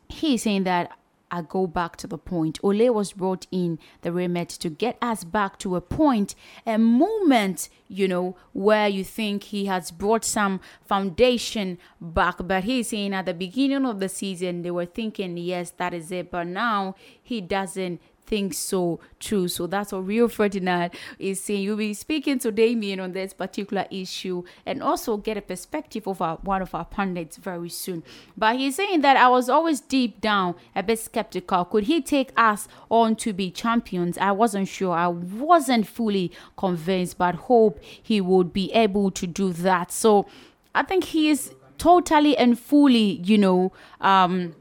he's 0.07 0.43
saying 0.43 0.63
that 0.63 0.91
I 1.29 1.41
go 1.41 1.67
back 1.67 1.97
to 1.97 2.07
the 2.07 2.17
point. 2.17 2.57
Ole 2.63 2.89
was 2.89 3.11
brought 3.11 3.47
in 3.51 3.79
the 4.01 4.13
remit 4.13 4.47
to 4.49 4.69
get 4.69 4.97
us 5.01 5.25
back 5.25 5.59
to 5.59 5.75
a 5.75 5.81
point, 5.81 6.35
a 6.65 6.77
moment, 6.77 7.67
you 7.89 8.07
know, 8.07 8.37
where 8.53 8.87
you 8.87 9.03
think 9.03 9.43
he 9.43 9.65
has 9.65 9.91
brought 9.91 10.23
some 10.23 10.61
foundation 10.85 11.77
back. 11.99 12.35
But 12.39 12.63
he's 12.63 12.89
saying 12.89 13.13
at 13.13 13.25
the 13.25 13.33
beginning 13.33 13.85
of 13.85 13.99
the 13.99 14.07
season, 14.09 14.61
they 14.61 14.71
were 14.71 14.85
thinking, 14.85 15.37
yes, 15.37 15.71
that 15.71 15.93
is 15.93 16.11
it. 16.13 16.31
But 16.31 16.47
now 16.47 16.95
he 17.21 17.41
doesn't 17.41 18.01
think 18.31 18.53
so 18.53 19.01
true. 19.19 19.49
So 19.49 19.67
that's 19.67 19.91
what 19.91 20.07
Rio 20.07 20.29
Ferdinand 20.29 20.91
is 21.19 21.43
saying. 21.43 21.63
You'll 21.63 21.75
be 21.75 21.93
speaking 21.93 22.39
to 22.39 22.51
Damien 22.51 23.01
on 23.01 23.11
this 23.11 23.33
particular 23.33 23.85
issue 23.91 24.43
and 24.65 24.81
also 24.81 25.17
get 25.17 25.35
a 25.35 25.41
perspective 25.41 26.07
of 26.07 26.21
our, 26.21 26.37
one 26.37 26.61
of 26.61 26.73
our 26.73 26.85
pundits 26.85 27.35
very 27.35 27.67
soon. 27.67 28.03
But 28.37 28.55
he's 28.55 28.77
saying 28.77 29.01
that 29.01 29.17
I 29.17 29.27
was 29.27 29.49
always 29.49 29.81
deep 29.81 30.21
down 30.21 30.55
a 30.73 30.81
bit 30.81 30.99
skeptical. 30.99 31.65
Could 31.65 31.83
he 31.83 32.01
take 32.01 32.31
us 32.37 32.69
on 32.89 33.17
to 33.17 33.33
be 33.33 33.51
champions? 33.51 34.17
I 34.17 34.31
wasn't 34.31 34.69
sure. 34.69 34.93
I 34.93 35.09
wasn't 35.09 35.85
fully 35.85 36.31
convinced, 36.55 37.17
but 37.17 37.35
hope 37.35 37.83
he 37.83 38.21
would 38.21 38.53
be 38.53 38.71
able 38.71 39.11
to 39.11 39.27
do 39.27 39.51
that. 39.51 39.91
So 39.91 40.25
I 40.73 40.83
think 40.83 41.03
he 41.03 41.29
is 41.29 41.53
totally 41.77 42.37
and 42.37 42.57
fully, 42.57 43.19
you 43.25 43.37
know, 43.37 43.73
um, 43.99 44.55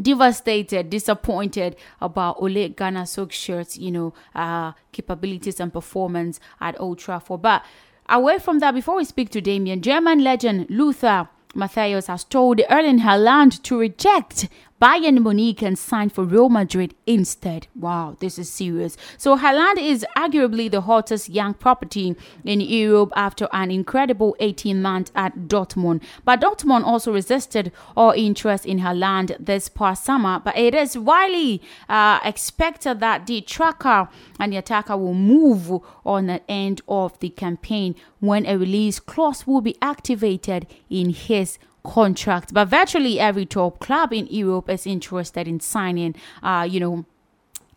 devastated, 0.00 0.90
disappointed 0.90 1.76
about 2.00 2.36
Ole 2.40 2.68
Gunnar 2.68 3.02
Solskjaer's, 3.02 3.78
you 3.78 3.90
know, 3.90 4.14
uh, 4.34 4.72
capabilities 4.92 5.60
and 5.60 5.72
performance 5.72 6.40
at 6.60 6.78
Old 6.80 6.98
Trafford. 6.98 7.42
But 7.42 7.64
away 8.08 8.38
from 8.38 8.58
that, 8.60 8.74
before 8.74 8.96
we 8.96 9.04
speak 9.04 9.30
to 9.30 9.40
Damien, 9.40 9.82
German 9.82 10.22
legend 10.22 10.66
Lothar 10.70 11.28
Matthäus 11.54 12.06
has 12.06 12.24
told 12.24 12.60
Erling 12.70 13.00
Haaland 13.00 13.62
to 13.62 13.78
reject 13.78 14.48
Bayern 14.80 15.22
Munich 15.24 15.60
and 15.62 15.76
signed 15.76 16.12
for 16.12 16.24
Real 16.24 16.48
Madrid 16.48 16.94
instead. 17.04 17.66
Wow, 17.74 18.16
this 18.20 18.38
is 18.38 18.48
serious. 18.48 18.96
So 19.16 19.36
Haaland 19.36 19.78
is 19.78 20.06
arguably 20.16 20.70
the 20.70 20.82
hottest 20.82 21.28
young 21.28 21.54
property 21.54 22.14
in 22.44 22.60
Europe 22.60 23.12
after 23.16 23.48
an 23.52 23.72
incredible 23.72 24.36
18 24.38 24.80
months 24.80 25.10
at 25.16 25.34
Dortmund. 25.48 26.02
But 26.24 26.40
Dortmund 26.40 26.84
also 26.84 27.12
resisted 27.12 27.72
all 27.96 28.12
interest 28.12 28.66
in 28.66 28.78
Haaland 28.78 29.36
this 29.44 29.68
past 29.68 30.04
summer. 30.04 30.38
But 30.38 30.56
it 30.56 30.74
is 30.74 30.96
widely 30.96 31.60
uh, 31.88 32.20
expected 32.22 33.00
that 33.00 33.26
the 33.26 33.40
tracker 33.40 34.08
and 34.38 34.52
the 34.52 34.58
attacker 34.58 34.96
will 34.96 35.14
move 35.14 35.82
on 36.06 36.26
the 36.26 36.40
end 36.48 36.82
of 36.86 37.18
the 37.18 37.30
campaign 37.30 37.96
when 38.20 38.46
a 38.46 38.56
release 38.56 39.00
clause 39.00 39.44
will 39.44 39.60
be 39.60 39.76
activated 39.82 40.66
in 40.88 41.10
his 41.10 41.58
contract. 41.88 42.52
But 42.52 42.68
virtually 42.68 43.18
every 43.18 43.46
top 43.46 43.80
club 43.80 44.12
in 44.12 44.26
Europe 44.26 44.68
is 44.68 44.86
interested 44.86 45.48
in 45.48 45.60
signing, 45.60 46.14
uh, 46.42 46.68
you 46.68 46.80
know, 46.80 47.06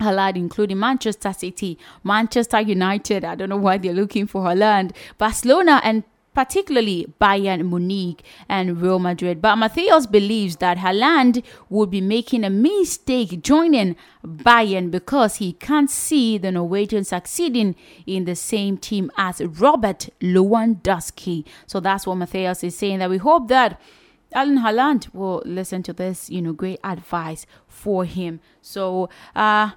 Haaland, 0.02 0.36
including 0.36 0.80
Manchester 0.80 1.32
City, 1.34 1.78
Manchester 2.04 2.60
United. 2.60 3.24
I 3.24 3.36
don't 3.36 3.50
know 3.50 3.58
why 3.58 3.78
they're 3.78 3.94
looking 3.94 4.28
for 4.28 4.42
Haaland, 4.44 4.96
Barcelona, 5.18 5.80
and 5.84 6.04
particularly 6.34 7.14
Bayern 7.20 7.70
Munich 7.70 8.24
and 8.48 8.82
Real 8.82 9.00
Madrid. 9.00 9.42
But 9.42 9.58
Matthäus 9.58 10.10
believes 10.10 10.58
that 10.58 10.78
Haaland 10.78 11.44
would 11.70 11.90
be 11.90 12.02
making 12.02 12.44
a 12.44 12.50
mistake 12.50 13.42
joining 13.42 13.96
Bayern 14.26 14.92
because 14.92 15.36
he 15.38 15.54
can't 15.54 15.90
see 15.90 16.38
the 16.38 16.52
Norwegian 16.52 17.04
succeeding 17.04 17.76
in 18.06 18.26
the 18.26 18.36
same 18.36 18.78
team 18.78 19.12
as 19.18 19.42
Robert 19.42 20.10
Lewandowski. 20.22 21.46
So 21.68 21.80
that's 21.80 22.08
what 22.08 22.18
Matthäus 22.18 22.64
is 22.64 22.78
saying 22.78 23.00
that 23.00 23.10
we 23.10 23.18
hope 23.18 23.48
that 23.50 23.80
Erling 24.36 24.60
Haaland 24.60 25.14
will 25.14 25.42
listen 25.46 25.84
to 25.84 25.94
this, 25.94 26.30
you 26.30 26.42
know, 26.42 26.54
great 26.54 26.80
advice 26.84 27.46
for 27.68 28.06
him. 28.06 28.40
So, 28.62 29.10
uh, 29.36 29.72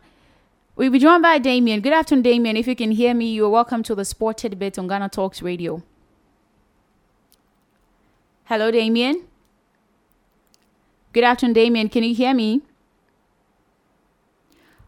we'll 0.77 0.91
be 0.91 0.99
joined 0.99 1.23
by 1.23 1.39
Damien. 1.39 1.81
Good 1.81 1.93
afternoon, 1.93 2.23
Damien. 2.23 2.57
If 2.57 2.67
you 2.67 2.77
can 2.77 2.93
hear 2.93 3.15
me, 3.15 3.33
you're 3.33 3.51
welcome 3.51 3.83
to 3.85 3.95
the 3.95 4.05
Sport 4.05 4.39
Tidbit 4.39 4.79
on 4.79 4.87
Ghana 4.87 5.09
Talks 5.09 5.43
Radio. 5.43 5.83
Hello, 8.45 8.71
Damien. 8.71 9.27
Good 11.13 11.25
afternoon, 11.25 11.55
Damien. 11.55 11.89
Can 11.89 12.05
you 12.05 12.15
hear 12.15 12.35
me? 12.35 12.63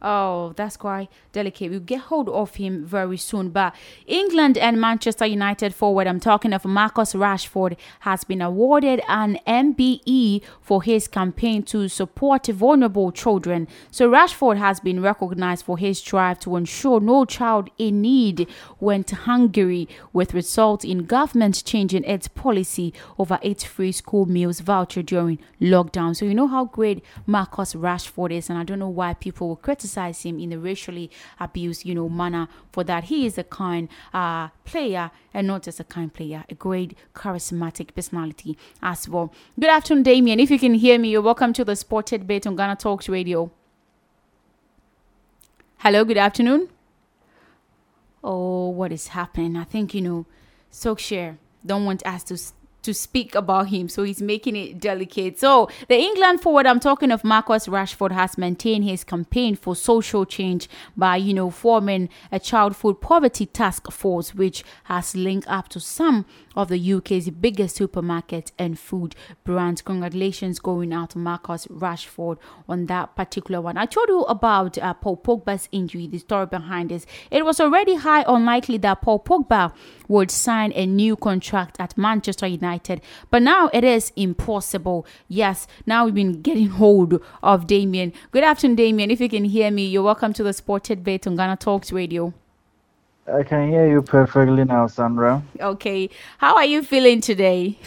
Oh, 0.09 0.53
that's 0.55 0.77
quite 0.77 1.09
delicate. 1.33 1.69
We'll 1.69 1.81
get 1.81 2.03
hold 2.03 2.29
of 2.29 2.55
him 2.55 2.85
very 2.85 3.17
soon. 3.17 3.51
But 3.51 3.75
England 4.07 4.57
and 4.57 4.81
Manchester 4.81 5.27
United 5.27 5.75
forward, 5.75 6.07
I'm 6.07 6.21
talking 6.21 6.53
of 6.53 6.65
Marcus 6.65 7.13
Rashford, 7.13 7.77
has 8.01 8.23
been 8.23 8.41
awarded 8.41 9.01
an 9.09 9.41
MBE 9.49 10.43
for 10.61 10.85
his 10.85 11.09
campaign 11.09 11.65
to 11.65 11.89
support 11.89 12.47
vulnerable 12.47 13.11
children. 13.11 13.67
So 13.91 14.09
Rashford 14.09 14.59
has 14.59 14.79
been 14.79 15.03
recognized 15.03 15.65
for 15.65 15.77
his 15.77 16.01
drive 16.01 16.39
to 16.41 16.55
ensure 16.55 17.01
no 17.01 17.25
child 17.25 17.69
in 17.77 18.01
need 18.01 18.49
went 18.79 19.11
hungry, 19.11 19.89
with 20.13 20.35
result 20.35 20.85
in 20.85 21.07
government 21.07 21.65
changing 21.65 22.05
its 22.05 22.29
policy 22.29 22.95
over 23.19 23.41
its 23.43 23.65
free 23.65 23.91
school 23.91 24.27
meals 24.27 24.61
voucher 24.61 25.03
during 25.03 25.41
lockdown. 25.61 26.15
So 26.15 26.27
you 26.27 26.35
know 26.35 26.47
how 26.47 26.67
great 26.67 27.03
Marcus 27.27 27.75
Rashford 27.75 28.31
is, 28.31 28.49
and 28.49 28.57
I 28.57 28.63
don't 28.63 28.79
know 28.79 28.89
why 28.89 29.13
people 29.15 29.49
will 29.49 29.57
criticize 29.57 29.96
criticize 29.97 30.23
him 30.23 30.39
in 30.39 30.53
a 30.53 30.59
racially 30.59 31.11
abused, 31.41 31.85
you 31.85 31.95
know, 31.95 32.09
manner 32.09 32.49
for 32.73 32.85
that. 32.85 33.05
He 33.05 33.27
is 33.27 33.39
a 33.39 33.45
kind 33.45 33.89
uh, 34.13 34.49
player 34.65 35.11
and 35.33 35.47
not 35.47 35.63
just 35.63 35.81
a 35.81 35.85
kind 35.85 36.13
player, 36.13 36.45
a 36.51 36.55
great 36.55 36.97
charismatic 37.15 37.95
personality 37.95 38.57
as 38.83 39.09
well. 39.09 39.33
Good 39.59 39.71
afternoon, 39.71 40.03
Damien. 40.03 40.41
If 40.41 40.51
you 40.51 40.59
can 40.59 40.75
hear 40.75 40.99
me, 40.99 41.11
you're 41.11 41.23
welcome 41.23 41.53
to 41.55 41.65
the 41.65 41.77
Sport 41.77 42.07
Tidbit 42.07 42.47
on 42.47 42.57
Ghana 42.57 42.77
Talks 42.77 43.09
Radio. 43.09 43.51
Hello, 45.79 46.05
good 46.05 46.19
afternoon. 46.19 46.69
Oh, 48.23 48.69
what 48.71 48.93
is 48.93 49.09
happening? 49.09 49.57
I 49.57 49.65
think, 49.65 49.95
you 49.95 50.03
know, 50.03 50.27
Solskjaer 50.73 51.39
don't 51.65 51.85
want 51.85 52.05
us 52.07 52.25
to 52.25 52.37
to 52.87 52.95
speak 52.95 53.35
about 53.35 53.69
him. 53.69 53.89
So 53.89 54.03
he's 54.03 54.23
making 54.23 54.57
it 54.57 54.81
delicate. 54.81 55.39
So 55.39 55.69
the 55.89 55.97
England 55.97 56.41
forward, 56.41 56.67
I'm 56.67 56.81
talking 56.81 57.11
of 57.11 57.25
Marcus 57.25 57.67
Rashford, 57.67 58.13
has 58.13 58.39
maintained 58.39 58.85
his 58.85 59.05
campaign 59.05 59.57
for 59.57 59.77
social 59.77 60.25
change 60.25 60.69
by, 60.97 61.17
you 61.17 61.35
know, 61.35 61.51
forming 61.51 62.09
a 62.33 62.41
child 62.41 62.77
food 62.77 63.01
poverty 63.01 63.47
task 63.47 63.91
force, 63.93 64.35
which 64.35 64.65
has 64.85 65.15
linked 65.15 65.49
up 65.49 65.69
to 65.69 65.81
some 65.81 66.25
of 66.57 66.69
the 66.69 66.93
UK's 66.95 67.31
biggest 67.31 67.77
supermarket 67.77 68.53
and 68.59 68.79
food 68.79 69.15
brands. 69.45 69.83
Congratulations 69.83 70.59
going 70.59 70.93
out 70.93 71.11
to 71.11 71.19
Marcus 71.19 71.67
Rashford 71.67 72.39
on 72.69 72.87
that 72.87 73.15
particular 73.15 73.61
one. 73.61 73.77
I 73.77 73.87
told 73.87 74.09
you 74.09 74.23
about 74.23 74.79
uh, 74.79 74.95
Paul 74.95 75.19
Pogba's 75.19 75.69
injury, 75.71 76.07
the 76.07 76.19
story 76.19 76.47
behind 76.47 76.91
this. 76.91 77.07
It 77.31 77.45
was 77.45 77.61
already 77.61 77.97
high 77.97 78.25
unlikely 78.27 78.79
that 78.79 79.03
Paul 79.03 79.21
Pogba 79.21 79.73
would 80.09 80.31
sign 80.31 80.73
a 80.75 80.87
new 80.87 81.17
contract 81.17 81.77
at 81.79 81.99
Manchester 81.99 82.47
United, 82.47 83.01
but 83.31 83.43
now 83.43 83.69
it 83.73 83.85
is 83.85 84.13
impossible. 84.17 85.07
Yes, 85.29 85.67
now 85.85 86.05
we've 86.05 86.15
been 86.15 86.41
getting 86.43 86.69
hold 86.83 87.21
of 87.43 87.67
Damien. 87.67 88.13
Good 88.31 88.45
afternoon, 88.45 88.77
Damien. 88.77 89.11
If 89.11 89.21
you 89.21 89.29
can 89.29 89.45
hear 89.45 89.71
me, 89.71 89.87
you're 89.87 90.03
welcome 90.03 90.33
to 90.35 90.43
the 90.43 90.53
Sport 90.53 90.85
Tidbit 90.85 91.27
on 91.27 91.37
Ghana 91.37 91.57
Talks 91.57 91.93
Radio. 91.93 92.33
I 93.33 93.43
can 93.43 93.69
hear 93.71 93.89
you 93.89 94.03
perfectly 94.03 94.65
now, 94.65 94.87
Sandra. 94.87 95.43
Okay. 95.61 96.11
How 96.39 96.55
are 96.55 96.65
you 96.65 96.83
feeling 96.83 97.21
today? 97.21 97.79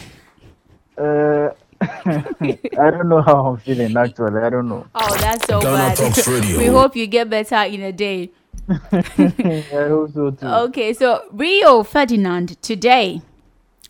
Uh, 0.98 1.50
I 1.80 2.90
don't 2.90 3.08
know 3.08 3.22
how 3.22 3.46
I'm 3.46 3.56
feeling 3.56 3.96
actually. 3.96 4.42
I 4.42 4.50
don't 4.50 4.68
know. 4.68 4.86
Oh, 4.94 5.16
that's 5.16 5.46
so 5.46 5.60
Ghana 5.60 5.94
bad. 5.96 6.58
We 6.58 6.66
hope 6.66 6.94
you 6.94 7.06
get 7.06 7.30
better 7.30 7.62
in 7.62 7.82
a 7.82 7.92
day. 7.92 8.32
I 8.68 9.88
hope 9.88 10.12
so 10.12 10.30
too. 10.30 10.46
Okay, 10.46 10.92
so 10.92 11.24
Rio 11.32 11.82
Ferdinand 11.84 12.60
today, 12.60 13.22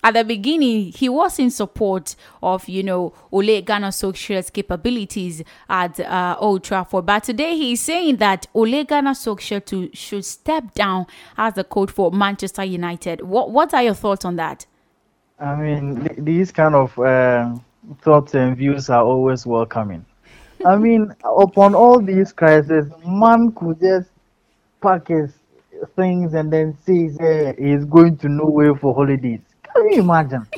at 0.02 0.14
the 0.14 0.24
beginning, 0.24 0.92
he 0.92 1.08
was 1.08 1.38
in 1.38 1.50
support 1.50 2.16
of, 2.42 2.68
you 2.68 2.82
know, 2.82 3.12
Ole 3.30 3.60
Gunnar 3.62 3.88
Solskjaer's 3.88 4.50
capabilities 4.50 5.42
at 5.68 6.00
uh, 6.00 6.36
Old 6.38 6.64
Trafford. 6.64 7.06
But 7.06 7.24
today 7.24 7.56
he's 7.56 7.80
saying 7.80 8.16
that 8.16 8.46
Ole 8.54 8.84
Gunnar 8.84 9.12
Solskjaer 9.12 9.90
should 9.94 10.24
step 10.24 10.74
down 10.74 11.06
as 11.36 11.54
the 11.54 11.64
coach 11.64 11.90
for 11.90 12.10
Manchester 12.10 12.64
United. 12.64 13.22
What 13.22 13.50
What 13.50 13.74
are 13.74 13.82
your 13.82 13.94
thoughts 13.94 14.24
on 14.24 14.36
that? 14.36 14.66
I 15.38 15.56
mean, 15.56 16.04
th- 16.04 16.18
these 16.18 16.52
kind 16.52 16.74
of 16.74 16.98
uh, 16.98 17.54
thoughts 18.02 18.34
and 18.34 18.56
views 18.56 18.90
are 18.90 19.02
always 19.02 19.46
welcoming. 19.46 20.04
I 20.66 20.76
mean, 20.76 21.14
upon 21.24 21.74
all 21.74 22.00
these 22.00 22.32
crises, 22.32 22.90
man 23.06 23.52
could 23.52 23.80
just 23.80 24.10
pack 24.82 25.08
his 25.08 25.32
things 25.96 26.34
and 26.34 26.52
then 26.52 26.76
say 26.84 27.54
he's 27.58 27.84
going 27.84 28.16
to 28.18 28.28
nowhere 28.28 28.74
for 28.74 28.94
holidays. 28.94 29.40
Can 29.74 29.90
you 29.92 30.00
imagine? 30.00 30.46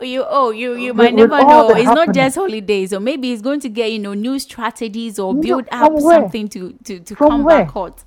You 0.00 0.24
oh 0.26 0.50
you 0.50 0.74
you 0.76 0.94
might 0.94 1.14
with 1.14 1.28
never 1.28 1.42
know. 1.44 1.74
It's 1.74 1.92
not 1.92 2.14
just 2.14 2.34
holidays, 2.36 2.94
or 2.94 3.00
maybe 3.00 3.28
he's 3.28 3.42
going 3.42 3.60
to 3.60 3.68
get 3.68 3.92
you 3.92 3.98
know 3.98 4.14
new 4.14 4.38
strategies 4.38 5.18
or 5.18 5.34
No, 5.34 5.40
build 5.42 5.68
up 5.70 6.00
where? 6.00 6.20
something 6.20 6.48
to 6.48 6.72
to 6.84 7.00
to 7.00 7.14
From 7.14 7.28
come 7.28 7.44
where? 7.44 7.64
back 7.64 7.70
hot. 7.70 8.04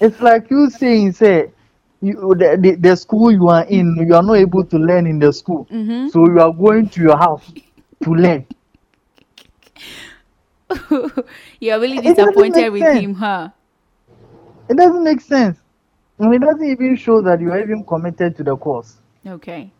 It's 0.00 0.20
like 0.20 0.50
you 0.50 0.70
saying, 0.70 1.12
say, 1.12 1.50
you 2.00 2.14
the, 2.36 2.56
the, 2.60 2.74
the 2.76 2.96
school 2.96 3.30
you 3.30 3.48
are 3.48 3.64
in, 3.64 3.96
you 4.08 4.14
are 4.14 4.22
not 4.22 4.34
able 4.34 4.64
to 4.64 4.78
learn 4.78 5.06
in 5.06 5.18
the 5.18 5.32
school, 5.32 5.68
Mhm. 5.70 6.10
so 6.10 6.26
you 6.26 6.40
are 6.40 6.52
going 6.52 6.88
to 6.90 7.02
your 7.02 7.16
house 7.18 7.52
to 8.02 8.10
learn. 8.14 8.46
You're 11.60 11.80
really 11.80 11.98
disappointed 12.00 12.70
with 12.70 12.80
sense. 12.82 13.00
him, 13.00 13.14
huh? 13.14 13.50
It 14.68 14.76
doesn't 14.76 15.04
make 15.04 15.20
sense. 15.20 15.61
It 16.30 16.40
doesn't 16.40 16.64
even 16.64 16.94
show 16.96 17.20
that 17.22 17.40
you 17.40 17.50
are 17.50 17.60
even 17.60 17.84
committed 17.84 18.36
to 18.36 18.44
the 18.44 18.56
course. 18.56 18.98
Okay. 19.26 19.72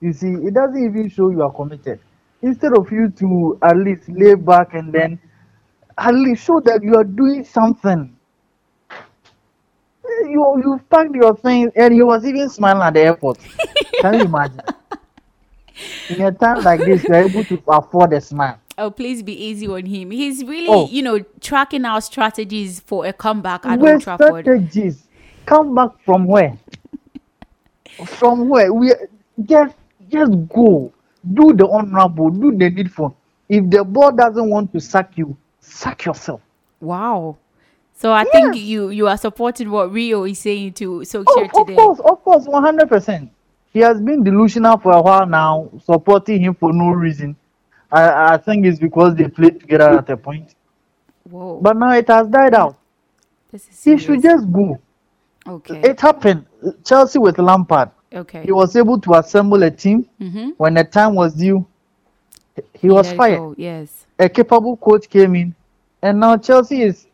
You 0.00 0.12
see, 0.14 0.28
it 0.32 0.54
doesn't 0.54 0.82
even 0.82 1.10
show 1.10 1.28
you 1.28 1.42
are 1.42 1.52
committed. 1.52 2.00
Instead 2.40 2.72
of 2.72 2.90
you 2.90 3.10
to 3.10 3.58
at 3.62 3.76
least 3.76 4.08
lay 4.08 4.34
back 4.34 4.72
and 4.72 4.90
then 4.92 5.20
at 5.98 6.14
least 6.14 6.44
show 6.44 6.58
that 6.60 6.82
you 6.82 6.94
are 6.96 7.04
doing 7.04 7.44
something. 7.44 8.16
You 10.22 10.62
you 10.64 10.80
packed 10.90 11.14
your 11.14 11.36
things 11.36 11.72
and 11.76 11.92
he 11.92 12.02
was 12.02 12.24
even 12.24 12.48
smiling 12.48 12.82
at 12.82 12.94
the 12.94 13.00
airport. 13.00 13.38
Can 14.00 14.14
you 14.14 14.24
imagine? 14.24 14.60
In 16.08 16.20
a 16.22 16.32
time 16.32 16.62
like 16.62 16.80
this, 16.80 17.04
you're 17.04 17.16
able 17.16 17.44
to 17.44 17.62
afford 17.68 18.12
a 18.14 18.20
smile. 18.20 18.58
Oh, 18.78 18.90
please 18.90 19.22
be 19.22 19.32
easy 19.32 19.66
on 19.68 19.84
him. 19.84 20.10
He's 20.10 20.42
really, 20.44 20.66
Oh. 20.68 20.88
you 20.88 21.02
know, 21.02 21.20
tracking 21.40 21.84
our 21.84 22.00
strategies 22.00 22.80
for 22.80 23.04
a 23.04 23.12
comeback 23.12 23.66
at 23.66 23.78
Where 23.78 23.94
Old 23.94 24.02
Trafford. 24.02 24.44
strategies 24.44 25.06
come 25.46 25.74
back 25.74 25.90
from 26.04 26.26
where? 26.26 26.56
from 28.06 28.48
where? 28.48 28.72
We 28.72 28.92
just 29.44 29.74
just 30.08 30.32
go. 30.48 30.92
Do 31.34 31.52
the 31.52 31.68
honorable, 31.68 32.30
do 32.30 32.56
the 32.56 32.70
needful. 32.70 33.16
If 33.48 33.68
the 33.68 33.84
board 33.84 34.16
doesn't 34.16 34.48
want 34.48 34.72
to 34.72 34.80
sack 34.80 35.18
you, 35.18 35.36
sack 35.60 36.04
yourself. 36.04 36.40
Wow. 36.80 37.36
So 37.94 38.12
I 38.12 38.24
think 38.24 38.56
you 38.56 38.88
you 38.88 39.06
are 39.08 39.18
supporting 39.18 39.70
what 39.70 39.92
Rio 39.92 40.24
is 40.24 40.38
saying 40.38 40.72
to 40.74 41.00
Solskjaer 41.00 41.50
oh, 41.52 41.60
Of 41.60 41.66
today. 41.66 41.76
course, 41.76 42.00
of 42.00 42.24
course, 42.24 42.46
one 42.46 42.62
hundred 42.62 42.88
percent. 42.88 43.30
He 43.72 43.80
has 43.80 44.00
been 44.00 44.24
delusional 44.24 44.78
for 44.78 44.92
a 44.92 45.02
while 45.02 45.26
now, 45.26 45.70
supporting 45.84 46.40
him 46.40 46.54
for 46.54 46.72
no 46.72 46.88
reason. 46.88 47.36
I, 47.92 48.34
I 48.34 48.36
think 48.38 48.66
it's 48.66 48.78
because 48.78 49.14
they 49.14 49.28
played 49.28 49.60
together 49.60 49.98
at 49.98 50.08
a 50.08 50.16
point. 50.16 50.54
Whoa. 51.24 51.60
But 51.60 51.76
now 51.76 51.92
it 51.92 52.08
has 52.08 52.26
died 52.28 52.54
out. 52.54 52.78
This 53.52 53.68
is 53.68 53.84
He 53.84 53.98
should 53.98 54.22
just 54.22 54.50
go. 54.50 54.80
Okay. 55.50 55.80
It 55.82 56.00
happened. 56.00 56.46
Chelsea 56.84 57.18
with 57.18 57.38
Lampard. 57.38 57.90
Okay. 58.12 58.42
He 58.44 58.52
was 58.52 58.76
able 58.76 59.00
to 59.00 59.14
assemble 59.14 59.62
a 59.62 59.70
team 59.70 60.06
Mhm. 60.20 60.54
when 60.56 60.74
the 60.74 60.84
time 60.84 61.14
was 61.14 61.34
due. 61.34 61.64
He 62.74 62.88
was 62.88 63.12
fired. 63.12 63.38
go, 63.38 63.54
Yes. 63.56 64.06
A 64.18 64.28
capable 64.28 64.76
coach 64.76 65.08
came 65.08 65.34
in, 65.34 65.54
and 66.02 66.20
now 66.20 66.36
Chelsea 66.36 66.82
is, 66.82 67.06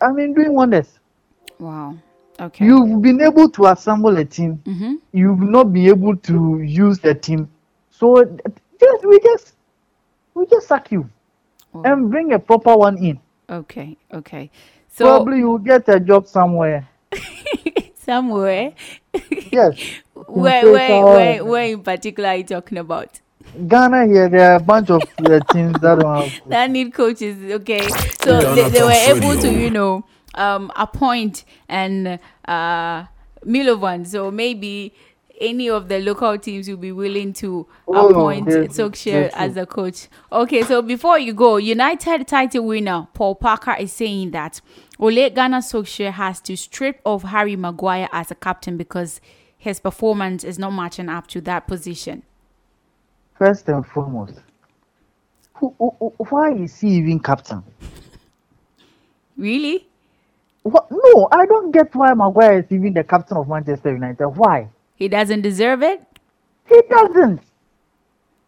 I 0.00 0.12
mean, 0.12 0.32
doing 0.34 0.54
wonders. 0.54 0.98
Wow. 1.58 1.96
Okay. 2.40 2.64
You've 2.66 3.00
been 3.02 3.20
able 3.20 3.48
to 3.50 3.66
assemble 3.66 4.16
a 4.16 4.24
team. 4.24 4.60
Mhm. 4.64 4.98
You've 5.12 5.40
not 5.40 5.72
been 5.72 5.86
able 5.86 6.16
to 6.16 6.60
use 6.62 6.98
the 6.98 7.14
team. 7.14 7.48
So 7.90 8.24
just 8.80 9.04
we 9.06 9.20
just 9.20 9.54
we 10.34 10.46
just 10.46 10.66
sack 10.68 10.90
you 10.92 11.08
and 11.84 12.10
bring 12.10 12.32
a 12.32 12.38
proper 12.38 12.76
one 12.76 12.98
in. 12.98 13.18
Okay. 13.48 13.96
Okay. 14.12 14.50
So 14.88 15.04
Probably 15.04 15.38
you'll 15.38 15.58
get 15.58 15.88
a 15.88 15.98
job 16.00 16.26
somewhere. 16.26 16.86
somewhere. 17.94 18.74
Yes. 19.50 19.78
where 20.26 20.66
In 20.66 20.72
where 20.72 20.92
Africa, 20.92 21.04
where 21.04 21.44
where 21.44 21.64
in 21.64 21.82
particular 21.82 22.30
are 22.30 22.36
you 22.36 22.44
talking 22.44 22.78
about? 22.78 23.20
Ghana 23.68 24.06
here, 24.06 24.28
there 24.28 24.52
are 24.52 24.56
a 24.56 24.60
bunch 24.60 24.90
of 24.90 25.02
uh, 25.24 25.40
teams 25.52 25.78
that 25.80 25.98
don't 26.00 26.22
have 26.22 26.32
that 26.48 26.70
need 26.70 26.92
coaches. 26.92 27.36
Okay, 27.52 27.94
so 28.20 28.40
Ghana 28.40 28.54
they, 28.54 28.68
they 28.68 28.82
were 28.82 28.90
Talks 28.90 29.08
able 29.16 29.36
to, 29.38 29.52
you 29.52 29.70
know, 29.70 30.04
um, 30.34 30.70
appoint 30.76 31.44
and 31.68 32.18
uh, 32.46 33.04
Milovan. 33.44 34.06
So 34.06 34.30
maybe 34.30 34.94
any 35.40 35.68
of 35.68 35.88
the 35.88 35.98
local 35.98 36.38
teams 36.38 36.68
will 36.68 36.76
be 36.76 36.92
willing 36.92 37.32
to 37.34 37.66
Oh, 37.86 38.08
appoint 38.10 38.48
yes, 38.48 39.32
as 39.34 39.54
the 39.54 39.66
coach. 39.66 40.08
Okay, 40.32 40.62
so 40.62 40.82
before 40.82 41.18
you 41.18 41.32
go, 41.32 41.56
United 41.56 42.26
title 42.26 42.66
winner 42.66 43.08
Paul 43.14 43.34
Parker 43.34 43.74
is 43.78 43.92
saying 43.92 44.30
that 44.32 44.60
Ole 44.98 45.30
Gunnar 45.30 45.58
Solskjaer 45.58 46.12
has 46.12 46.40
to 46.42 46.56
strip 46.56 47.00
off 47.04 47.22
Harry 47.24 47.56
Maguire 47.56 48.08
as 48.12 48.30
a 48.30 48.34
captain 48.34 48.76
because 48.76 49.20
his 49.56 49.80
performance 49.80 50.44
is 50.44 50.58
not 50.58 50.70
matching 50.70 51.08
up 51.08 51.26
to 51.28 51.40
that 51.42 51.66
position. 51.66 52.22
First 53.38 53.68
and 53.68 53.84
foremost, 53.86 54.34
who, 55.54 55.74
who, 55.78 55.94
who- 55.98 56.14
why 56.30 56.52
is 56.52 56.78
he 56.80 56.88
even 56.96 57.18
captain? 57.18 57.62
Really? 59.36 59.86
What? 60.62 60.86
No, 60.90 61.28
I 61.32 61.44
don't 61.46 61.72
get 61.72 61.94
why 61.94 62.14
Maguire 62.14 62.60
is 62.60 62.66
even 62.70 62.94
the 62.94 63.04
captain 63.04 63.36
of 63.36 63.48
Manchester 63.48 63.92
United. 63.92 64.28
Why? 64.28 64.68
He 64.96 65.08
doesn't 65.08 65.42
deserve 65.42 65.82
it? 65.82 66.02
He 66.68 66.80
doesn't. 66.88 67.40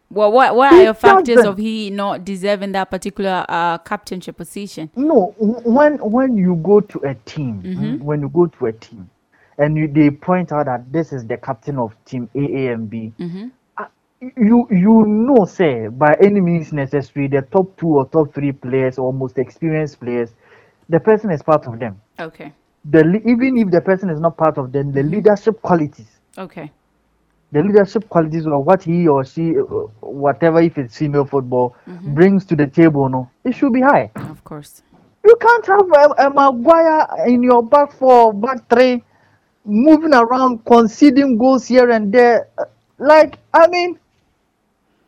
Well, 0.09 0.31
what 0.31 0.55
what 0.55 0.71
He 0.73 0.79
are 0.79 0.83
your 0.85 0.93
factors 0.93 1.35
doesn't. 1.35 1.51
of 1.51 1.57
he 1.57 1.89
not 1.89 2.23
deserving 2.23 2.71
that 2.71 2.89
particular 2.89 3.45
uh, 3.49 3.77
captainship 3.79 4.37
position? 4.37 4.89
No, 4.95 5.35
when 5.37 5.97
when 5.97 6.37
you 6.37 6.55
go 6.63 6.79
to 6.79 6.99
a 7.03 7.13
team, 7.25 7.61
Mhm. 7.63 7.99
when 8.01 8.21
you 8.21 8.29
go 8.29 8.45
to 8.45 8.65
a 8.67 8.71
team, 8.71 9.09
and 9.57 9.75
you, 9.77 9.87
they 9.89 10.09
point 10.09 10.51
out 10.53 10.65
that 10.67 10.91
this 10.93 11.11
is 11.11 11.25
the 11.27 11.35
captain 11.35 11.77
of 11.77 11.93
team 12.05 12.29
A, 12.35 12.39
A, 12.39 12.73
and 12.73 12.89
B, 12.89 13.11
Mm-hmm. 13.19 13.47
you 14.37 14.65
you 14.71 15.05
know, 15.05 15.43
say 15.43 15.87
by 15.89 16.15
any 16.21 16.39
means 16.39 16.71
necessary, 16.71 17.27
the 17.27 17.41
top 17.41 17.75
two 17.77 17.89
or 17.97 18.05
top 18.07 18.33
three 18.33 18.53
players 18.53 18.97
or 18.97 19.11
most 19.11 19.37
experienced 19.37 19.99
players, 19.99 20.31
the 20.87 21.01
person 21.01 21.31
is 21.31 21.43
part 21.43 21.67
of 21.67 21.79
them. 21.79 21.99
Okay. 22.17 22.53
The 22.89 23.01
even 23.25 23.57
if 23.57 23.71
the 23.71 23.81
person 23.81 24.09
is 24.09 24.21
not 24.21 24.37
part 24.37 24.57
of 24.57 24.71
them, 24.71 24.93
the 24.93 25.03
leadership 25.03 25.61
qualities, 25.61 26.07
Okay. 26.37 26.71
the 27.53 27.63
leadership 27.63 28.07
qualities 28.09 28.45
of 28.45 28.65
what 28.65 28.83
he 28.83 29.07
or 29.07 29.23
she, 29.23 29.57
uh, 29.57 29.63
whatever 30.01 30.59
if 30.61 30.77
it's 30.77 30.97
female 30.97 31.23
football, 31.23 31.73
Mhm. 31.87 32.13
brings 32.13 32.43
to 32.45 32.55
the 32.57 32.67
table, 32.67 33.07
no, 33.07 33.29
it 33.45 33.53
should 33.55 33.71
be 33.71 33.79
high. 33.81 34.11
Of 34.15 34.43
course. 34.43 34.83
You 35.23 35.33
can't 35.39 35.65
have 35.65 35.87
a, 36.01 36.27
a 36.27 36.29
Maguire 36.29 37.07
in 37.25 37.43
your 37.43 37.63
back 37.63 37.93
four, 37.93 38.33
back 38.33 38.67
three, 38.69 39.01
moving 39.63 40.13
around, 40.13 40.65
conceding 40.65 41.37
goals 41.37 41.65
here 41.67 41.89
and 41.89 42.11
there. 42.11 42.47
Uh, 42.57 42.65
Like, 42.99 43.37
I 43.53 43.67
mean, 43.67 43.97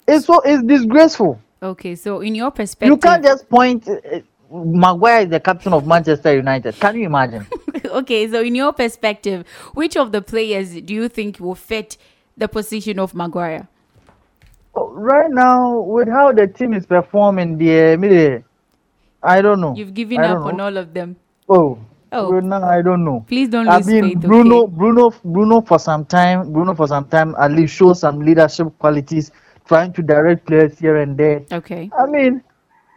it's 0.07 0.25
so 0.25 0.39
it's 0.45 0.63
disgraceful. 0.63 1.39
Okay. 1.61 1.95
So 1.95 2.21
in 2.21 2.36
your 2.36 2.51
perspective, 2.51 2.89
You 2.89 2.97
can't 2.97 3.23
just 3.23 3.49
point. 3.49 3.88
Uh, 3.88 3.95
uh, 3.95 4.19
Maguire 4.51 5.21
is 5.23 5.30
the 5.30 5.39
captain 5.39 5.73
of 5.73 5.86
Manchester 5.86 6.36
United. 6.36 6.80
Can 6.80 6.95
you 6.95 7.05
imagine? 7.05 7.45
okay. 7.89 8.29
So 8.29 8.41
in 8.41 8.55
your 8.55 8.73
perspective, 8.73 9.45
which 9.73 9.97
of 9.97 10.11
the 10.11 10.21
players 10.21 10.73
do 10.81 10.93
you 10.93 11.09
think 11.09 11.39
will 11.39 11.55
fit 11.55 11.97
the 12.37 12.47
position 12.47 12.99
of 12.99 13.13
Maguire? 13.13 13.67
Oh, 14.75 14.91
right 14.93 15.29
now, 15.29 15.79
with 15.79 16.07
how 16.07 16.31
the 16.31 16.47
team 16.47 16.73
is 16.73 16.85
performing, 16.85 17.57
the 17.57 18.43
I 19.21 19.41
don't 19.41 19.59
know. 19.59 19.75
You've 19.75 19.93
given 19.93 20.19
up 20.21 20.37
don't 20.37 20.53
on 20.53 20.61
all 20.61 20.77
of 20.77 20.93
them. 20.93 21.17
Oh, 21.49 21.79
Oh. 22.11 22.39
now 22.39 22.63
I 22.67 22.81
don't 22.81 23.05
know. 23.05 23.23
Please 23.27 23.49
don't 23.49 23.67
I 23.67 23.77
lose 23.77 23.87
mean, 23.87 24.03
faith. 24.03 24.19
Bruno, 24.21 24.63
okay? 24.63 24.73
Bruno, 24.75 25.11
Bruno, 25.23 25.61
for 25.61 25.77
some 25.77 26.05
time, 26.05 26.51
Bruno, 26.51 26.73
for 26.73 26.87
some 26.87 27.05
time, 27.05 27.35
at 27.39 27.51
least 27.51 27.75
show 27.75 27.93
some 27.93 28.19
leadership 28.19 28.67
qualities, 28.79 29.31
trying 29.67 29.93
to 29.93 30.01
direct 30.01 30.45
players 30.45 30.79
here 30.79 30.97
and 30.97 31.17
there. 31.17 31.45
Okay. 31.51 31.89
I 31.97 32.05
mean, 32.07 32.41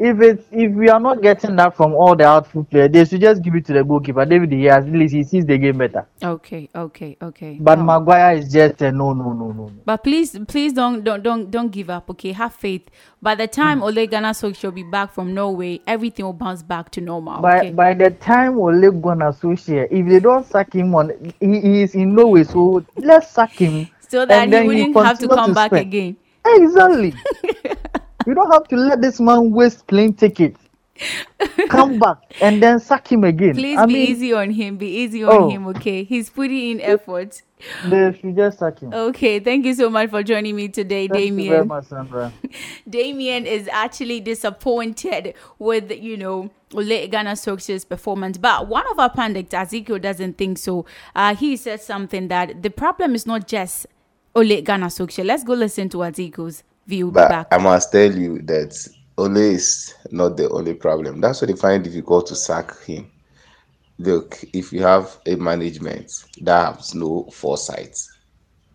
if 0.03 0.21
it's 0.21 0.45
if 0.51 0.73
we 0.73 0.89
are 0.89 0.99
not 0.99 1.23
getting 1.23 1.55
that 1.57 1.77
from 1.77 1.93
all 1.95 2.17
the 2.17 2.25
outfield 2.25 2.69
players, 2.71 2.91
they 2.91 3.05
should 3.05 3.21
just 3.21 3.41
give 3.43 3.55
it 3.55 3.65
to 3.67 3.73
the 3.73 3.85
goalkeeper. 3.85 4.25
David 4.25 4.51
De 4.51 4.57
Gea, 4.57 4.71
at 4.73 4.87
least 4.89 5.15
he 5.15 5.23
sees 5.23 5.47
the 5.47 5.57
game 5.57 5.79
better. 5.79 6.07
Okay, 6.23 6.69
okay, 6.75 7.17
okay. 7.23 7.59
But 7.61 7.79
Oh. 7.79 7.83
Maguire 7.85 8.37
is 8.37 8.53
just 8.53 8.83
a 8.83 8.91
no, 8.91 9.13
no, 9.13 9.33
no, 9.33 9.53
no. 9.53 9.71
But 9.85 10.03
please, 10.03 10.37
please 10.49 10.73
don't 10.73 11.05
don't 11.05 11.23
don't 11.23 11.51
don't 11.51 11.71
give 11.71 11.89
up. 11.89 12.11
Okay, 12.11 12.33
have 12.33 12.53
faith. 12.55 12.83
By 13.23 13.37
the 13.37 13.47
time 13.47 13.79
Hmm. 13.79 13.85
Ole 13.85 14.07
Gunnar 14.09 14.33
Solskjaer 14.33 14.65
will 14.65 14.73
be 14.73 14.83
back 14.83 15.13
from 15.15 15.33
Norway, 15.35 15.81
everything 15.87 16.25
will 16.25 16.33
bounce 16.33 16.63
back 16.65 16.91
to 16.91 17.01
normal. 17.01 17.41
By 17.41 17.59
okay. 17.61 17.71
by 17.71 17.95
the 17.95 18.11
time 18.11 18.59
Ole 18.59 18.91
Gunnar 18.91 19.33
Solskjaer, 19.33 19.87
if 19.91 20.09
they 20.09 20.19
don't 20.19 20.45
sack 20.45 20.75
him 20.75 20.95
on, 20.97 21.13
he, 21.41 21.61
he 21.61 21.83
is 21.83 21.95
in 21.95 22.15
Norway, 22.15 22.43
so 22.43 22.85
let's 22.97 23.31
sack 23.31 23.53
him. 23.53 23.87
so 24.09 24.27
that 24.27 24.49
he 24.49 24.67
wouldn't 24.67 24.97
have 24.97 25.19
to 25.21 25.29
come 25.29 25.55
back 25.55 25.71
spend. 25.71 25.87
again. 25.87 26.17
Exactly. 26.45 27.15
you 28.27 28.35
don't 28.35 28.51
have 28.53 28.69
to 28.69 28.77
let 28.77 29.01
this 29.03 29.21
man 29.21 29.51
waste 29.51 29.87
plane 29.87 30.15
tickets. 30.15 30.59
Come 31.71 31.99
back 31.99 32.19
and 32.41 32.63
then 32.63 32.79
sack 32.79 33.11
him 33.11 33.25
again. 33.25 33.55
Please 33.55 33.79
I 33.79 33.87
be 33.87 33.95
mean, 33.95 34.09
easy 34.09 34.33
on 34.35 34.51
him. 34.51 34.77
Be 34.77 34.87
easy 34.87 35.25
on 35.25 35.33
Oh. 35.33 35.49
him. 35.51 35.67
Okay, 35.69 36.05
he's 36.05 36.29
putting 36.31 36.73
in 36.73 36.81
effort. 36.81 37.43
they 37.87 38.13
should 38.21 38.37
just 38.37 38.59
sack 38.59 38.79
him. 38.81 38.93
Okay, 38.93 39.41
thank 39.41 39.65
you 39.65 39.75
so 39.75 39.89
much 39.89 40.11
for 40.11 40.23
joining 40.23 40.55
me 40.55 40.69
today, 40.69 41.09
Thank 41.09 41.25
you 41.25 41.35
very 41.35 41.49
Damien. 41.49 41.69
much, 41.69 41.87
Sandra. 41.87 42.31
Damien 42.89 43.47
is 43.47 43.69
actually 43.73 44.21
disappointed 44.21 45.35
with, 45.59 45.91
you 45.91 46.17
know, 46.17 46.51
Ole 46.75 47.09
Gunnar 47.09 47.33
Solskjaer's 47.33 47.85
performance. 47.85 48.37
But 48.39 48.69
one 48.69 48.87
of 48.91 48.99
our 48.99 49.11
pundits, 49.11 49.55
Ezekiel, 49.55 49.99
doesn't 49.99 50.39
think 50.39 50.59
so. 50.59 50.85
Uh, 51.17 51.35
he 51.35 51.57
said 51.57 51.81
something 51.81 52.29
that 52.29 52.63
the 52.63 52.71
problem 52.71 53.15
is 53.15 53.27
not 53.27 53.49
just 53.49 53.87
Ole 54.35 54.61
Gunnar 54.63 54.89
Solskjaer. 54.89 55.25
Let's 55.25 55.43
go 55.43 55.55
listen 55.55 55.89
to 55.91 56.05
Ezekiel's 56.05 56.63
view. 56.87 57.11
But 57.11 57.29
back. 57.29 57.47
I 57.51 57.59
must 57.59 57.93
tell 57.93 58.11
you 58.13 58.41
that 58.43 58.77
Ole 59.19 59.37
is 59.37 59.95
not 60.11 60.37
the 60.37 60.49
only 60.51 60.75
problem. 60.75 61.21
That's 61.21 61.43
why 61.43 61.47
they 61.47 61.55
find 61.55 61.87
it 61.87 61.91
difficult 61.91 62.27
to 62.29 62.37
sack 62.37 62.79
him. 62.83 63.11
Look, 63.99 64.43
if 64.53 64.73
you 64.73 64.83
have 64.83 65.19
a 65.27 65.37
management 65.37 66.11
that 66.41 66.77
has 66.77 66.95
no 66.95 67.29
foresight, 67.33 67.97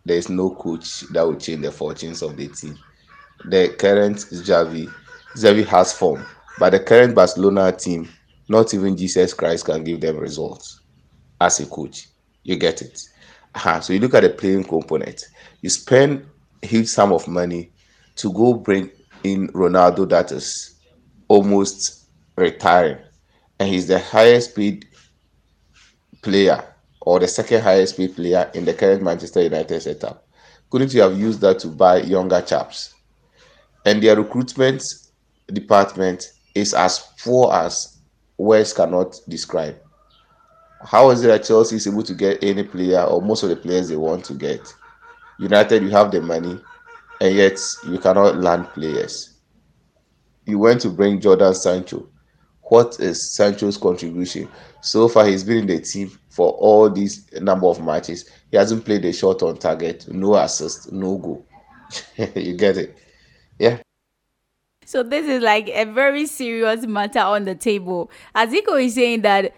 there's 0.04 0.28
no 0.28 0.50
coach 0.54 1.00
that 1.12 1.22
will 1.22 1.36
change 1.36 1.62
the 1.62 1.72
fortunes 1.72 2.22
of 2.22 2.36
the 2.36 2.48
team. 2.48 2.78
The 3.44 3.74
current 3.78 4.16
Xavi, 4.16 4.92
Xavi 5.36 5.66
has 5.66 5.92
form, 5.92 6.24
but 6.58 6.70
the 6.70 6.80
current 6.80 7.14
Barcelona 7.14 7.72
team, 7.72 8.08
not 8.48 8.72
even 8.72 8.96
Jesus 8.96 9.34
Christ 9.34 9.66
can 9.66 9.84
give 9.84 10.00
them 10.00 10.16
results 10.16 10.80
as 11.40 11.60
a 11.60 11.66
coach. 11.66 12.08
You 12.44 12.56
get 12.56 12.80
it? 12.80 13.00
Uh-huh. 13.54 13.80
So 13.80 13.92
you 13.92 13.98
look 13.98 14.14
at 14.14 14.22
the 14.22 14.30
playing 14.30 14.64
component. 14.64 15.24
You 15.60 15.68
spend 15.68 16.26
a 16.62 16.66
huge 16.66 16.86
sum 16.86 17.12
of 17.12 17.28
money 17.28 17.70
to 18.18 18.32
go 18.32 18.54
bring 18.54 18.90
in 19.24 19.48
Ronaldo 19.48 20.08
that 20.10 20.30
is 20.32 20.78
almost 21.28 22.06
retiring, 22.36 22.98
and 23.58 23.68
he's 23.68 23.88
the 23.88 23.98
highest 23.98 24.54
paid 24.54 24.86
player 26.22 26.62
or 27.00 27.18
the 27.18 27.28
second 27.28 27.62
highest 27.62 27.96
paid 27.96 28.14
player 28.14 28.50
in 28.54 28.64
the 28.64 28.74
current 28.74 29.02
Manchester 29.02 29.42
United 29.42 29.80
setup. 29.80 30.26
Couldn't 30.70 30.92
you 30.92 31.00
have 31.00 31.18
used 31.18 31.40
that 31.40 31.58
to 31.60 31.68
buy 31.68 32.02
younger 32.02 32.40
chaps? 32.42 32.94
And 33.86 34.02
their 34.02 34.16
recruitment 34.16 34.82
department 35.46 36.26
is 36.54 36.74
as 36.74 36.98
poor 37.22 37.52
as 37.52 37.98
words 38.36 38.72
cannot 38.72 39.18
describe. 39.28 39.76
How 40.84 41.10
is 41.10 41.24
it 41.24 41.28
that 41.28 41.44
Chelsea 41.44 41.76
is 41.76 41.86
able 41.86 42.02
to 42.02 42.14
get 42.14 42.42
any 42.42 42.62
player 42.62 43.02
or 43.02 43.22
most 43.22 43.42
of 43.42 43.48
the 43.48 43.56
players 43.56 43.88
they 43.88 43.96
want 43.96 44.24
to 44.26 44.34
get? 44.34 44.60
United, 45.38 45.82
you 45.82 45.90
have 45.90 46.10
the 46.10 46.20
money, 46.20 46.60
and 47.20 47.34
yet 47.34 47.58
you 47.86 47.98
cannot 47.98 48.36
land 48.36 48.68
players. 48.70 49.34
You 50.46 50.58
went 50.58 50.80
to 50.82 50.90
bring 50.90 51.20
Jordan 51.20 51.54
Sancho. 51.54 52.08
What 52.62 53.00
is 53.00 53.34
Sancho's 53.34 53.76
contribution? 53.76 54.48
So 54.82 55.08
far, 55.08 55.26
he's 55.26 55.44
been 55.44 55.58
in 55.58 55.66
the 55.66 55.80
team 55.80 56.10
for 56.30 56.52
all 56.52 56.88
these 56.90 57.30
number 57.32 57.66
of 57.66 57.82
matches. 57.82 58.30
He 58.50 58.56
hasn't 58.56 58.84
played 58.84 59.04
a 59.04 59.12
shot 59.12 59.42
on 59.42 59.58
target, 59.58 60.06
no 60.08 60.36
assist, 60.36 60.92
no 60.92 61.18
goal. 61.18 61.46
you 62.34 62.54
get 62.54 62.76
it? 62.76 62.96
Yeah. 63.58 63.78
So 64.84 65.02
this 65.02 65.26
is 65.26 65.42
like 65.42 65.68
a 65.68 65.84
very 65.84 66.26
serious 66.26 66.86
matter 66.86 67.18
on 67.20 67.44
the 67.44 67.54
table. 67.54 68.10
Ezekiel 68.34 68.76
is 68.76 68.94
saying 68.94 69.22
that 69.22 69.54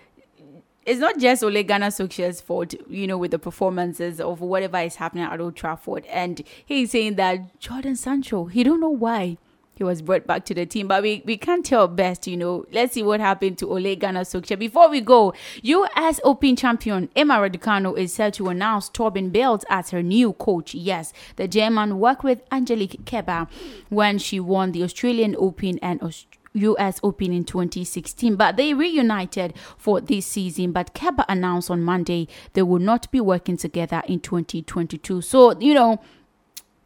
it's 0.86 1.00
not 1.00 1.18
just 1.18 1.42
Ole 1.42 1.62
Gunnar 1.62 1.88
Solskjaer's 1.88 2.40
fault, 2.40 2.74
you 2.88 3.06
know, 3.06 3.18
with 3.18 3.30
the 3.30 3.38
performances 3.38 4.20
of 4.20 4.40
whatever 4.40 4.78
is 4.78 4.96
happening 4.96 5.24
at 5.24 5.40
Old 5.40 5.56
Trafford, 5.56 6.06
and 6.06 6.42
he's 6.64 6.90
saying 6.92 7.16
that 7.16 7.58
Jordan 7.60 7.96
Sancho, 7.96 8.46
he 8.46 8.62
don't 8.64 8.80
know 8.80 8.88
why 8.88 9.36
he 9.80 9.84
was 9.84 10.02
brought 10.02 10.26
back 10.26 10.44
to 10.44 10.52
the 10.52 10.66
team, 10.66 10.88
but 10.88 11.02
we, 11.02 11.22
we 11.24 11.38
can't 11.38 11.64
tell 11.64 11.88
best, 11.88 12.26
you 12.26 12.36
know. 12.36 12.66
Let's 12.70 12.92
see 12.92 13.02
what 13.02 13.18
happened 13.18 13.56
to 13.58 13.70
Ole 13.70 13.96
Gunnar 13.96 14.24
Solskjaer. 14.24 14.58
Before 14.58 14.90
we 14.90 15.00
go, 15.00 15.32
U.S. 15.62 16.20
Open 16.22 16.54
champion 16.54 17.08
Emma 17.16 17.36
Raducanu 17.36 17.96
is 17.96 18.12
set 18.12 18.34
to 18.34 18.48
announce 18.50 18.90
Torben 18.90 19.32
Beltz 19.32 19.64
as 19.70 19.88
her 19.88 20.02
new 20.02 20.34
coach. 20.34 20.74
Yes, 20.74 21.14
the 21.36 21.48
German 21.48 21.98
worked 21.98 22.22
with 22.24 22.42
Angelique 22.52 23.06
Kerber 23.06 23.46
when 23.88 24.18
she 24.18 24.38
won 24.38 24.72
the 24.72 24.82
Australian 24.82 25.34
Open 25.38 25.78
and 25.78 26.02
Aus- 26.02 26.26
US 26.54 27.00
Open 27.02 27.32
in 27.32 27.44
2016, 27.44 28.36
but 28.36 28.56
they 28.56 28.74
reunited 28.74 29.54
for 29.76 30.00
this 30.00 30.26
season. 30.26 30.72
But 30.72 30.94
Kerber 30.94 31.24
announced 31.28 31.70
on 31.70 31.82
Monday 31.82 32.28
they 32.52 32.62
will 32.62 32.80
not 32.80 33.10
be 33.10 33.20
working 33.20 33.56
together 33.56 34.02
in 34.06 34.20
2022. 34.20 35.20
So, 35.22 35.58
you 35.60 35.74
know, 35.74 36.00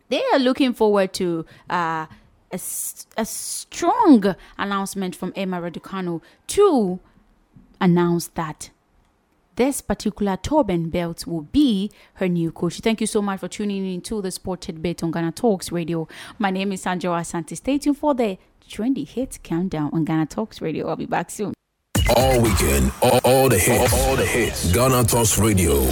they 0.09 0.23
are 0.33 0.39
looking 0.39 0.75
forward 0.75 1.12
to 1.15 1.47
uh, 1.71 2.07
a, 2.53 2.61
a 3.17 3.25
strong 3.25 4.35
announcement 4.59 5.17
from 5.17 5.33
Emma 5.35 5.61
Raducanu 5.61 6.21
to 6.49 7.01
announce 7.81 8.29
that 8.29 8.71
this 9.57 9.81
particular 9.81 10.37
Torben 10.37 10.91
Belt 10.91 11.27
will 11.27 11.43
be 11.43 11.91
her 12.15 12.29
new 12.29 12.51
coach. 12.51 12.81
Thank 12.81 13.01
you 13.01 13.07
so 13.07 13.23
much 13.23 13.41
for 13.41 13.49
tuning 13.49 13.87
in 13.93 14.01
to 14.03 14.21
the 14.21 14.31
Sport 14.31 14.62
Tidbit 14.62 15.03
on 15.03 15.12
Ghana 15.12 15.33
Talks 15.33 15.71
Radio. 15.71 16.09
My 16.39 16.51
name 16.51 16.73
is 16.73 16.83
Sandra 16.83 17.11
Asante. 17.11 17.57
Stay 17.57 17.79
tuned 17.79 17.99
for 17.99 18.15
the 18.15 18.37
trendy 18.69 19.07
hit 19.07 19.39
countdown 19.43 19.91
on 19.93 20.05
Ghana 20.05 20.27
Talks 20.27 20.61
Radio. 20.61 20.89
I'll 20.89 20.97
be 20.97 21.07
back 21.07 21.31
soon. 21.31 21.53
All 22.17 22.41
weekend, 22.41 22.93
all, 23.03 23.21
all 23.25 23.49
the 23.49 23.59
hits, 23.59 23.93
all 23.93 24.17
the 24.17 24.27
hits. 24.27 24.73
Ghana 24.73 25.05
Talks 25.05 25.39
Radio. 25.39 25.85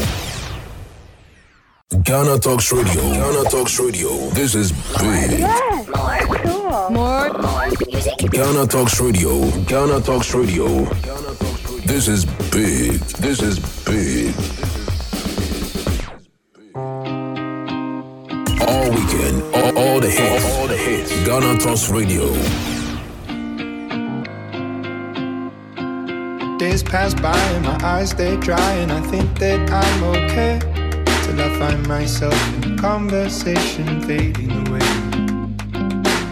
Ghana 2.04 2.38
Talks 2.38 2.72
Radio. 2.72 3.02
Ghana 3.02 3.50
Talks 3.50 3.78
Radio. 3.78 4.30
This 4.30 4.54
is 4.54 4.72
big. 4.98 5.40
More, 6.90 7.30
music. 7.86 8.30
Ghana 8.30 8.66
Talks 8.66 9.00
Radio. 9.00 9.50
Ghana 9.64 10.00
Talks 10.00 10.34
Radio. 10.34 10.84
This 11.84 12.08
is 12.08 12.24
big. 12.50 13.00
This 13.20 13.42
is 13.42 13.58
big. 13.84 14.61
Ghana 21.24 21.56
Talks 21.58 21.88
Radio. 21.88 22.32
Days 26.58 26.82
pass 26.82 27.14
by 27.14 27.38
and 27.54 27.64
my 27.64 27.78
eyes 27.84 28.10
stay 28.10 28.36
dry, 28.38 28.72
and 28.72 28.90
I 28.90 29.00
think 29.02 29.38
that 29.38 29.70
I'm 29.70 30.02
okay. 30.02 30.58
Till 31.22 31.40
I 31.40 31.48
find 31.60 31.86
myself 31.86 32.34
in 32.64 32.76
conversation 32.76 34.02
fading 34.02 34.50
away. 34.66 34.80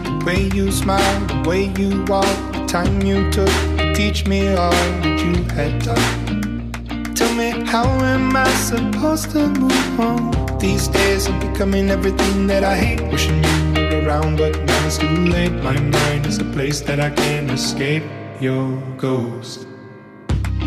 The 0.02 0.22
way 0.26 0.50
you 0.56 0.72
smile, 0.72 1.20
the 1.26 1.48
way 1.48 1.72
you 1.78 2.04
walk, 2.08 2.26
the 2.52 2.66
time 2.66 3.00
you 3.02 3.30
took 3.30 3.46
to 3.46 3.94
teach 3.94 4.26
me 4.26 4.48
all 4.48 4.72
that 4.72 5.20
you 5.24 5.44
had 5.54 5.84
done. 5.84 7.14
Tell 7.14 7.32
me, 7.34 7.50
how 7.64 7.84
am 7.84 8.34
I 8.34 8.50
supposed 8.54 9.30
to 9.30 9.46
move 9.50 10.00
on? 10.00 10.39
These 10.60 10.88
days 10.88 11.26
I'm 11.26 11.40
becoming 11.40 11.88
everything 11.88 12.46
that 12.48 12.64
I 12.64 12.76
hate. 12.76 13.00
Wishing 13.10 13.42
you 13.42 13.72
were 13.74 14.06
around, 14.06 14.36
but 14.36 14.52
now 14.62 14.86
it's 14.86 14.98
too 14.98 15.08
late. 15.08 15.52
My 15.52 15.78
mind 15.80 16.26
is 16.26 16.36
a 16.36 16.44
place 16.44 16.82
that 16.82 17.00
I 17.00 17.08
can't 17.08 17.50
escape 17.50 18.04
your 18.40 18.76
ghost. 18.98 19.66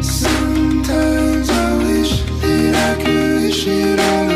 Sometimes 0.02 1.48
I 1.50 1.78
wish 1.78 2.24
that 2.42 2.98
I 2.98 3.04
could 3.04 3.44
wish 3.44 3.68
it 3.68 4.00
all 4.00 4.33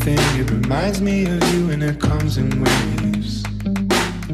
everything. 0.00 0.40
It 0.40 0.50
reminds 0.50 1.00
me 1.00 1.24
of 1.24 1.54
you 1.54 1.70
and 1.70 1.82
it 1.82 2.00
comes 2.00 2.38
in 2.38 2.48
waves. 2.62 3.44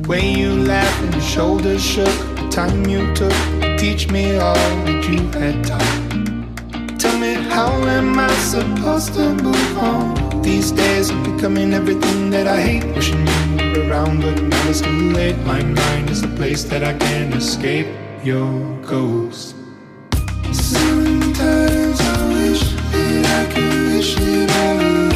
Way 0.07 0.33
you 0.33 0.53
laughed 0.53 1.03
and 1.03 1.15
your 1.15 1.23
shoulders 1.23 1.85
shook. 1.85 2.17
The 2.37 2.49
time 2.51 2.87
you 2.87 3.15
took 3.15 3.33
to 3.33 3.77
teach 3.79 4.11
me 4.11 4.37
all 4.37 4.55
that 4.55 5.09
you 5.09 5.29
had 5.39 5.65
taught. 5.65 6.99
Tell 6.99 7.19
me, 7.19 7.35
how 7.35 7.71
am 7.85 8.19
I 8.19 8.33
supposed 8.35 9.15
to 9.15 9.35
move 9.35 9.79
on? 9.79 10.43
These 10.43 10.73
days 10.73 11.11
I'm 11.11 11.35
becoming 11.35 11.73
everything 11.75 12.31
that 12.31 12.47
I 12.47 12.61
hate. 12.61 12.85
Wishing 12.95 13.27
you 13.27 13.73
were 13.73 13.91
around, 13.91 14.23
but 14.23 14.41
now 14.41 14.69
it's 14.69 14.81
too 14.81 15.11
late. 15.11 15.39
My 15.39 15.63
mind 15.63 16.11
is 16.11 16.23
the 16.23 16.29
place 16.29 16.65
that 16.65 16.83
I 16.85 16.95
can't 16.95 17.35
escape 17.35 17.89
your 18.23 18.51
ghost. 18.83 19.55
Sometimes 20.53 22.01
I 22.01 22.29
wish 22.33 22.63
that 22.93 23.25
I 23.41 23.53
could 23.53 23.95
wish 23.95 24.17
it 24.19 24.51
all 24.51 24.81
away. 24.81 25.16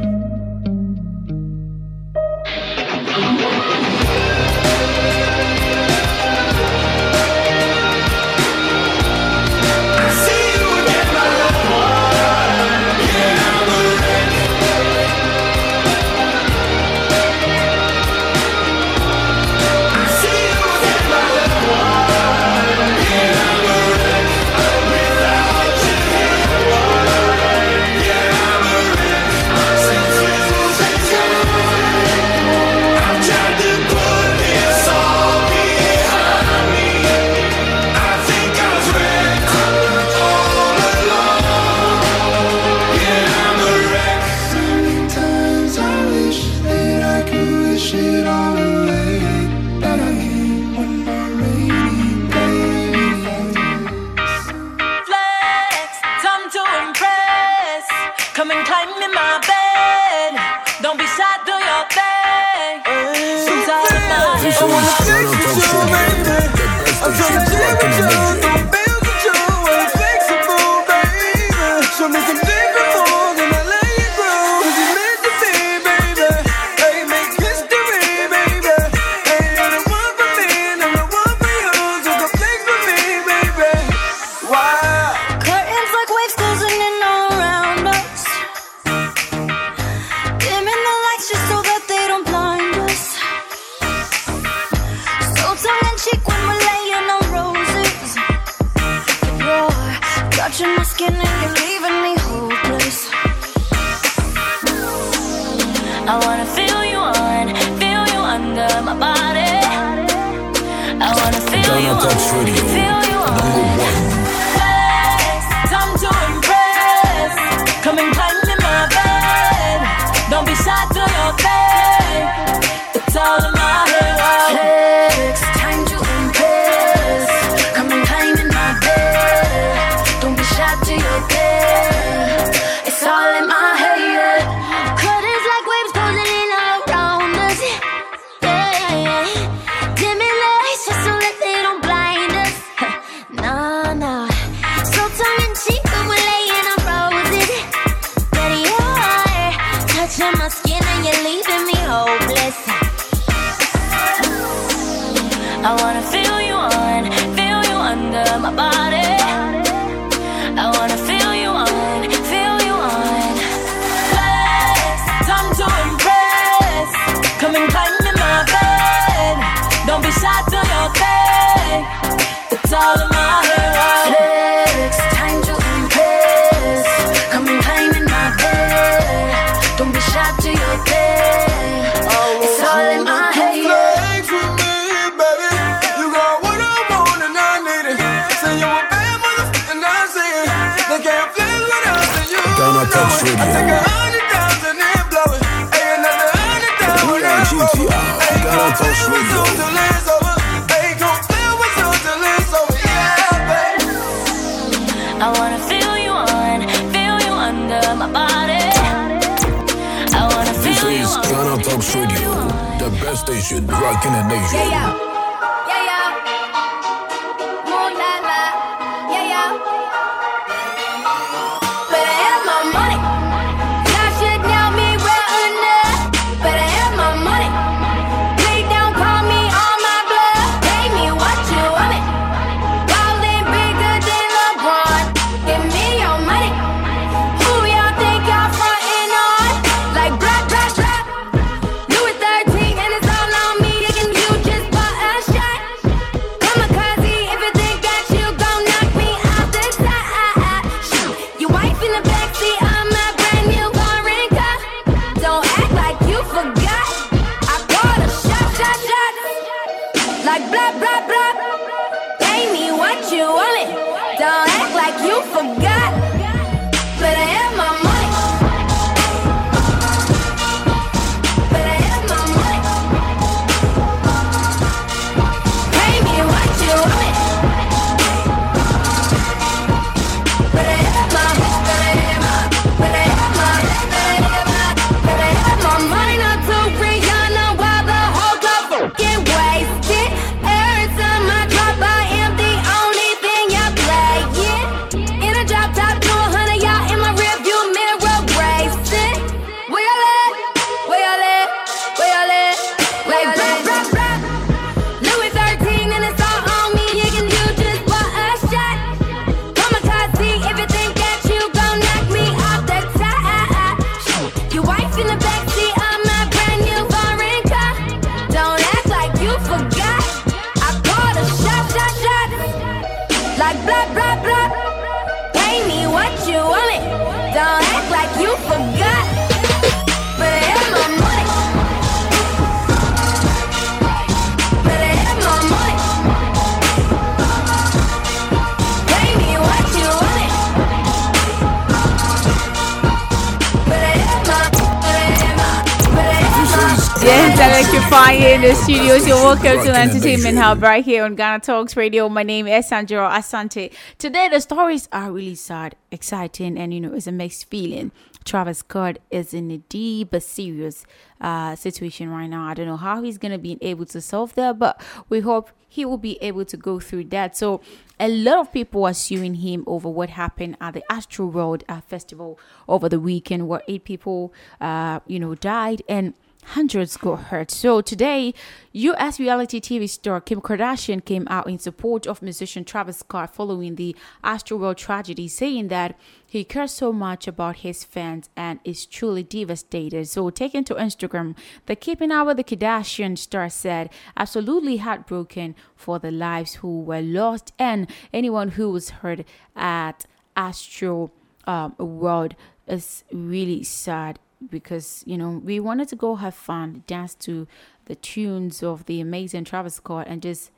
The 348.51 348.57
studios. 348.57 349.07
You're 349.07 349.15
welcome 349.15 349.65
to 349.65 349.71
the 349.71 349.77
Entertainment 349.77 350.37
Hub 350.37 350.61
right 350.61 350.83
here 350.83 351.05
on 351.05 351.15
Ghana 351.15 351.39
Talks 351.39 351.77
Radio. 351.77 352.09
My 352.09 352.23
name 352.23 352.47
is 352.47 352.67
Sandro 352.67 353.07
Asante. 353.07 353.71
Today, 353.97 354.27
the 354.27 354.41
stories 354.41 354.89
are 354.91 355.09
really 355.09 355.35
sad, 355.35 355.77
exciting, 355.89 356.57
and 356.57 356.73
you 356.73 356.81
know, 356.81 356.93
it's 356.93 357.07
a 357.07 357.13
mixed 357.13 357.49
feeling. 357.49 357.93
Travis 358.25 358.57
Scott 358.57 358.97
is 359.09 359.33
in 359.33 359.51
a 359.51 359.59
deep 359.59 360.11
but 360.11 360.23
serious 360.23 360.85
uh, 361.21 361.55
situation 361.55 362.09
right 362.09 362.27
now. 362.27 362.45
I 362.45 362.53
don't 362.53 362.65
know 362.65 362.75
how 362.75 363.01
he's 363.01 363.17
going 363.17 363.31
to 363.31 363.37
be 363.37 363.57
able 363.61 363.85
to 363.85 364.01
solve 364.01 364.35
that, 364.35 364.59
but 364.59 364.81
we 365.07 365.21
hope 365.21 365.51
he 365.69 365.85
will 365.85 365.97
be 365.97 366.21
able 366.21 366.43
to 366.43 366.57
go 366.57 366.81
through 366.81 367.05
that. 367.05 367.37
So, 367.37 367.61
a 368.01 368.09
lot 368.09 368.37
of 368.37 368.51
people 368.51 368.83
are 368.83 368.93
suing 368.93 369.35
him 369.35 369.63
over 369.65 369.87
what 369.87 370.09
happened 370.09 370.57
at 370.59 370.73
the 370.73 370.83
Astroworld 370.91 371.63
uh, 371.69 371.79
Festival 371.79 372.37
over 372.67 372.89
the 372.89 372.99
weekend, 372.99 373.47
where 373.47 373.61
eight 373.69 373.85
people, 373.85 374.33
uh, 374.59 374.99
you 375.07 375.21
know, 375.21 375.35
died 375.35 375.83
and 375.87 376.15
hundreds 376.43 376.97
got 376.97 377.23
hurt. 377.25 377.51
So 377.51 377.81
today, 377.81 378.33
US 378.73 379.19
reality 379.19 379.59
TV 379.59 379.89
star 379.89 380.21
Kim 380.21 380.41
Kardashian 380.41 381.03
came 381.03 381.27
out 381.29 381.47
in 381.47 381.59
support 381.59 382.07
of 382.07 382.21
musician 382.21 382.63
Travis 382.63 382.97
Scott 382.97 383.33
following 383.33 383.75
the 383.75 383.95
Astroworld 384.23 384.77
tragedy, 384.77 385.27
saying 385.27 385.67
that 385.69 385.97
he 386.25 386.43
cares 386.43 386.71
so 386.71 386.91
much 386.91 387.27
about 387.27 387.57
his 387.57 387.83
fans 387.83 388.29
and 388.35 388.59
is 388.63 388.85
truly 388.85 389.23
devastated. 389.23 390.07
So 390.07 390.29
taken 390.29 390.63
to 390.65 390.75
Instagram, 390.75 391.37
the 391.65 391.75
Keeping 391.75 392.11
Up 392.11 392.27
with 392.27 392.37
the 392.37 392.43
Kardashian 392.43 393.17
star 393.17 393.49
said, 393.49 393.89
absolutely 394.17 394.77
heartbroken 394.77 395.55
for 395.75 395.99
the 395.99 396.11
lives 396.11 396.55
who 396.55 396.81
were 396.81 397.01
lost 397.01 397.53
and 397.59 397.89
anyone 398.13 398.49
who 398.49 398.71
was 398.71 398.89
hurt 398.89 399.25
at 399.55 400.05
Astro 400.35 401.11
um, 401.45 401.75
World 401.77 402.35
is 402.67 403.03
really 403.11 403.63
sad 403.63 404.19
because 404.49 405.03
you 405.05 405.17
know 405.17 405.41
we 405.43 405.59
wanted 405.59 405.87
to 405.89 405.95
go 405.95 406.15
have 406.15 406.35
fun, 406.35 406.83
dance 406.87 407.15
to 407.15 407.47
the 407.85 407.95
tunes 407.95 408.63
of 408.63 408.85
the 408.85 409.01
amazing 409.01 409.43
Travis 409.43 409.75
Scott, 409.75 410.07
and 410.09 410.21
just 410.21 410.51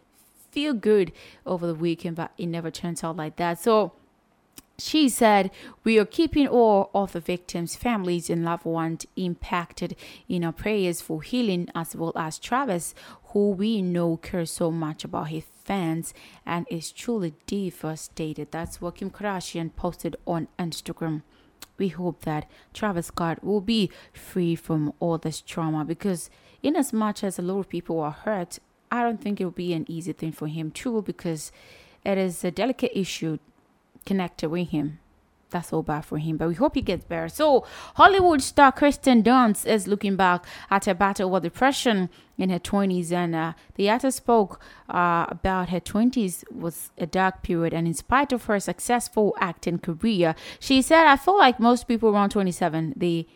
feel 0.51 0.73
good 0.73 1.11
over 1.45 1.65
the 1.67 1.75
weekend. 1.75 2.15
But 2.15 2.31
it 2.37 2.47
never 2.47 2.71
turns 2.71 3.03
out 3.03 3.17
like 3.17 3.35
that. 3.37 3.59
So 3.59 3.93
she 4.77 5.07
said, 5.07 5.51
We 5.83 5.99
are 5.99 6.05
keeping 6.05 6.47
all 6.47 6.89
of 6.93 7.13
the 7.13 7.19
victims' 7.19 7.75
families 7.75 8.29
and 8.29 8.43
loved 8.43 8.65
ones 8.65 9.05
impacted 9.15 9.95
in 10.27 10.43
our 10.43 10.51
prayers 10.51 11.01
for 11.01 11.21
healing, 11.21 11.69
as 11.75 11.95
well 11.95 12.13
as 12.15 12.39
Travis, 12.39 12.95
who 13.25 13.51
we 13.51 13.81
know 13.81 14.17
cares 14.17 14.51
so 14.51 14.71
much 14.71 15.03
about 15.03 15.29
his 15.29 15.45
fans 15.63 16.13
and 16.45 16.65
is 16.69 16.91
truly 16.91 17.33
devastated. 17.45 18.51
That's 18.51 18.81
what 18.81 18.95
Kim 18.95 19.09
Kardashian 19.09 19.75
posted 19.75 20.15
on 20.25 20.47
Instagram 20.57 21.21
we 21.77 21.89
hope 21.89 22.21
that 22.21 22.49
Travis 22.73 23.07
Scott 23.07 23.43
will 23.43 23.61
be 23.61 23.89
free 24.13 24.55
from 24.55 24.93
all 24.99 25.17
this 25.17 25.41
trauma 25.41 25.83
because, 25.85 26.29
in 26.61 26.75
as 26.75 26.93
much 26.93 27.23
as 27.23 27.37
a 27.37 27.41
lot 27.41 27.59
of 27.59 27.69
people 27.69 27.99
are 27.99 28.11
hurt, 28.11 28.59
I 28.91 29.01
don't 29.03 29.21
think 29.21 29.41
it 29.41 29.45
will 29.45 29.51
be 29.51 29.73
an 29.73 29.85
easy 29.89 30.13
thing 30.13 30.31
for 30.31 30.47
him 30.47 30.71
too 30.71 31.01
because 31.01 31.51
it 32.05 32.17
is 32.17 32.43
a 32.43 32.51
delicate 32.51 32.97
issue 32.97 33.39
connected 34.05 34.49
with 34.49 34.69
him. 34.69 34.99
That's 35.53 35.71
all 35.71 35.83
bad 35.83 36.03
for 36.03 36.17
him, 36.17 36.37
but 36.37 36.49
we 36.49 36.55
hope 36.55 36.73
he 36.75 36.81
gets 36.81 37.05
better. 37.05 37.29
So, 37.29 37.65
Hollywood 37.95 38.41
star 38.41 38.71
Kirsten 38.71 39.21
Dunst 39.23 39.65
is 39.67 39.87
looking 39.87 40.15
back 40.15 40.43
at 40.69 40.85
her 40.85 40.95
battle 40.95 41.29
with 41.29 41.43
depression 41.43 42.09
in 42.39 42.49
her 42.49 42.59
20s, 42.59 43.11
and 43.11 43.35
uh, 43.35 43.53
the 43.75 43.87
actress 43.87 44.15
spoke 44.15 44.59
uh, 44.89 45.27
about 45.29 45.69
her 45.69 45.79
20s 45.79 46.43
was 46.51 46.89
a 46.97 47.05
dark 47.05 47.43
period, 47.43 47.71
and 47.71 47.87
in 47.87 47.93
spite 47.93 48.33
of 48.33 48.45
her 48.45 48.59
successful 48.59 49.35
acting 49.39 49.77
career, 49.77 50.35
she 50.59 50.81
said, 50.81 51.05
"I 51.05 51.17
feel 51.17 51.37
like 51.37 51.59
most 51.59 51.87
people 51.87 52.09
around 52.09 52.31
27, 52.31 52.95
the 52.97 53.27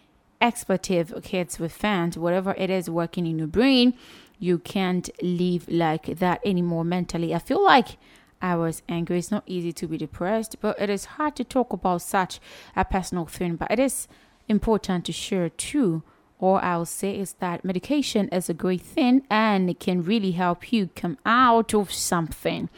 expletive 0.41 1.13
hits 1.25 1.59
with 1.59 1.71
fans, 1.71 2.17
whatever 2.17 2.55
it 2.57 2.69
is 2.71 2.89
working 2.89 3.27
in 3.27 3.37
your 3.37 3.47
brain, 3.47 3.93
you 4.39 4.57
can't 4.57 5.09
live 5.21 5.69
like 5.69 6.17
that 6.17 6.41
anymore 6.43 6.83
mentally. 6.83 7.33
I 7.33 7.39
feel 7.39 7.63
like." 7.63 7.97
I 8.41 8.55
was 8.55 8.83
angry. 8.87 9.17
It's 9.19 9.31
not 9.31 9.43
easy 9.45 9.73
to 9.73 9.87
be 9.87 9.97
depressed, 9.97 10.57
but 10.61 10.79
it 10.79 10.89
is 10.89 11.05
hard 11.05 11.35
to 11.37 11.43
talk 11.43 11.73
about 11.73 12.01
such 12.01 12.39
a 12.75 12.85
personal 12.85 13.25
thing. 13.25 13.55
But 13.55 13.71
it 13.71 13.79
is 13.79 14.07
important 14.47 15.05
to 15.05 15.11
share 15.11 15.49
too. 15.49 16.03
All 16.39 16.57
I'll 16.57 16.85
say 16.85 17.17
is 17.17 17.33
that 17.39 17.65
medication 17.65 18.29
is 18.29 18.47
a 18.47 18.53
great 18.53 18.81
thing 18.81 19.23
and 19.29 19.69
it 19.69 19.79
can 19.79 20.03
really 20.03 20.31
help 20.31 20.71
you 20.71 20.89
come 20.95 21.17
out 21.25 21.73
of 21.73 21.91
something. 21.91 22.69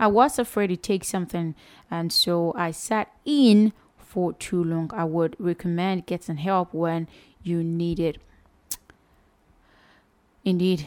I 0.00 0.06
was 0.06 0.38
afraid 0.38 0.68
to 0.68 0.76
take 0.76 1.04
something, 1.04 1.56
and 1.90 2.12
so 2.12 2.54
I 2.56 2.70
sat 2.70 3.12
in 3.24 3.72
for 3.96 4.32
too 4.32 4.62
long. 4.62 4.90
I 4.94 5.04
would 5.04 5.34
recommend 5.38 6.06
getting 6.06 6.36
help 6.36 6.72
when 6.72 7.08
you 7.42 7.64
need 7.64 7.98
it. 7.98 8.18
Indeed, 10.44 10.86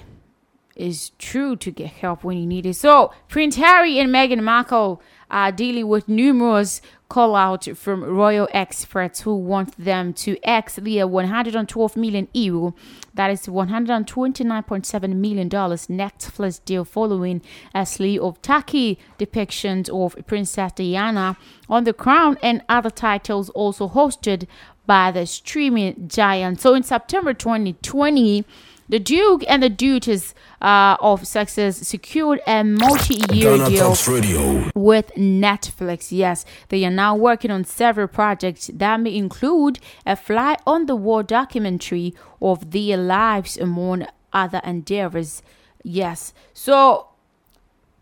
it's 0.81 1.11
true 1.19 1.55
to 1.57 1.71
get 1.71 1.91
help 1.91 2.23
when 2.23 2.37
you 2.37 2.47
need 2.47 2.65
it. 2.65 2.73
So, 2.73 3.13
Prince 3.29 3.55
Harry 3.57 3.99
and 3.99 4.09
Meghan 4.09 4.41
Markle 4.41 5.01
are 5.29 5.51
dealing 5.51 5.87
with 5.87 6.09
numerous 6.09 6.81
call 7.07 7.35
out 7.35 7.67
from 7.75 8.03
royal 8.03 8.47
experts 8.51 9.21
who 9.21 9.35
want 9.35 9.77
them 9.77 10.13
to 10.13 10.37
ex 10.43 10.77
the 10.77 11.03
112 11.03 11.97
million 11.97 12.27
euro, 12.33 12.73
that 13.13 13.29
is 13.29 13.47
129.7 13.47 15.15
million 15.15 15.49
dollars 15.49 15.87
Netflix 15.87 16.63
deal 16.63 16.85
following 16.85 17.41
a 17.75 17.85
slew 17.85 18.21
of 18.23 18.41
tacky 18.41 18.97
depictions 19.19 19.89
of 19.89 20.25
Princess 20.25 20.71
Diana 20.71 21.37
on 21.69 21.83
the 21.83 21.93
crown 21.93 22.37
and 22.41 22.63
other 22.69 22.89
titles 22.89 23.49
also 23.49 23.89
hosted 23.89 24.47
by 24.85 25.11
the 25.11 25.25
streaming 25.25 26.07
giant. 26.07 26.59
So 26.61 26.73
in 26.73 26.83
September 26.83 27.33
2020, 27.33 28.45
the 28.91 28.99
Duke 28.99 29.45
and 29.47 29.63
the 29.63 29.69
Duchess 29.69 30.35
uh, 30.61 30.97
of 30.99 31.25
Sussex 31.25 31.77
secured 31.77 32.41
a 32.45 32.61
multi-year 32.61 33.57
Ghana 33.57 33.69
deal 33.69 34.71
with 34.75 35.11
Netflix. 35.15 36.11
Yes, 36.11 36.43
they 36.67 36.83
are 36.83 36.91
now 36.91 37.15
working 37.15 37.51
on 37.51 37.63
several 37.63 38.09
projects 38.09 38.69
that 38.73 38.99
may 38.99 39.15
include 39.15 39.79
a 40.05 40.17
fly 40.17 40.57
on 40.67 40.87
the 40.87 40.97
wall 40.97 41.23
documentary 41.23 42.13
of 42.41 42.71
their 42.71 42.97
lives 42.97 43.55
among 43.55 44.07
other 44.33 44.59
endeavors. 44.65 45.41
Yes, 45.83 46.33
so 46.53 47.07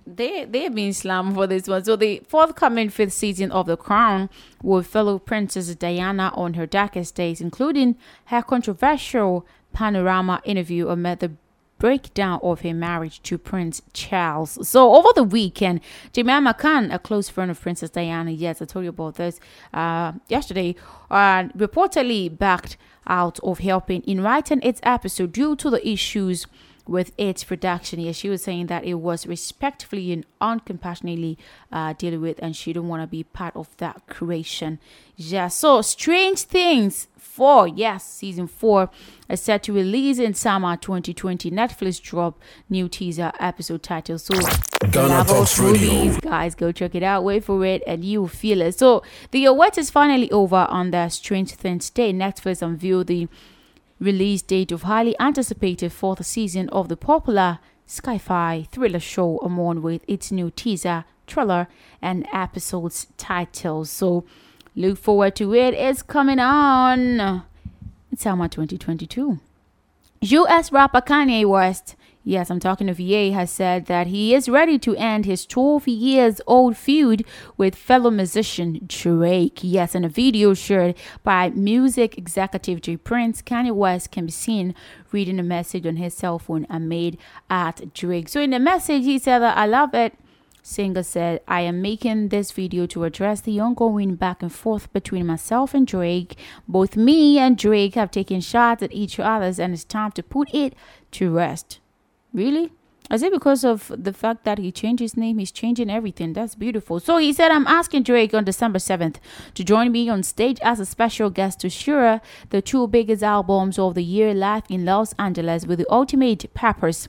they 0.08 0.46
they 0.46 0.64
have 0.64 0.74
been 0.74 0.94
slammed 0.94 1.36
for 1.36 1.46
this 1.46 1.68
one. 1.68 1.84
So 1.84 1.96
the 1.98 2.24
forthcoming 2.28 2.90
fifth 2.90 3.14
season 3.14 3.52
of 3.52 3.68
The 3.68 3.78
Crown 3.78 4.28
will 4.64 4.82
follow 4.82 5.20
Princess 5.20 5.74
Diana 5.76 6.32
on 6.34 6.56
her 6.56 6.66
darkest 6.66 7.14
days, 7.14 7.42
including 7.42 7.96
her 8.26 8.42
controversial 8.42 9.46
panorama 9.74 10.42
interview 10.46 10.90
amid 10.90 11.20
the 11.20 11.32
breakdown 11.80 12.40
of 12.44 12.62
her 12.62 12.74
marriage 12.74 13.24
to 13.24 13.38
Prince 13.38 13.82
Charles. 13.94 14.68
So 14.68 14.96
over 14.96 15.10
the 15.16 15.24
weekend, 15.24 15.80
Jemima 16.14 16.54
Khan, 16.54 16.92
a 16.92 17.00
close 17.00 17.30
friend 17.30 17.50
of 17.50 17.60
Princess 17.60 17.90
Diana, 17.90 18.32
yes, 18.32 18.62
I 18.62 18.66
told 18.66 18.84
you 18.84 18.90
about 18.90 19.16
this 19.16 19.40
uh, 19.74 20.12
yesterday, 20.28 20.76
uh, 21.10 21.44
reportedly 21.58 22.38
backed 22.38 22.78
out 23.08 23.40
of 23.40 23.60
helping 23.60 24.02
in 24.04 24.22
writing 24.22 24.60
its 24.62 24.80
episode 24.84 25.32
due 25.32 25.56
to 25.56 25.70
the 25.70 25.88
issues 25.88 26.46
with 26.90 27.12
its 27.18 27.44
production. 27.44 28.00
Yes, 28.00 28.18
she 28.18 28.30
was 28.30 28.44
saying 28.44 28.68
that 28.68 28.84
it 28.84 28.96
was 28.96 29.28
respectfully 29.28 30.12
and 30.12 30.26
uncompassionately 30.42 31.38
uh, 31.72 31.94
dealt 31.94 32.20
with, 32.20 32.40
and 32.42 32.56
she 32.56 32.74
didn't 32.74 32.90
want 32.90 33.04
to 33.04 33.08
be 33.08 33.24
part 33.24 33.56
of 33.56 33.70
that 33.78 34.08
creation. 34.08 34.80
Yeah, 35.16 35.50
so 35.50 35.82
strange 35.82 36.42
things 36.42 37.08
four, 37.18 37.68
yes, 37.68 38.04
season 38.04 38.48
four 38.48 38.90
is 39.30 39.40
set 39.40 39.64
to 39.64 39.72
release 39.74 40.20
in 40.20 40.34
summer 40.34 40.76
2020. 40.76 41.52
Netflix 41.52 42.02
drop 42.02 42.38
new 42.70 42.90
teaser 42.90 43.32
episode 43.40 43.84
title. 43.84 44.18
So 44.18 44.34
Ghana 44.92 45.08
love 45.08 45.28
Talks 45.28 45.60
all 45.60 45.72
Radio. 45.72 45.94
movies, 45.94 46.18
guys, 46.18 46.56
go 46.56 46.72
check 46.72 46.96
it 46.96 47.04
out. 47.04 47.24
Wait 47.24 47.44
for 47.44 47.64
it, 47.66 47.84
and 47.86 48.04
you 48.04 48.22
will 48.22 48.28
feel 48.28 48.62
it. 48.62 48.78
So 48.78 49.04
the 49.32 49.46
await 49.46 49.78
is 49.78 49.90
finally 49.90 50.32
over 50.32 50.68
on 50.70 50.92
the 50.92 51.08
Strange 51.10 51.52
Things 51.52 51.90
Day. 51.90 52.12
Netflix 52.12 52.62
unveiled 52.62 53.08
the 53.08 53.28
release 54.00 54.42
date 54.42 54.72
of 54.72 54.84
highly 54.84 55.16
anticipated 55.20 55.92
fourth 55.92 56.26
season 56.26 56.70
of 56.70 56.88
the 56.90 56.98
popular 56.98 57.60
sci-fi 57.86 58.68
thriller 58.72 59.00
show 59.00 59.40
along 59.42 59.82
with 59.82 60.04
its 60.08 60.32
new 60.32 60.52
teaser, 60.52 61.06
trailer, 61.28 61.68
and 62.02 62.26
episodes 62.32 63.08
titles. 63.18 63.90
So 63.90 64.24
look 64.76 64.98
forward 64.98 65.36
to 65.38 65.54
it. 65.54 65.74
It's 65.74 66.02
coming 66.02 66.40
on. 66.40 67.20
in 68.12 68.18
summer 68.18 68.48
2022. 68.48 69.40
US 70.22 70.72
rapper 70.72 71.02
Kanye 71.02 71.48
West, 71.48 71.96
yes, 72.24 72.50
I'm 72.50 72.60
talking 72.60 72.90
of 72.90 73.00
Ye, 73.00 73.32
has 73.32 73.52
said 73.52 73.86
that 73.88 74.08
he 74.08 74.34
is 74.34 74.50
ready 74.50 74.78
to 74.80 74.96
end 74.96 75.26
his 75.26 75.46
12 75.46 75.88
years 75.88 76.42
old 76.48 76.78
feud 76.78 77.26
with 77.58 77.76
fellow 77.76 78.12
musician 78.12 78.82
Drake. 78.88 79.60
Yes, 79.62 79.96
in 79.96 80.04
a 80.04 80.10
video 80.10 80.54
shared 80.54 80.96
by 81.24 81.50
music 81.50 82.18
executive 82.18 82.82
J 82.82 82.98
Prince, 82.98 83.42
Kanye 83.42 83.74
West 83.74 84.12
can 84.12 84.26
be 84.26 84.32
seen 84.32 84.76
reading 85.12 85.40
a 85.40 85.44
message 85.44 85.86
on 85.86 85.96
his 85.96 86.14
cell 86.14 86.40
phone 86.40 86.66
and 86.70 86.88
made 86.88 87.18
at 87.50 87.94
Drake. 87.94 88.30
So 88.30 88.42
in 88.42 88.52
the 88.52 88.60
message, 88.60 89.04
he 89.04 89.20
said 89.20 89.40
that 89.40 89.58
I 89.58 89.66
love 89.66 89.94
it. 89.94 90.14
Singer 90.62 91.04
said, 91.04 91.42
I 91.48 91.62
am 91.62 91.82
making 91.82 92.30
this 92.30 92.52
video 92.52 92.86
to 92.88 93.04
address 93.04 93.42
the 93.42 93.60
ongoing 93.60 94.16
back 94.16 94.44
and 94.44 94.54
forth 94.54 94.92
between 94.94 95.26
myself 95.26 95.74
and 95.74 95.88
Drake. 95.88 96.38
Both 96.68 96.96
me 96.96 97.40
and 97.40 97.58
Drake 97.58 97.96
have 97.96 98.12
taken 98.12 98.42
shots 98.42 98.84
at 98.84 98.94
each 98.94 99.20
other, 99.20 99.52
and 99.62 99.74
it's 99.74 99.84
time 99.84 100.12
to 100.12 100.22
put 100.22 100.54
it 100.54 100.76
to 101.12 101.32
rest. 101.32 101.80
Really? 102.34 102.72
Is 103.12 103.24
it 103.24 103.34
because 103.34 103.66
of 103.66 103.92
the 103.98 104.14
fact 104.14 104.44
that 104.44 104.60
he 104.60 104.72
changed 104.72 105.00
his 105.00 105.18
name? 105.18 105.40
He's 105.40 105.52
changing 105.52 105.90
everything. 105.90 106.34
That's 106.34 106.54
beautiful. 106.54 107.00
So 107.00 107.18
he 107.18 107.34
said, 107.34 107.52
I'm 107.52 107.66
asking 107.66 108.04
Drake 108.04 108.36
on 108.36 108.44
December 108.44 108.78
7th 108.78 109.16
to 109.56 109.64
join 109.64 109.92
me 109.92 110.08
on 110.10 110.22
stage 110.22 110.60
as 110.62 110.80
a 110.80 110.86
special 110.86 111.32
guest 111.32 111.60
to 111.62 111.70
share 111.70 112.22
the 112.52 112.62
two 112.62 112.88
biggest 112.88 113.24
albums 113.24 113.80
of 113.80 113.96
the 113.96 114.04
year 114.04 114.36
live 114.36 114.64
in 114.70 114.86
Los 114.86 115.14
Angeles 115.14 115.66
with 115.66 115.80
the 115.80 115.92
ultimate 115.92 116.54
purpose 116.54 117.08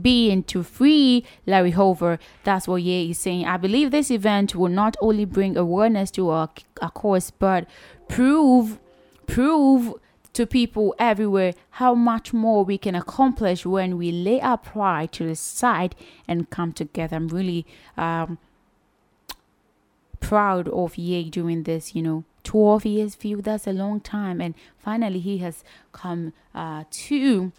being 0.00 0.42
to 0.44 0.62
free 0.62 1.24
Larry 1.46 1.70
Hoover. 1.70 2.18
That's 2.44 2.68
what 2.68 2.82
Ye 2.82 3.10
is 3.10 3.18
saying. 3.18 3.46
I 3.46 3.56
believe 3.56 3.90
this 3.90 4.10
event 4.10 4.54
will 4.54 4.68
not 4.68 4.96
only 5.00 5.24
bring 5.24 5.56
awareness 5.56 6.10
to 6.12 6.28
our, 6.28 6.50
our 6.82 6.90
cause, 6.90 7.30
but 7.30 7.66
prove 8.06 8.78
prove 9.26 9.94
to 10.38 10.46
people 10.46 10.94
everywhere 11.00 11.52
how 11.70 11.96
much 11.96 12.32
more 12.32 12.64
we 12.64 12.78
can 12.78 12.94
accomplish 12.94 13.66
when 13.66 13.98
we 13.98 14.12
lay 14.12 14.40
our 14.40 14.56
pride 14.56 15.10
to 15.10 15.26
the 15.26 15.34
side 15.34 15.96
and 16.28 16.48
come 16.48 16.72
together. 16.72 17.16
I'm 17.16 17.26
really 17.26 17.66
um, 17.96 18.38
proud 20.20 20.68
of 20.68 20.96
Ye 20.96 21.28
doing 21.28 21.64
this, 21.64 21.96
you 21.96 22.02
know. 22.02 22.24
12 22.44 22.86
years 22.86 23.14
view, 23.16 23.42
that's 23.42 23.66
a 23.66 23.72
long 23.72 24.00
time. 24.00 24.40
And 24.40 24.54
finally, 24.78 25.18
he 25.18 25.38
has 25.38 25.64
come 25.90 26.32
uh, 26.54 26.84
to 26.88 27.50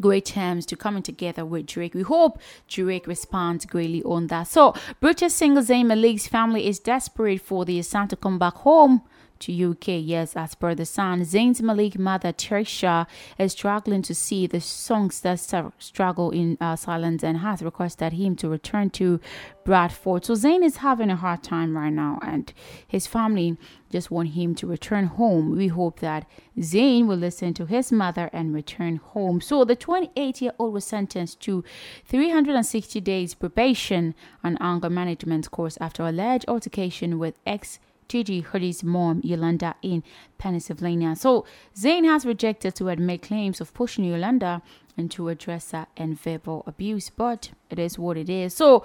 great 0.00 0.24
terms 0.24 0.66
to 0.66 0.76
coming 0.76 1.04
together 1.04 1.44
with 1.44 1.66
Drake. 1.66 1.94
We 1.94 2.02
hope 2.02 2.40
Drake 2.66 3.06
responds 3.06 3.66
greatly 3.66 4.02
on 4.02 4.26
that. 4.26 4.48
So, 4.48 4.74
British 4.98 5.34
singer 5.34 5.62
Zayn 5.62 5.86
Malik's 5.86 6.26
family 6.26 6.66
is 6.66 6.80
desperate 6.80 7.40
for 7.40 7.64
the 7.64 7.80
son 7.82 8.08
to 8.08 8.16
come 8.16 8.38
back 8.40 8.54
home 8.54 9.02
to 9.40 9.70
UK. 9.70 10.00
Yes, 10.02 10.36
as 10.36 10.54
per 10.54 10.74
the 10.74 10.86
Sun, 10.86 11.22
Zayn's 11.22 11.60
Malik 11.60 11.98
mother 11.98 12.32
Trisha 12.32 13.06
is 13.38 13.52
struggling 13.52 14.02
to 14.02 14.14
see 14.14 14.46
the 14.46 14.60
songs 14.60 15.20
that 15.20 15.40
str- 15.40 15.68
struggle 15.78 16.30
in 16.30 16.56
uh, 16.60 16.76
silence 16.76 17.24
and 17.24 17.38
has 17.38 17.62
requested 17.62 18.12
him 18.12 18.36
to 18.36 18.48
return 18.48 18.90
to 18.90 19.20
Bradford. 19.64 20.24
So 20.24 20.34
Zayn 20.34 20.64
is 20.64 20.78
having 20.78 21.10
a 21.10 21.16
hard 21.16 21.42
time 21.42 21.76
right 21.76 21.92
now, 21.92 22.18
and 22.22 22.52
his 22.86 23.06
family 23.06 23.56
just 23.90 24.10
want 24.10 24.30
him 24.30 24.54
to 24.54 24.66
return 24.66 25.06
home. 25.06 25.56
We 25.56 25.68
hope 25.68 26.00
that 26.00 26.26
Zayn 26.58 27.06
will 27.06 27.16
listen 27.16 27.54
to 27.54 27.66
his 27.66 27.90
mother 27.90 28.30
and 28.32 28.54
return 28.54 28.96
home. 28.96 29.40
So 29.40 29.64
the 29.64 29.76
28 29.76 30.40
year 30.40 30.52
old 30.58 30.72
was 30.74 30.84
sentenced 30.84 31.40
to 31.40 31.64
360 32.06 33.00
days 33.00 33.34
probation 33.34 34.14
and 34.42 34.56
anger 34.60 34.90
management 34.90 35.50
course 35.50 35.76
after 35.80 36.04
alleged 36.06 36.44
altercation 36.48 37.18
with 37.18 37.38
ex 37.46 37.78
Gigi 38.10 38.42
Hadid's 38.42 38.82
mom, 38.82 39.20
Yolanda, 39.22 39.76
in 39.82 40.02
Pennsylvania. 40.36 41.14
So 41.14 41.46
Zayn 41.76 42.04
has 42.04 42.26
rejected 42.26 42.74
to 42.74 42.88
admit 42.88 43.22
claims 43.22 43.60
of 43.60 43.72
pushing 43.72 44.04
Yolanda 44.04 44.62
into 44.96 45.28
a 45.28 45.36
dresser 45.36 45.86
and 45.96 46.20
verbal 46.20 46.64
abuse, 46.66 47.08
but 47.08 47.52
it 47.70 47.78
is 47.78 48.00
what 48.00 48.16
it 48.16 48.28
is. 48.28 48.52
So 48.52 48.84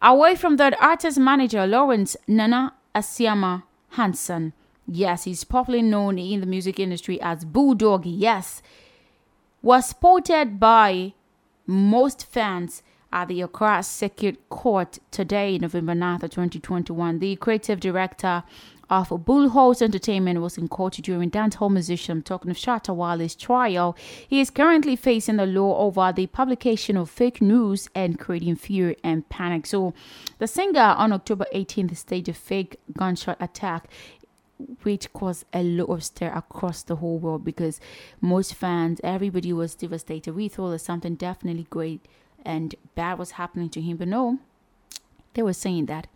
away 0.00 0.36
from 0.36 0.56
that, 0.58 0.80
artist 0.80 1.18
manager 1.18 1.66
Lawrence 1.66 2.16
Nana 2.28 2.74
Asiamah 2.94 3.64
Hansen. 3.90 4.52
Yes, 4.86 5.24
he's 5.24 5.42
popularly 5.42 5.82
known 5.82 6.16
in 6.18 6.38
the 6.38 6.46
music 6.46 6.78
industry 6.78 7.20
as 7.20 7.44
Bulldog. 7.44 8.06
Yes, 8.06 8.62
was 9.62 9.88
spotted 9.88 10.60
by 10.60 11.14
most 11.66 12.24
fans 12.24 12.84
at 13.12 13.28
the 13.28 13.42
Accra 13.42 13.82
Circuit 13.82 14.48
Court 14.48 14.98
today, 15.10 15.58
November 15.58 15.94
9th, 15.94 16.22
2021. 16.22 17.18
The 17.18 17.36
creative 17.36 17.80
director 17.80 18.44
of 18.88 19.08
Bullhaus 19.08 19.80
Entertainment 19.80 20.40
was 20.40 20.58
in 20.58 20.68
court 20.68 20.94
during 20.94 21.30
dancehall 21.30 21.70
musician 21.72 22.18
I'm 22.18 22.22
talking 22.22 22.50
of 22.50 23.36
trial. 23.38 23.96
He 24.28 24.40
is 24.40 24.50
currently 24.50 24.96
facing 24.96 25.36
the 25.36 25.46
law 25.46 25.78
over 25.78 26.12
the 26.12 26.26
publication 26.26 26.96
of 26.96 27.08
fake 27.08 27.40
news 27.40 27.88
and 27.94 28.18
creating 28.18 28.56
fear 28.56 28.96
and 29.04 29.28
panic. 29.28 29.66
So, 29.66 29.94
the 30.38 30.46
singer 30.46 30.80
on 30.80 31.12
October 31.12 31.46
18th 31.54 31.96
staged 31.96 32.28
a 32.28 32.32
fake 32.32 32.80
gunshot 32.96 33.36
attack 33.40 33.88
which 34.82 35.10
caused 35.12 35.44
a 35.54 35.62
lot 35.62 35.86
of 35.86 36.04
stir 36.04 36.30
across 36.34 36.82
the 36.82 36.96
whole 36.96 37.18
world 37.18 37.44
because 37.44 37.80
most 38.20 38.54
fans, 38.54 39.00
everybody 39.02 39.52
was 39.52 39.74
devastated. 39.74 40.34
We 40.34 40.48
thought 40.48 40.70
that 40.70 40.80
something 40.80 41.14
definitely 41.14 41.66
great 41.70 42.04
and 42.44 42.74
bad 42.94 43.18
was 43.18 43.32
happening 43.32 43.68
to 43.70 43.80
him, 43.80 43.96
but 43.96 44.08
no, 44.08 44.38
they 45.34 45.42
were 45.42 45.52
saying 45.52 45.86
that 45.86 46.06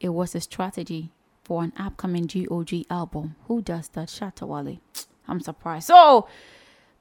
it 0.00 0.10
was 0.10 0.34
a 0.34 0.40
strategy 0.40 1.10
for 1.44 1.62
an 1.62 1.72
upcoming 1.76 2.26
GOG 2.26 2.84
album. 2.90 3.36
Who 3.48 3.62
does 3.62 3.88
that? 3.88 4.08
Shatta 4.08 4.46
Wale. 4.46 4.78
I'm 5.26 5.40
surprised. 5.40 5.88
So, 5.88 6.28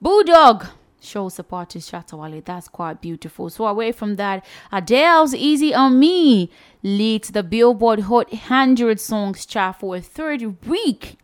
Bulldog 0.01 0.65
shows 1.01 1.35
support 1.35 1.69
to 1.71 1.79
Shatta 1.79 2.17
Wale. 2.17 2.41
That's 2.43 2.67
quite 2.67 3.01
beautiful. 3.01 3.49
So, 3.49 3.67
away 3.67 3.91
from 3.91 4.15
that, 4.15 4.45
Adele's 4.71 5.33
Easy 5.35 5.73
on 5.73 5.99
Me 5.99 6.49
leads 6.83 7.29
the 7.29 7.43
Billboard 7.43 8.01
Hot 8.01 8.31
100 8.31 8.99
Songs 8.99 9.45
chart 9.45 9.79
for 9.79 9.95
a 9.95 10.01
third 10.01 10.65
week. 10.67 11.17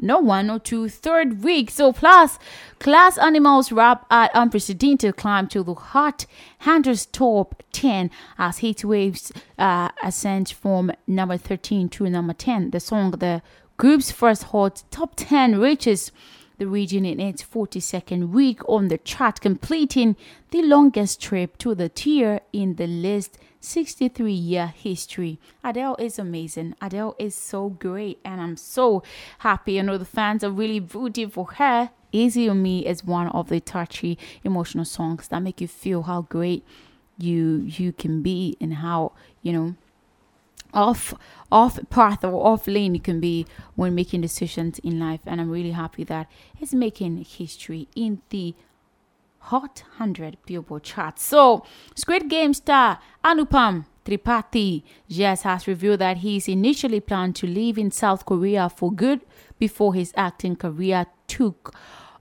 No 0.00 0.18
one, 0.18 0.50
or 0.50 0.58
two, 0.58 0.88
third 0.88 1.42
week. 1.42 1.70
So 1.70 1.92
plus, 1.92 2.38
Glass 2.78 3.18
Animals 3.18 3.72
rap 3.72 4.06
at 4.10 4.30
unprecedented 4.34 5.16
climb 5.16 5.48
to 5.48 5.62
the 5.62 5.74
Hot 5.74 6.26
100's 6.62 7.06
top 7.06 7.62
10 7.72 8.10
as 8.38 8.58
Heat 8.58 8.84
Waves 8.84 9.32
uh, 9.58 9.90
ascend 10.02 10.50
from 10.50 10.92
number 11.06 11.36
13 11.36 11.88
to 11.90 12.08
number 12.08 12.32
10. 12.32 12.70
The 12.70 12.80
song, 12.80 13.10
the 13.12 13.42
group's 13.76 14.10
first 14.10 14.44
hot 14.44 14.82
top 14.90 15.14
10, 15.16 15.58
reaches 15.58 16.12
the 16.58 16.66
region 16.66 17.04
in 17.04 17.20
its 17.20 17.42
42nd 17.42 18.30
week 18.30 18.60
on 18.68 18.88
the 18.88 18.98
chart, 18.98 19.40
completing 19.40 20.16
the 20.50 20.62
longest 20.62 21.20
trip 21.20 21.56
to 21.58 21.74
the 21.74 21.88
tier 21.88 22.40
in 22.52 22.74
the 22.74 22.86
list 22.86 23.38
63 23.60 24.32
year 24.32 24.66
history. 24.68 25.38
Adele 25.64 25.96
is 25.96 26.18
amazing. 26.18 26.74
Adele 26.80 27.16
is 27.18 27.34
so 27.34 27.70
great, 27.70 28.18
and 28.24 28.40
I'm 28.40 28.56
so 28.56 29.02
happy. 29.38 29.78
I 29.78 29.82
know 29.82 29.98
the 29.98 30.04
fans 30.04 30.44
are 30.44 30.50
really 30.50 30.80
rooting 30.80 31.30
for 31.30 31.46
her. 31.54 31.90
Easy 32.10 32.48
on 32.48 32.62
Me 32.62 32.86
is 32.86 33.04
one 33.04 33.28
of 33.28 33.48
the 33.48 33.60
touchy, 33.60 34.18
emotional 34.42 34.84
songs 34.84 35.28
that 35.28 35.42
make 35.42 35.60
you 35.60 35.68
feel 35.68 36.02
how 36.02 36.22
great 36.22 36.64
you 37.18 37.64
you 37.66 37.92
can 37.92 38.22
be 38.22 38.56
and 38.60 38.74
how 38.74 39.12
you 39.42 39.52
know 39.52 39.74
off 40.74 41.14
off 41.50 41.78
path 41.90 42.24
or 42.24 42.46
off 42.46 42.66
lane 42.66 42.94
you 42.94 43.00
can 43.00 43.20
be 43.20 43.46
when 43.74 43.94
making 43.94 44.20
decisions 44.20 44.78
in 44.80 44.98
life. 44.98 45.20
And 45.26 45.40
i'm 45.40 45.50
really 45.50 45.72
happy 45.72 46.04
that 46.04 46.30
it's 46.60 46.74
making 46.74 47.18
history 47.18 47.88
in 47.94 48.20
the 48.30 48.54
hot 49.38 49.82
100 49.96 50.36
billboard 50.46 50.82
charts. 50.82 51.22
So 51.22 51.64
squid 51.94 52.28
game 52.28 52.54
star 52.54 52.98
anupam 53.24 53.86
tripathi 54.04 54.82
yes 55.06 55.42
has 55.42 55.66
revealed 55.66 56.00
that 56.00 56.18
he's 56.18 56.48
initially 56.48 57.00
planned 57.00 57.36
to 57.36 57.46
live 57.46 57.76
in 57.76 57.90
south 57.90 58.24
korea 58.24 58.68
for 58.68 58.90
good 58.90 59.20
before 59.58 59.94
his 59.94 60.12
acting 60.16 60.56
career 60.56 61.06
took 61.26 61.74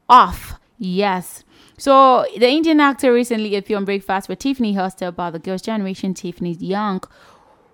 off. 0.10 0.60
Yes. 0.80 1.44
So 1.78 2.26
the 2.38 2.48
indian 2.48 2.80
actor 2.80 3.12
recently 3.12 3.56
appeared 3.56 3.78
on 3.78 3.86
breakfast 3.86 4.30
with 4.30 4.40
tiffany 4.40 4.74
hosted 4.74 5.08
about 5.08 5.34
the 5.34 5.40
girls 5.40 5.62
generation 5.62 6.14
tiffany's 6.14 6.62
young 6.62 7.02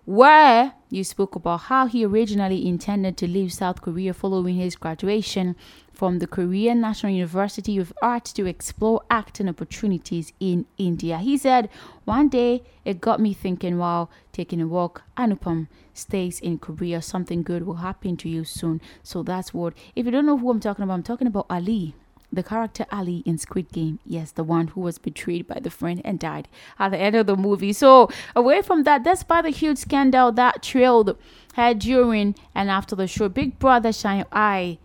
where 0.06 0.74
you 0.90 1.04
spoke 1.04 1.36
about 1.36 1.62
how 1.62 1.88
he 1.88 2.06
originally 2.06 2.68
intended 2.68 3.16
to 3.18 3.28
leave 3.28 3.54
South 3.54 3.82
Korea 3.82 4.14
following 4.14 4.56
his 4.56 4.76
graduation 4.76 5.56
from 5.94 6.20
the 6.20 6.28
Korean 6.28 6.82
National 6.82 7.14
University 7.14 7.78
of 7.78 7.94
Art 8.02 8.26
to 8.26 8.46
explore 8.46 9.02
acting 9.10 9.48
opportunities 9.48 10.34
in 10.40 10.66
India. 10.78 11.20
He 11.20 11.38
said, 11.38 11.70
One 12.04 12.28
day 12.28 12.64
it 12.84 13.00
got 13.00 13.22
me 13.22 13.34
thinking 13.34 13.78
while 13.78 14.12
taking 14.34 14.60
a 14.60 14.68
walk, 14.68 15.04
Anupam 15.16 15.68
stays 15.94 16.40
in 16.40 16.58
Korea, 16.58 17.02
something 17.02 17.42
good 17.44 17.66
will 17.66 17.76
happen 17.76 18.18
to 18.18 18.28
you 18.28 18.44
soon. 18.44 18.82
So 19.04 19.24
that's 19.24 19.54
what, 19.54 19.74
if 19.96 20.06
you 20.06 20.12
don't 20.12 20.26
know 20.26 20.38
who 20.38 20.50
I'm 20.50 20.60
talking 20.60 20.84
about, 20.84 20.96
I'm 20.96 21.04
talking 21.04 21.28
about 21.28 21.46
Ali 21.50 21.96
the 22.34 22.44
character 22.44 22.86
Ali 22.92 23.24
in 23.26 23.38
Squid 23.38 23.72
Game, 23.72 24.00
yes, 24.06 24.32
the 24.32 24.44
one 24.44 24.70
who 24.70 24.82
was 24.82 24.98
betrayed 24.98 25.48
by 25.48 25.60
the 25.60 25.70
friend 25.70 26.02
and 26.04 26.20
died 26.20 26.48
at 26.80 26.90
the 26.90 26.98
end 26.98 27.16
of 27.16 27.28
the 27.28 27.36
movie. 27.36 27.74
So, 27.74 28.10
away 28.36 28.62
from 28.62 28.84
that, 28.84 29.04
despite 29.04 29.44
the 29.44 29.52
huge 29.52 29.78
scandal 29.78 30.32
that 30.34 30.64
trailed 30.64 31.18
her 31.56 31.74
during 31.74 32.36
and 32.56 32.70
after 32.70 32.96
the 32.96 33.08
show, 33.08 33.30
Big 33.30 33.60
Brother 33.60 33.94
Shine 33.94 34.26
Eye 34.32 34.80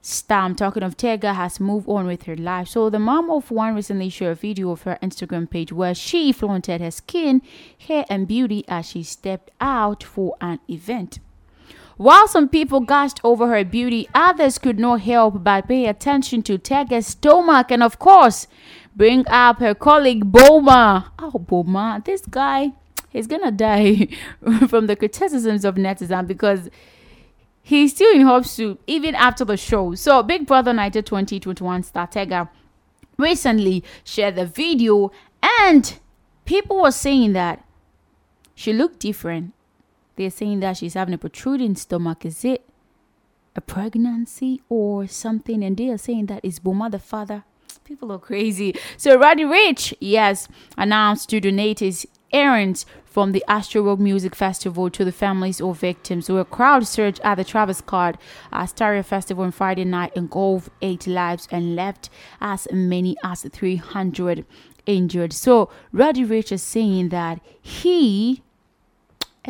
star, 0.00 0.42
I'm 0.42 0.54
talking 0.54 0.82
of 0.82 0.96
Tega, 0.96 1.34
has 1.34 1.60
moved 1.60 1.88
on 1.88 2.06
with 2.06 2.24
her 2.24 2.36
life. 2.36 2.68
So, 2.68 2.90
the 2.90 2.98
mom 2.98 3.30
of 3.30 3.50
one 3.50 3.74
recently 3.74 4.08
shared 4.08 4.32
a 4.32 4.40
video 4.40 4.70
of 4.70 4.82
her 4.82 4.98
Instagram 5.02 5.48
page 5.48 5.72
where 5.72 5.94
she 5.94 6.32
flaunted 6.32 6.80
her 6.80 6.90
skin, 6.90 7.42
hair, 7.78 8.04
and 8.08 8.26
beauty 8.26 8.64
as 8.68 8.86
she 8.86 9.02
stepped 9.02 9.50
out 9.60 10.02
for 10.02 10.36
an 10.40 10.60
event. 10.68 11.18
While 11.98 12.28
some 12.28 12.48
people 12.48 12.78
gushed 12.78 13.20
over 13.24 13.48
her 13.48 13.64
beauty, 13.64 14.08
others 14.14 14.58
could 14.58 14.78
not 14.78 15.00
help 15.00 15.42
but 15.42 15.66
pay 15.66 15.86
attention 15.86 16.44
to 16.44 16.56
Tega's 16.56 17.08
stomach 17.08 17.72
and, 17.72 17.82
of 17.82 17.98
course, 17.98 18.46
bring 18.94 19.26
up 19.26 19.58
her 19.58 19.74
colleague 19.74 20.30
Boma. 20.30 21.10
Oh, 21.18 21.40
Boma, 21.40 22.00
this 22.04 22.20
guy, 22.20 22.70
he's 23.10 23.26
gonna 23.26 23.50
die 23.50 24.06
from 24.68 24.86
the 24.86 24.94
criticisms 24.94 25.64
of 25.64 25.74
netizens 25.74 26.28
because 26.28 26.70
he's 27.62 27.96
still 27.96 28.14
in 28.14 28.22
hop 28.22 28.44
soup 28.44 28.80
even 28.86 29.16
after 29.16 29.44
the 29.44 29.56
show. 29.56 29.96
So, 29.96 30.22
Big 30.22 30.46
Brother 30.46 30.72
Night 30.72 30.92
2021 30.92 31.82
star 31.82 32.06
Tega 32.06 32.48
recently 33.16 33.82
shared 34.04 34.36
the 34.36 34.46
video, 34.46 35.10
and 35.60 35.98
people 36.44 36.80
were 36.80 36.92
saying 36.92 37.32
that 37.32 37.64
she 38.54 38.72
looked 38.72 39.00
different 39.00 39.52
they're 40.18 40.30
saying 40.30 40.60
that 40.60 40.76
she's 40.76 40.94
having 40.94 41.14
a 41.14 41.18
protruding 41.18 41.76
stomach. 41.76 42.26
Is 42.26 42.44
it 42.44 42.68
a 43.56 43.60
pregnancy 43.60 44.60
or 44.68 45.06
something? 45.06 45.62
And 45.62 45.76
they 45.76 45.88
are 45.88 45.98
saying 45.98 46.26
that 46.26 46.44
is 46.44 46.58
Boma 46.58 46.90
the 46.90 46.98
father. 46.98 47.44
People 47.84 48.12
are 48.12 48.18
crazy. 48.18 48.74
So 48.96 49.16
Roddy 49.16 49.44
Ricch, 49.44 49.94
yes, 50.00 50.48
announced 50.76 51.30
to 51.30 51.40
donate 51.40 51.78
his 51.78 52.06
errands 52.32 52.84
from 53.04 53.32
the 53.32 53.44
Astroworld 53.48 54.00
Music 54.00 54.34
Festival 54.34 54.90
to 54.90 55.04
the 55.04 55.12
families 55.12 55.60
of 55.60 55.78
victims. 55.78 56.26
So 56.26 56.36
a 56.36 56.44
crowd 56.44 56.86
surged 56.86 57.20
at 57.24 57.36
the 57.36 57.44
Travis 57.44 57.80
Card 57.80 58.18
uh, 58.52 58.58
Astaria 58.58 59.02
Festival 59.02 59.44
on 59.44 59.52
Friday 59.52 59.84
night 59.84 60.12
engulfed 60.14 60.68
eight 60.82 61.06
lives 61.06 61.48
and 61.50 61.74
left 61.74 62.10
as 62.40 62.68
many 62.72 63.16
as 63.24 63.42
300 63.42 64.44
injured. 64.84 65.32
So 65.32 65.70
Roddy 65.92 66.24
Rich 66.24 66.52
is 66.52 66.62
saying 66.62 67.10
that 67.10 67.40
he 67.60 68.42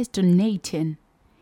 donating 0.07 0.99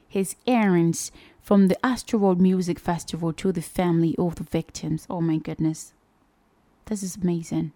his 0.09 0.37
earnings 0.49 1.13
from 1.43 1.69
the 1.69 1.77
Astroworld 1.85 2.39
Music 2.39 2.79
Festival 2.79 3.33
to 3.35 3.53
the 3.53 3.61
family 3.61 4.15
of 4.19 4.37
the 4.37 4.45
victims. 4.45 5.07
Oh 5.11 5.21
my 5.21 5.37
goodness. 5.37 5.93
This 6.87 7.03
is 7.03 7.17
amazing. 7.17 7.73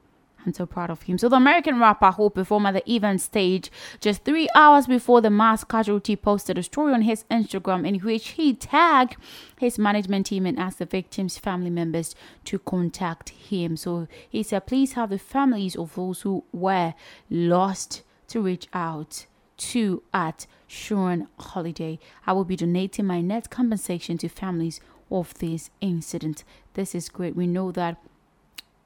I'm 0.47 0.55
so 0.55 0.65
proud 0.65 0.91
of 0.91 1.03
him. 1.03 1.19
So 1.19 1.29
the 1.29 1.37
American 1.37 1.79
rapper 1.79 2.13
who 2.13 2.31
performed 2.31 2.69
at 2.69 2.75
the 2.75 2.91
event 2.91 3.21
stage 3.21 3.71
just 4.01 4.25
three 4.25 4.49
hours 4.55 4.87
before 4.87 5.21
the 5.21 5.29
mass 5.29 5.65
casualty 5.65 6.17
posted 6.17 6.57
a 6.57 6.63
story 6.63 6.95
on 6.95 7.03
his 7.03 7.25
Instagram 7.31 7.87
in 7.87 7.97
which 7.97 8.29
he 8.29 8.55
tagged 8.55 9.17
his 9.59 9.79
management 9.79 10.27
team 10.27 10.47
and 10.47 10.59
asked 10.59 10.79
the 10.79 10.87
victims' 10.87 11.37
family 11.37 11.71
members 11.71 12.15
to 12.45 12.59
contact 12.59 13.31
him. 13.31 13.77
So 13.77 14.09
he 14.29 14.43
said, 14.43 14.67
please 14.67 14.93
have 14.93 15.11
the 15.11 15.19
families 15.19 15.77
of 15.77 15.95
those 15.95 16.23
who 16.23 16.45
were 16.53 16.95
lost 17.29 18.03
to 18.29 18.41
reach 18.41 18.67
out 18.73 19.27
to 19.61 20.03
at 20.13 20.47
Sean 20.67 21.29
Holiday. 21.39 21.99
I 22.27 22.33
will 22.33 22.45
be 22.45 22.57
donating 22.57 23.07
my 23.07 23.21
net 23.21 23.51
compensation 23.51 24.19
to 24.19 24.29
families 24.29 24.81
of 25.11 25.35
this 25.35 25.71
incident. 25.81 26.45
This 26.75 26.95
is 26.95 27.09
great. 27.09 27.37
We 27.37 27.47
know 27.47 27.71
that 27.73 27.97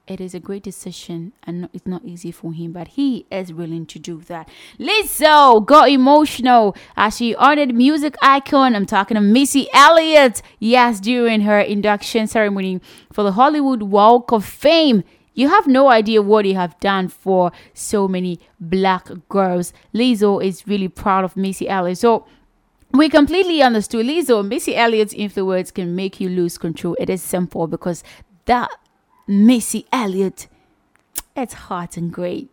it 0.07 0.21
is 0.21 0.35
a 0.35 0.39
great 0.39 0.61
decision 0.61 1.33
and 1.43 1.67
it's 1.73 1.87
not 1.87 2.03
easy 2.05 2.31
for 2.31 2.53
him, 2.53 2.71
but 2.71 2.89
he 2.89 3.25
is 3.31 3.51
willing 3.51 3.85
to 3.87 3.97
do 3.97 4.21
that. 4.21 4.47
Lizzo 4.79 5.65
got 5.65 5.89
emotional 5.89 6.75
as 6.95 7.17
she 7.17 7.35
honored 7.35 7.73
music 7.73 8.15
icon. 8.21 8.75
I'm 8.75 8.85
talking 8.85 9.15
to 9.15 9.21
Missy 9.21 9.67
Elliott. 9.73 10.43
Yes, 10.59 10.99
during 10.99 11.41
her 11.41 11.59
induction 11.59 12.27
ceremony 12.27 12.81
for 13.11 13.23
the 13.23 13.31
Hollywood 13.31 13.81
Walk 13.81 14.31
of 14.31 14.45
Fame. 14.45 15.03
You 15.35 15.49
have 15.49 15.67
no 15.67 15.89
idea 15.89 16.21
what 16.21 16.45
you 16.45 16.55
have 16.55 16.79
done 16.79 17.09
for 17.09 17.51
so 17.73 18.07
many 18.07 18.39
black 18.59 19.09
girls. 19.29 19.73
Lizzo 19.93 20.43
is 20.43 20.65
really 20.65 20.87
proud 20.87 21.25
of 21.25 21.35
Missy 21.37 21.67
Elliott. 21.67 21.97
So 21.97 22.25
we 22.91 23.09
completely 23.09 23.61
understood 23.61 24.05
Lizzo. 24.05 24.47
Missy 24.47 24.75
Elliott's 24.75 25.13
influence 25.13 25.71
can 25.71 25.95
make 25.95 26.21
you 26.21 26.29
lose 26.29 26.57
control. 26.57 26.95
It 26.99 27.09
is 27.09 27.21
simple 27.21 27.67
because 27.67 28.03
that 28.45 28.69
Missy 29.27 29.85
Elliott, 29.91 30.47
it's 31.35 31.53
hot 31.53 31.97
and 31.97 32.11
great 32.11 32.49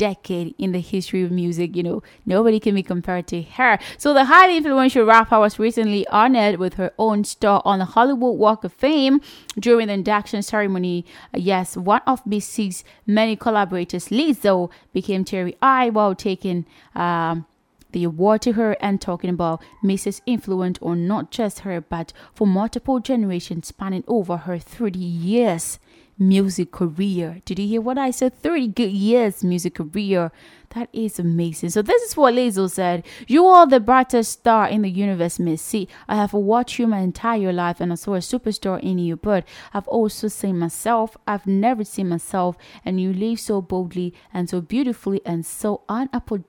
decade 0.00 0.54
in 0.56 0.72
the 0.72 0.80
history 0.80 1.22
of 1.22 1.30
music. 1.30 1.76
You 1.76 1.82
know, 1.82 2.02
nobody 2.24 2.58
can 2.58 2.74
be 2.74 2.82
compared 2.82 3.26
to 3.28 3.42
her. 3.42 3.78
So 3.98 4.14
the 4.14 4.24
highly 4.24 4.56
influential 4.56 5.04
rapper 5.04 5.38
was 5.38 5.58
recently 5.58 6.06
honored 6.08 6.58
with 6.58 6.74
her 6.74 6.92
own 6.98 7.24
star 7.24 7.60
on 7.66 7.80
the 7.80 7.84
Hollywood 7.84 8.38
Walk 8.38 8.64
of 8.64 8.72
Fame 8.72 9.20
during 9.58 9.88
the 9.88 9.92
induction 9.92 10.40
ceremony. 10.42 11.04
Uh, 11.34 11.38
yes, 11.38 11.76
one 11.76 12.00
of 12.06 12.26
Missy's 12.26 12.82
many 13.06 13.36
collaborators, 13.36 14.08
Lizzo, 14.08 14.70
became 14.94 15.22
Terry 15.22 15.54
I 15.60 15.90
while 15.90 16.14
taking 16.14 16.64
um, 16.94 17.44
the 17.92 18.04
award 18.04 18.40
to 18.42 18.52
her 18.52 18.78
and 18.80 19.02
talking 19.02 19.28
about 19.28 19.62
Mrs. 19.84 20.22
influence 20.24 20.78
on 20.80 21.06
not 21.06 21.30
just 21.30 21.60
her 21.60 21.80
but 21.80 22.14
for 22.32 22.46
multiple 22.46 23.00
generations 23.00 23.68
spanning 23.68 24.04
over 24.06 24.38
her 24.38 24.58
30 24.58 24.98
years 24.98 25.78
music 26.20 26.70
career. 26.70 27.40
Did 27.44 27.58
you 27.58 27.66
hear 27.66 27.80
what 27.80 27.98
I 27.98 28.10
said? 28.10 28.34
30 28.34 28.68
good 28.68 28.92
years 28.92 29.42
music 29.42 29.76
career. 29.76 30.30
That 30.70 30.88
is 30.92 31.18
amazing. 31.18 31.70
So 31.70 31.82
this 31.82 32.02
is 32.02 32.16
what 32.16 32.34
Lizzo 32.34 32.70
said. 32.70 33.04
You 33.26 33.46
are 33.46 33.66
the 33.66 33.80
brightest 33.80 34.32
star 34.32 34.68
in 34.68 34.82
the 34.82 34.90
universe, 34.90 35.40
Missy. 35.40 35.88
I 36.06 36.16
have 36.16 36.32
watched 36.32 36.78
you 36.78 36.86
my 36.86 36.98
entire 36.98 37.52
life 37.52 37.80
and 37.80 37.90
I 37.90 37.96
saw 37.96 38.14
a 38.14 38.18
superstar 38.18 38.80
in 38.80 38.98
you, 38.98 39.16
but 39.16 39.44
I've 39.74 39.88
also 39.88 40.28
seen 40.28 40.58
myself. 40.58 41.16
I've 41.26 41.46
never 41.46 41.82
seen 41.82 42.10
myself 42.10 42.56
and 42.84 43.00
you 43.00 43.12
live 43.12 43.40
so 43.40 43.60
boldly 43.60 44.14
and 44.32 44.48
so 44.48 44.60
beautifully 44.60 45.20
and 45.24 45.44
so 45.44 45.82
unapologetic. 45.88 46.44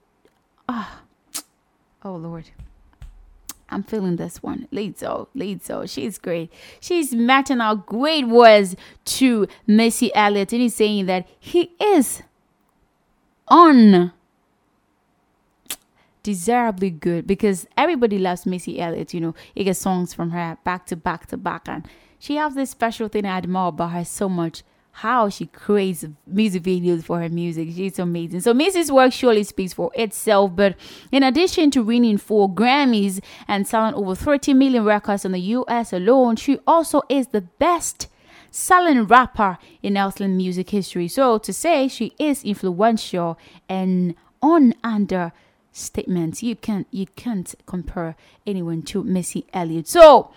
Ah, 0.69 1.01
oh 2.03 2.15
Lord. 2.15 2.51
I'm 3.71 3.83
feeling 3.83 4.17
this 4.17 4.43
one. 4.43 4.67
Lizzo, 4.71 5.27
Lizzo, 5.35 5.89
she's 5.89 6.17
great. 6.17 6.51
She's 6.79 7.13
matching 7.13 7.61
out 7.61 7.85
great 7.85 8.27
words 8.27 8.75
to 9.05 9.47
Missy 9.65 10.13
Elliott, 10.13 10.51
and 10.51 10.61
he's 10.61 10.75
saying 10.75 11.05
that 11.05 11.27
he 11.39 11.71
is 11.79 12.21
on 13.47 14.11
desirably 16.23 16.89
good 16.89 17.25
because 17.25 17.67
everybody 17.77 18.17
loves 18.17 18.45
Missy 18.45 18.79
Elliott. 18.79 19.13
You 19.13 19.21
know, 19.21 19.35
you 19.55 19.63
get 19.63 19.77
songs 19.77 20.13
from 20.13 20.31
her 20.31 20.57
back 20.63 20.85
to 20.87 20.95
back 20.95 21.27
to 21.27 21.37
back, 21.37 21.67
and 21.67 21.87
she 22.19 22.35
has 22.35 22.55
this 22.55 22.69
special 22.69 23.07
thing 23.07 23.25
I 23.25 23.37
admire 23.37 23.69
about 23.69 23.91
her 23.91 24.05
so 24.05 24.29
much. 24.29 24.63
How 24.93 25.29
she 25.29 25.47
creates 25.47 26.05
music 26.27 26.63
videos 26.63 27.03
for 27.03 27.19
her 27.19 27.29
music. 27.29 27.69
She's 27.73 27.97
amazing. 27.97 28.41
So 28.41 28.53
Missy's 28.53 28.91
work 28.91 29.13
surely 29.13 29.43
speaks 29.43 29.73
for 29.73 29.91
itself. 29.95 30.55
But 30.55 30.75
in 31.11 31.23
addition 31.23 31.71
to 31.71 31.83
winning 31.83 32.17
four 32.17 32.49
Grammys 32.49 33.21
and 33.47 33.67
selling 33.67 33.95
over 33.95 34.15
30 34.15 34.53
million 34.53 34.83
records 34.83 35.25
in 35.25 35.31
the 35.31 35.39
US 35.39 35.93
alone, 35.93 36.35
she 36.35 36.59
also 36.67 37.01
is 37.09 37.27
the 37.27 37.41
best 37.41 38.07
selling 38.51 39.05
rapper 39.05 39.57
in 39.81 39.93
Elsland 39.93 40.35
music 40.35 40.69
history. 40.69 41.07
So 41.07 41.37
to 41.39 41.53
say 41.53 41.87
she 41.87 42.13
is 42.19 42.43
influential 42.43 43.39
and 43.67 44.13
on 44.41 44.73
under 44.83 45.31
statements, 45.71 46.43
you 46.43 46.55
can't 46.55 46.87
you 46.91 47.07
can't 47.15 47.55
compare 47.65 48.15
anyone 48.45 48.81
to 48.83 49.03
Missy 49.03 49.47
Elliott. 49.53 49.87
So 49.87 50.31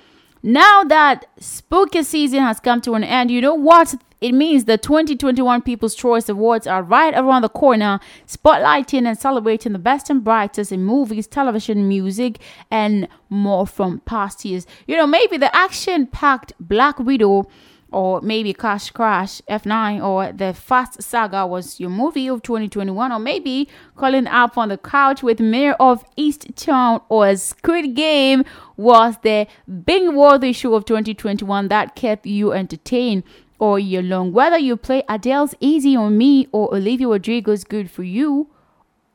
now 0.46 0.84
that 0.84 1.24
spooky 1.38 2.02
season 2.02 2.40
has 2.40 2.60
come 2.60 2.82
to 2.82 2.92
an 2.92 3.02
end, 3.02 3.30
you 3.30 3.40
know 3.40 3.54
what 3.54 3.94
it 4.20 4.32
means? 4.32 4.66
The 4.66 4.76
2021 4.76 5.62
People's 5.62 5.94
Choice 5.94 6.28
Awards 6.28 6.66
are 6.66 6.82
right 6.82 7.14
around 7.14 7.40
the 7.40 7.48
corner, 7.48 7.98
spotlighting 8.26 9.06
and 9.06 9.18
celebrating 9.18 9.72
the 9.72 9.78
best 9.78 10.10
and 10.10 10.22
brightest 10.22 10.70
in 10.70 10.84
movies, 10.84 11.26
television, 11.26 11.88
music, 11.88 12.40
and 12.70 13.08
more 13.30 13.66
from 13.66 14.00
past 14.00 14.44
years. 14.44 14.66
You 14.86 14.98
know, 14.98 15.06
maybe 15.06 15.38
the 15.38 15.54
action 15.56 16.06
packed 16.06 16.52
Black 16.60 16.98
Widow 16.98 17.46
or 17.94 18.20
maybe 18.20 18.52
Cash 18.52 18.90
Crash 18.90 19.40
F9 19.48 20.02
or 20.04 20.32
the 20.32 20.52
Fast 20.52 21.00
Saga 21.00 21.46
was 21.46 21.78
your 21.78 21.90
movie 21.90 22.28
of 22.28 22.42
2021, 22.42 23.12
or 23.12 23.18
maybe 23.18 23.68
Calling 23.96 24.26
Up 24.26 24.58
on 24.58 24.68
the 24.68 24.78
Couch 24.78 25.22
with 25.22 25.38
Mayor 25.38 25.74
of 25.74 26.04
East 26.16 26.56
Town 26.56 27.00
or 27.08 27.36
Squid 27.36 27.94
Game 27.94 28.44
was 28.76 29.16
the 29.22 29.46
big 29.86 30.08
worthy 30.08 30.52
show 30.52 30.74
of 30.74 30.84
2021 30.84 31.68
that 31.68 31.94
kept 31.94 32.26
you 32.26 32.52
entertained 32.52 33.22
all 33.60 33.78
year 33.78 34.02
long. 34.02 34.32
Whether 34.32 34.58
you 34.58 34.76
play 34.76 35.04
Adele's 35.08 35.54
Easy 35.60 35.94
on 35.94 36.18
Me 36.18 36.48
or 36.50 36.74
Olivia 36.74 37.06
Rodrigo's 37.06 37.62
Good 37.62 37.90
for 37.90 38.02
You, 38.02 38.50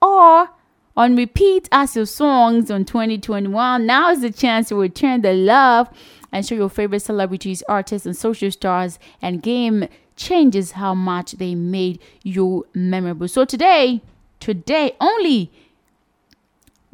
or 0.01 0.49
on 0.95 1.15
repeat 1.15 1.67
as 1.71 1.95
your 1.95 2.05
songs 2.05 2.71
on 2.71 2.85
2021, 2.85 3.85
now 3.85 4.11
is 4.11 4.21
the 4.21 4.31
chance 4.31 4.69
to 4.69 4.75
return 4.75 5.21
the 5.21 5.33
love 5.33 5.89
and 6.31 6.45
show 6.45 6.55
your 6.55 6.69
favorite 6.69 7.01
celebrities, 7.01 7.63
artists, 7.67 8.05
and 8.05 8.15
social 8.15 8.51
stars. 8.51 8.99
And 9.21 9.41
game 9.41 9.87
changes 10.15 10.71
how 10.71 10.93
much 10.93 11.33
they 11.33 11.55
made 11.55 11.99
you 12.23 12.67
memorable. 12.73 13.27
So 13.27 13.45
today, 13.45 14.01
today 14.39 14.95
only. 14.99 15.51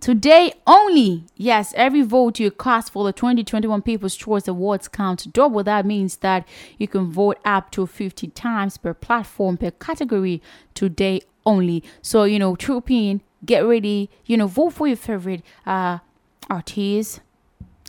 Today 0.02 0.54
only, 0.68 1.24
yes, 1.36 1.74
every 1.76 2.04
vote 2.04 2.40
you 2.40 2.52
cast 2.52 2.92
for 2.92 3.06
the 3.06 3.14
2021 3.14 3.82
People's 3.82 4.16
Choice 4.16 4.48
Awards 4.48 4.88
counts 4.88 5.24
double. 5.24 5.64
That 5.64 5.86
means 5.86 6.18
that 6.18 6.48
you 6.78 6.88
can 6.88 7.10
vote 7.10 7.40
up 7.44 7.72
to 7.72 7.88
50 7.88 8.28
times 8.28 8.78
per 8.78 8.94
platform 8.94 9.58
per 9.58 9.72
category 9.72 10.44
today 10.76 11.22
only. 11.46 11.84
So, 12.02 12.26
you 12.26 12.38
know, 12.38 12.56
trooping, 12.56 13.22
get 13.46 13.66
ready, 13.66 14.10
you 14.26 14.38
know, 14.38 14.48
vote 14.48 14.74
for 14.74 14.88
your 14.88 14.98
favorite 14.98 15.44
uh 15.66 16.00
artists, 16.50 17.22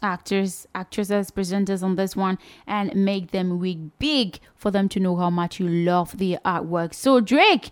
actors, 0.03 0.67
actresses, 0.75 1.31
presenters 1.31 1.83
on 1.83 1.97
this 1.97 2.17
one 2.17 2.39
and 2.67 2.95
make 2.95 3.31
them 3.31 3.59
week 3.59 3.79
big 3.99 4.39
for 4.55 4.71
them 4.71 4.89
to 4.91 5.01
know 5.01 5.17
how 5.17 5.31
much 5.31 5.59
you 5.61 5.69
love 5.69 6.19
the 6.19 6.39
artwork. 6.45 6.95
So 6.95 7.21
Drake 7.21 7.71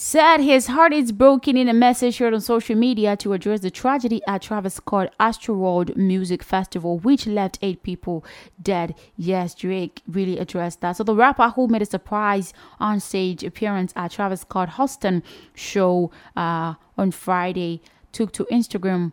said 0.00 0.38
his 0.38 0.68
heart 0.68 0.92
is 0.92 1.10
broken 1.10 1.56
in 1.56 1.68
a 1.68 1.74
message 1.74 2.14
shared 2.14 2.32
on 2.32 2.40
social 2.40 2.76
media 2.76 3.16
to 3.16 3.32
address 3.32 3.58
the 3.58 3.70
tragedy 3.70 4.22
at 4.28 4.40
Travis 4.40 4.74
Scott 4.74 5.12
Astroworld 5.18 5.96
Music 5.96 6.44
Festival, 6.44 7.00
which 7.00 7.26
left 7.26 7.58
eight 7.62 7.82
people 7.82 8.24
dead. 8.62 8.94
Yes, 9.16 9.56
Drake 9.56 10.02
really 10.06 10.38
addressed 10.38 10.82
that. 10.82 10.96
So 10.96 11.02
the 11.02 11.16
rapper 11.16 11.48
who 11.50 11.66
made 11.66 11.82
a 11.82 11.86
surprise 11.86 12.54
on 12.78 13.00
stage 13.00 13.42
appearance 13.42 13.92
at 13.96 14.12
Travis 14.12 14.42
Scott 14.42 14.74
Houston 14.74 15.24
show 15.56 16.12
uh, 16.36 16.74
on 16.96 17.10
Friday 17.10 17.82
took 18.12 18.30
to 18.32 18.44
Instagram 18.52 19.12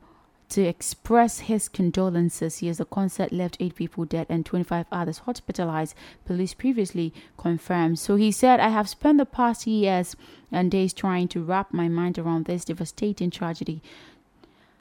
to 0.50 0.62
express 0.62 1.40
his 1.40 1.68
condolences. 1.68 2.62
Yes, 2.62 2.78
the 2.78 2.86
concert 2.86 3.32
left 3.32 3.58
eight 3.60 3.76
people 3.76 4.06
dead 4.06 4.28
and 4.30 4.46
25 4.46 4.86
others 4.92 5.20
hospitalized, 5.20 5.96
police 6.26 6.54
previously 6.54 7.14
confirmed. 7.38 8.00
So 8.00 8.16
he 8.16 8.32
said, 8.32 8.60
I 8.60 8.70
have 8.70 8.90
spent 8.90 9.18
the 9.18 9.26
past 9.26 9.68
years 9.68 10.16
and 10.52 10.72
days 10.72 10.94
trying 10.94 11.28
to 11.30 11.44
wrap 11.44 11.74
my 11.74 11.88
mind 11.88 12.18
around 12.18 12.46
this 12.46 12.66
devastating 12.66 13.32
tragedy. 13.32 13.82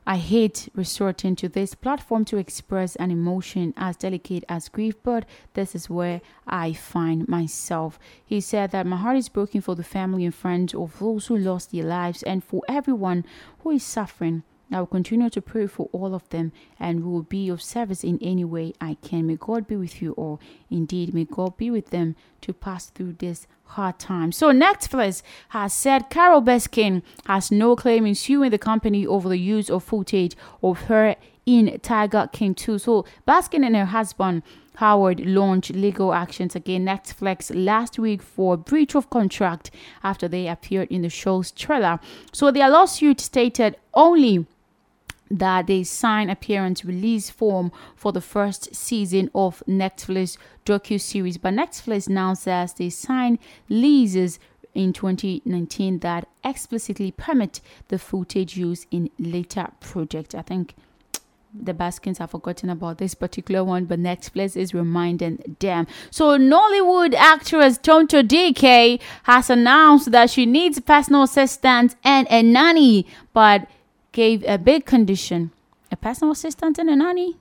I 0.07 0.19
hate 0.19 0.69
resorting 0.75 1.35
to 1.37 1.49
this 1.49 1.75
platform 1.75 2.27
to 2.27 2.37
express 2.37 2.95
an 2.97 3.11
emotion 3.11 3.73
as 3.75 3.97
delicate 3.97 4.45
as 4.51 4.69
grief, 4.69 4.97
but 5.03 5.25
this 5.55 5.75
is 5.75 5.89
where 5.89 6.21
I 6.47 6.75
find 6.75 7.27
myself. 7.27 7.99
He 8.23 8.43
said 8.43 8.71
that 8.73 8.87
my 8.87 8.97
heart 8.97 9.17
is 9.17 9.31
broken 9.31 9.63
for 9.63 9.75
the 9.75 9.83
family 9.83 10.27
and 10.27 10.35
friends 10.35 10.75
of 10.75 10.99
those 10.99 11.29
who 11.29 11.39
lost 11.39 11.73
their 11.73 11.85
lives 11.85 12.23
and 12.23 12.45
for 12.45 12.61
everyone 12.69 13.25
who 13.61 13.71
is 13.71 13.83
suffering. 13.83 14.43
I 14.75 14.81
will 14.81 14.87
continue 14.87 15.31
to 15.31 15.41
pray 15.41 15.67
for 15.67 15.89
all 15.93 16.15
of 16.15 16.29
them 16.31 16.53
and 16.81 17.05
will 17.05 17.23
be 17.23 17.49
of 17.49 17.63
service 17.63 18.03
in 18.03 18.19
any 18.21 18.45
way 18.45 18.75
I 18.81 18.97
can. 19.03 19.29
May 19.29 19.37
God 19.37 19.67
be 19.67 19.77
with 19.77 20.03
you 20.03 20.13
all. 20.13 20.41
Indeed, 20.71 21.15
may 21.15 21.25
God 21.25 21.57
be 21.57 21.71
with 21.71 21.91
them 21.91 22.17
to 22.41 22.53
pass 22.53 22.87
through 22.87 23.15
this 23.15 23.47
hard 23.67 23.99
time. 23.99 24.33
So 24.33 24.51
Netflix 24.51 25.23
has 25.51 25.73
said 25.73 26.11
Carole 26.11 26.43
Baskin 26.43 27.03
has 27.27 27.51
no 27.53 27.77
claim 27.77 28.05
in 28.05 28.15
suing 28.15 28.51
the 28.51 28.59
company 28.59 29.07
over 29.07 29.29
the 29.29 29.39
use 29.39 29.71
of 29.71 29.85
footage 29.85 30.37
of 30.63 30.83
her 30.83 31.17
in 31.47 31.79
Tiger 31.81 32.29
King 32.33 32.55
2. 32.55 32.79
So 32.79 33.05
Baskin 33.27 33.65
and 33.65 33.77
her 33.77 33.85
husband 33.87 34.43
Howard 34.79 35.21
launched 35.21 35.71
legal 35.71 36.13
actions 36.13 36.57
against 36.57 36.89
Netflix 37.21 37.53
last 37.55 37.99
week 37.99 38.21
for 38.23 38.57
breach 38.57 38.97
of 38.97 39.09
contract 39.09 39.71
after 40.03 40.27
they 40.27 40.49
appeared 40.49 40.89
in 40.91 41.03
the 41.03 41.09
show's 41.09 41.53
trailer. 41.53 42.01
So 42.33 42.51
their 42.51 42.69
lawsuit 42.69 43.21
stated 43.21 43.77
only 43.93 44.47
that 45.39 45.67
they 45.67 45.83
sign 45.83 46.31
appearance 46.31 46.85
release 46.85 47.31
form 47.31 47.73
for 47.97 48.13
the 48.13 48.21
first 48.21 48.75
season 48.75 49.31
of 49.35 49.63
Netflix 49.69 50.37
docu-series 50.65 51.39
but 51.39 51.55
Netflix 51.55 52.09
now 52.09 52.35
says 52.35 52.75
they 52.75 52.91
sign 52.91 53.39
leases 53.69 54.39
in 54.75 54.93
2019 54.93 56.01
that 56.01 56.29
explicitly 56.43 57.13
permit 57.13 57.61
the 57.89 57.99
footage 57.99 58.57
used 58.57 58.87
in 58.91 59.09
later 59.19 59.69
projects. 59.81 60.35
I 60.35 60.43
think 60.43 60.75
the 61.55 61.73
Baskins 61.73 62.19
have 62.19 62.33
forgotten 62.33 62.69
about 62.69 62.99
this 62.99 63.15
particular 63.15 63.63
one, 63.63 63.85
but 63.85 64.01
Netflix 64.01 64.57
is 64.57 64.75
reminding 64.75 65.57
them. 65.61 65.87
So, 66.11 66.37
Nollywood 66.37 67.15
actress 67.15 67.79
Tonto 67.79 68.23
Dikeh 68.23 69.01
has 69.25 69.51
announced 69.51 70.11
that 70.11 70.31
she 70.31 70.47
needs 70.47 70.81
personal 70.81 71.23
assistant 71.23 71.95
and 72.03 72.27
a 72.29 72.43
nanny, 72.43 73.07
but 73.33 73.69
gave 74.15 74.43
a 74.45 74.57
big 74.57 74.87
condition 74.87 75.51
a 75.93 75.97
personal 75.97 76.33
assistant 76.33 76.79
and 76.79 76.89
a 76.89 76.97
nanny. 76.97 77.37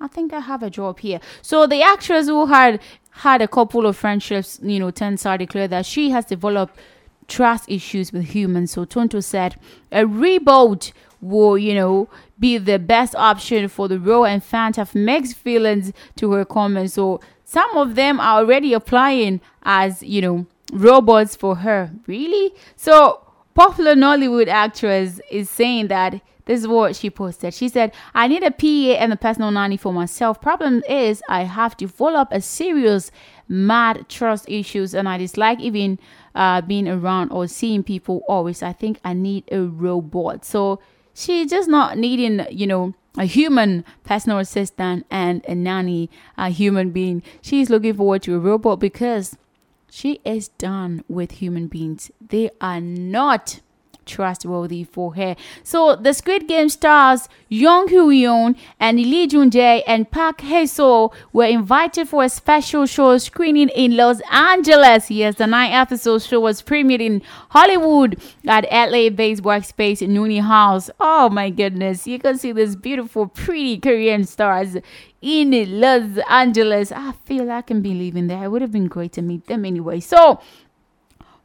I 0.00 0.06
think 0.06 0.32
I 0.32 0.40
have 0.40 0.62
a 0.62 0.70
job 0.70 1.00
here. 1.00 1.20
So, 1.42 1.66
the 1.66 1.82
actress 1.82 2.26
who 2.26 2.46
had 2.46 2.80
had 3.10 3.42
a 3.42 3.48
couple 3.48 3.86
of 3.86 3.96
friendships, 3.96 4.60
you 4.62 4.78
know, 4.78 4.92
Tensa 4.92 5.36
declared 5.38 5.70
that 5.70 5.86
she 5.86 6.10
has 6.10 6.24
developed 6.26 6.78
trust 7.26 7.68
issues 7.68 8.12
with 8.12 8.26
humans. 8.26 8.72
So 8.72 8.84
Tonto 8.84 9.20
said 9.20 9.56
a 9.92 10.02
reboot 10.02 10.92
will, 11.20 11.58
you 11.58 11.74
know, 11.74 12.08
be 12.38 12.58
the 12.58 12.78
best 12.78 13.14
option 13.16 13.68
for 13.68 13.88
the 13.88 13.98
role 13.98 14.24
and 14.24 14.42
fans 14.42 14.76
have 14.76 14.94
mixed 14.94 15.36
feelings 15.36 15.92
to 16.16 16.32
her 16.32 16.44
comments. 16.44 16.94
So 16.94 17.20
some 17.44 17.76
of 17.76 17.96
them 17.96 18.20
are 18.20 18.38
already 18.38 18.72
applying 18.72 19.40
as, 19.64 20.02
you 20.02 20.22
know, 20.22 20.46
robots 20.72 21.36
for 21.36 21.56
her. 21.56 21.90
Really? 22.06 22.54
So 22.76 23.20
popular 23.58 23.96
Nollywood 23.96 24.46
actress 24.46 25.20
is 25.32 25.50
saying 25.50 25.88
that 25.88 26.20
this 26.44 26.60
is 26.60 26.68
what 26.68 26.94
she 26.94 27.10
posted. 27.10 27.52
She 27.52 27.68
said, 27.68 27.92
I 28.14 28.28
need 28.28 28.44
a 28.44 28.52
PA 28.52 29.02
and 29.02 29.12
a 29.12 29.16
personal 29.16 29.50
nanny 29.50 29.76
for 29.76 29.92
myself. 29.92 30.40
Problem 30.40 30.84
is, 30.88 31.20
I 31.28 31.42
have 31.42 31.76
developed 31.76 32.32
a 32.32 32.40
serious 32.40 33.10
mad 33.48 34.08
trust 34.08 34.48
issues 34.48 34.94
and 34.94 35.08
I 35.08 35.18
dislike 35.18 35.58
even 35.58 35.98
uh, 36.36 36.60
being 36.60 36.88
around 36.88 37.32
or 37.32 37.48
seeing 37.48 37.82
people 37.82 38.22
always. 38.28 38.62
I 38.62 38.72
think 38.72 39.00
I 39.02 39.12
need 39.12 39.42
a 39.50 39.62
robot. 39.62 40.44
So 40.44 40.78
she's 41.12 41.50
just 41.50 41.68
not 41.68 41.98
needing, 41.98 42.46
you 42.52 42.68
know, 42.68 42.94
a 43.16 43.24
human 43.24 43.84
personal 44.04 44.38
assistant 44.38 45.04
and 45.10 45.44
a 45.48 45.56
nanny, 45.56 46.10
a 46.36 46.48
human 46.50 46.92
being. 46.92 47.24
She's 47.42 47.70
looking 47.70 47.94
forward 47.94 48.22
to 48.22 48.36
a 48.36 48.38
robot 48.38 48.78
because 48.78 49.36
she 49.90 50.20
is 50.24 50.48
done 50.48 51.04
with 51.08 51.32
human 51.32 51.66
beings. 51.66 52.10
They 52.20 52.50
are 52.60 52.80
not 52.80 53.60
trustworthy 54.08 54.82
for 54.82 55.14
her. 55.14 55.36
So 55.62 55.94
the 55.94 56.12
Squid 56.12 56.48
Game 56.48 56.68
stars 56.68 57.28
Jung 57.48 57.88
Ho-yeon 57.88 58.56
and 58.80 58.98
Lee 58.98 59.26
Jung-jae 59.26 59.82
and 59.86 60.10
Park 60.10 60.40
Hae-soo 60.40 61.10
were 61.32 61.44
invited 61.44 62.08
for 62.08 62.24
a 62.24 62.28
special 62.28 62.86
show 62.86 63.16
screening 63.18 63.68
in 63.68 63.96
Los 63.96 64.20
Angeles. 64.30 65.10
Yes, 65.10 65.36
the 65.36 65.46
nine 65.46 65.72
episode 65.72 66.22
show 66.22 66.40
was 66.40 66.62
premiered 66.62 67.00
in 67.00 67.22
Hollywood 67.50 68.20
at 68.46 68.64
LA-based 68.70 69.42
workspace 69.42 70.06
NeueHouse. 70.06 70.90
Oh 70.98 71.28
my 71.28 71.50
goodness, 71.50 72.06
you 72.06 72.18
can 72.18 72.38
see 72.38 72.52
these 72.52 72.76
beautiful, 72.76 73.26
pretty 73.26 73.78
Korean 73.78 74.24
stars 74.24 74.76
in 75.20 75.80
Los 75.80 76.18
Angeles. 76.28 76.92
I 76.92 77.12
feel 77.24 77.50
I 77.50 77.62
can 77.62 77.82
be 77.82 77.94
living 77.94 78.28
there. 78.28 78.44
It 78.44 78.48
would 78.48 78.62
have 78.62 78.72
been 78.72 78.86
great 78.86 79.12
to 79.12 79.22
meet 79.22 79.46
them 79.46 79.64
anyway. 79.64 80.00
So 80.00 80.40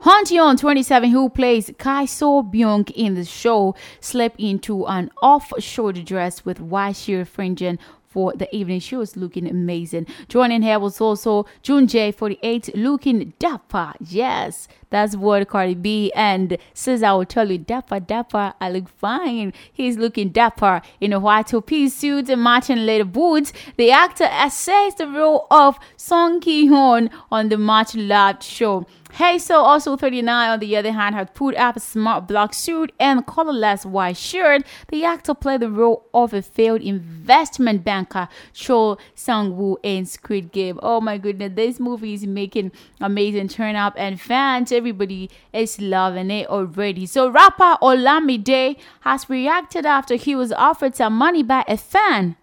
Han 0.04 0.26
Yeon, 0.26 0.60
27, 0.60 1.12
who 1.12 1.30
plays 1.30 1.72
Kai 1.78 2.04
So 2.04 2.44
Byung 2.44 2.92
in 2.92 3.14
the 3.14 3.24
show, 3.24 3.74
slipped 4.02 4.38
into 4.38 4.86
an 4.86 5.10
off-shoulder 5.22 6.04
dress 6.04 6.44
with 6.44 6.60
white 6.60 6.98
sheer 6.98 7.24
fringing 7.24 7.80
for 8.06 8.34
the 8.34 8.54
evening. 8.54 8.82
She 8.82 8.98
was 8.98 9.16
looking 9.16 9.48
amazing. 9.50 10.08
Joining 10.28 10.62
her 10.64 10.78
was 10.78 11.00
also 11.00 11.46
June 11.62 11.88
J48 11.88 12.72
looking 12.76 13.34
dapper. 13.40 13.94
Yes, 14.02 14.68
that's 14.90 15.16
what 15.16 15.48
Cardi 15.48 15.74
B 15.74 16.12
and 16.14 16.58
SZA 16.76 17.18
will 17.18 17.26
tell 17.26 17.50
you. 17.50 17.58
Dapper, 17.58 18.02
dapper, 18.02 18.54
I 18.60 18.72
look 18.72 18.90
fine. 18.90 19.54
He's 19.72 19.98
looking 19.98 20.30
dapper 20.30 20.82
in 21.00 21.14
a 21.14 21.20
white 21.20 21.48
two-piece 21.48 21.96
suit 21.96 22.30
and 22.30 22.44
matching 22.44 22.86
leather 22.86 23.06
boots. 23.06 23.54
The 23.78 23.92
actor 23.92 24.28
assessed 24.30 24.98
the 24.98 25.08
role 25.08 25.48
of 25.50 25.80
Song 25.96 26.42
Ki-hoon 26.42 27.10
on 27.32 27.48
the 27.48 27.58
Much 27.58 27.96
Loved 27.96 28.44
show. 28.44 28.86
Hazel, 29.14 29.57
also 29.57 29.95
39, 29.95 30.49
on 30.49 30.60
the 30.60 30.76
other 30.76 30.91
hand, 30.91 31.14
had 31.14 31.35
put 31.35 31.56
up 31.56 31.76
a 31.76 31.80
smart 31.80 32.27
black 32.27 32.52
suit 32.52 32.91
and 32.99 33.26
colorless 33.27 33.85
white 33.85 34.18
shirt. 34.18 34.64
The 34.88 35.06
actor 35.06 35.35
played 35.35 35.61
the 35.61 35.69
role 35.69 36.07
of 36.15 36.34
a 36.34 36.41
failed 36.41 36.81
investment 36.81 37.84
banker, 37.84 38.27
Cho 38.53 38.98
Sang-woo 39.14 39.77
in 39.84 40.07
Squid 40.07 40.52
Game. 40.52 40.80
Oh 40.81 40.99
my 40.99 41.19
goodness, 41.19 41.52
this 41.56 41.80
movie 41.80 42.15
is 42.15 42.26
making 42.26 42.72
amazing 42.99 43.49
turn 43.49 43.76
up 43.76 43.94
and 43.98 44.19
fans, 44.19 44.72
everybody 44.72 45.30
is 45.53 45.80
loving 45.80 46.31
it 46.31 46.48
already. 46.48 47.06
So 47.06 47.30
rapper 47.30 47.77
Olamide 47.84 48.77
has 49.02 49.30
reacted 49.30 49.85
after 49.85 50.15
he 50.15 50.34
was 50.34 50.52
offered 50.52 50.95
some 50.95 51.14
money 51.14 51.44
by 51.44 51.64
a 51.68 51.77
fan. 51.77 52.35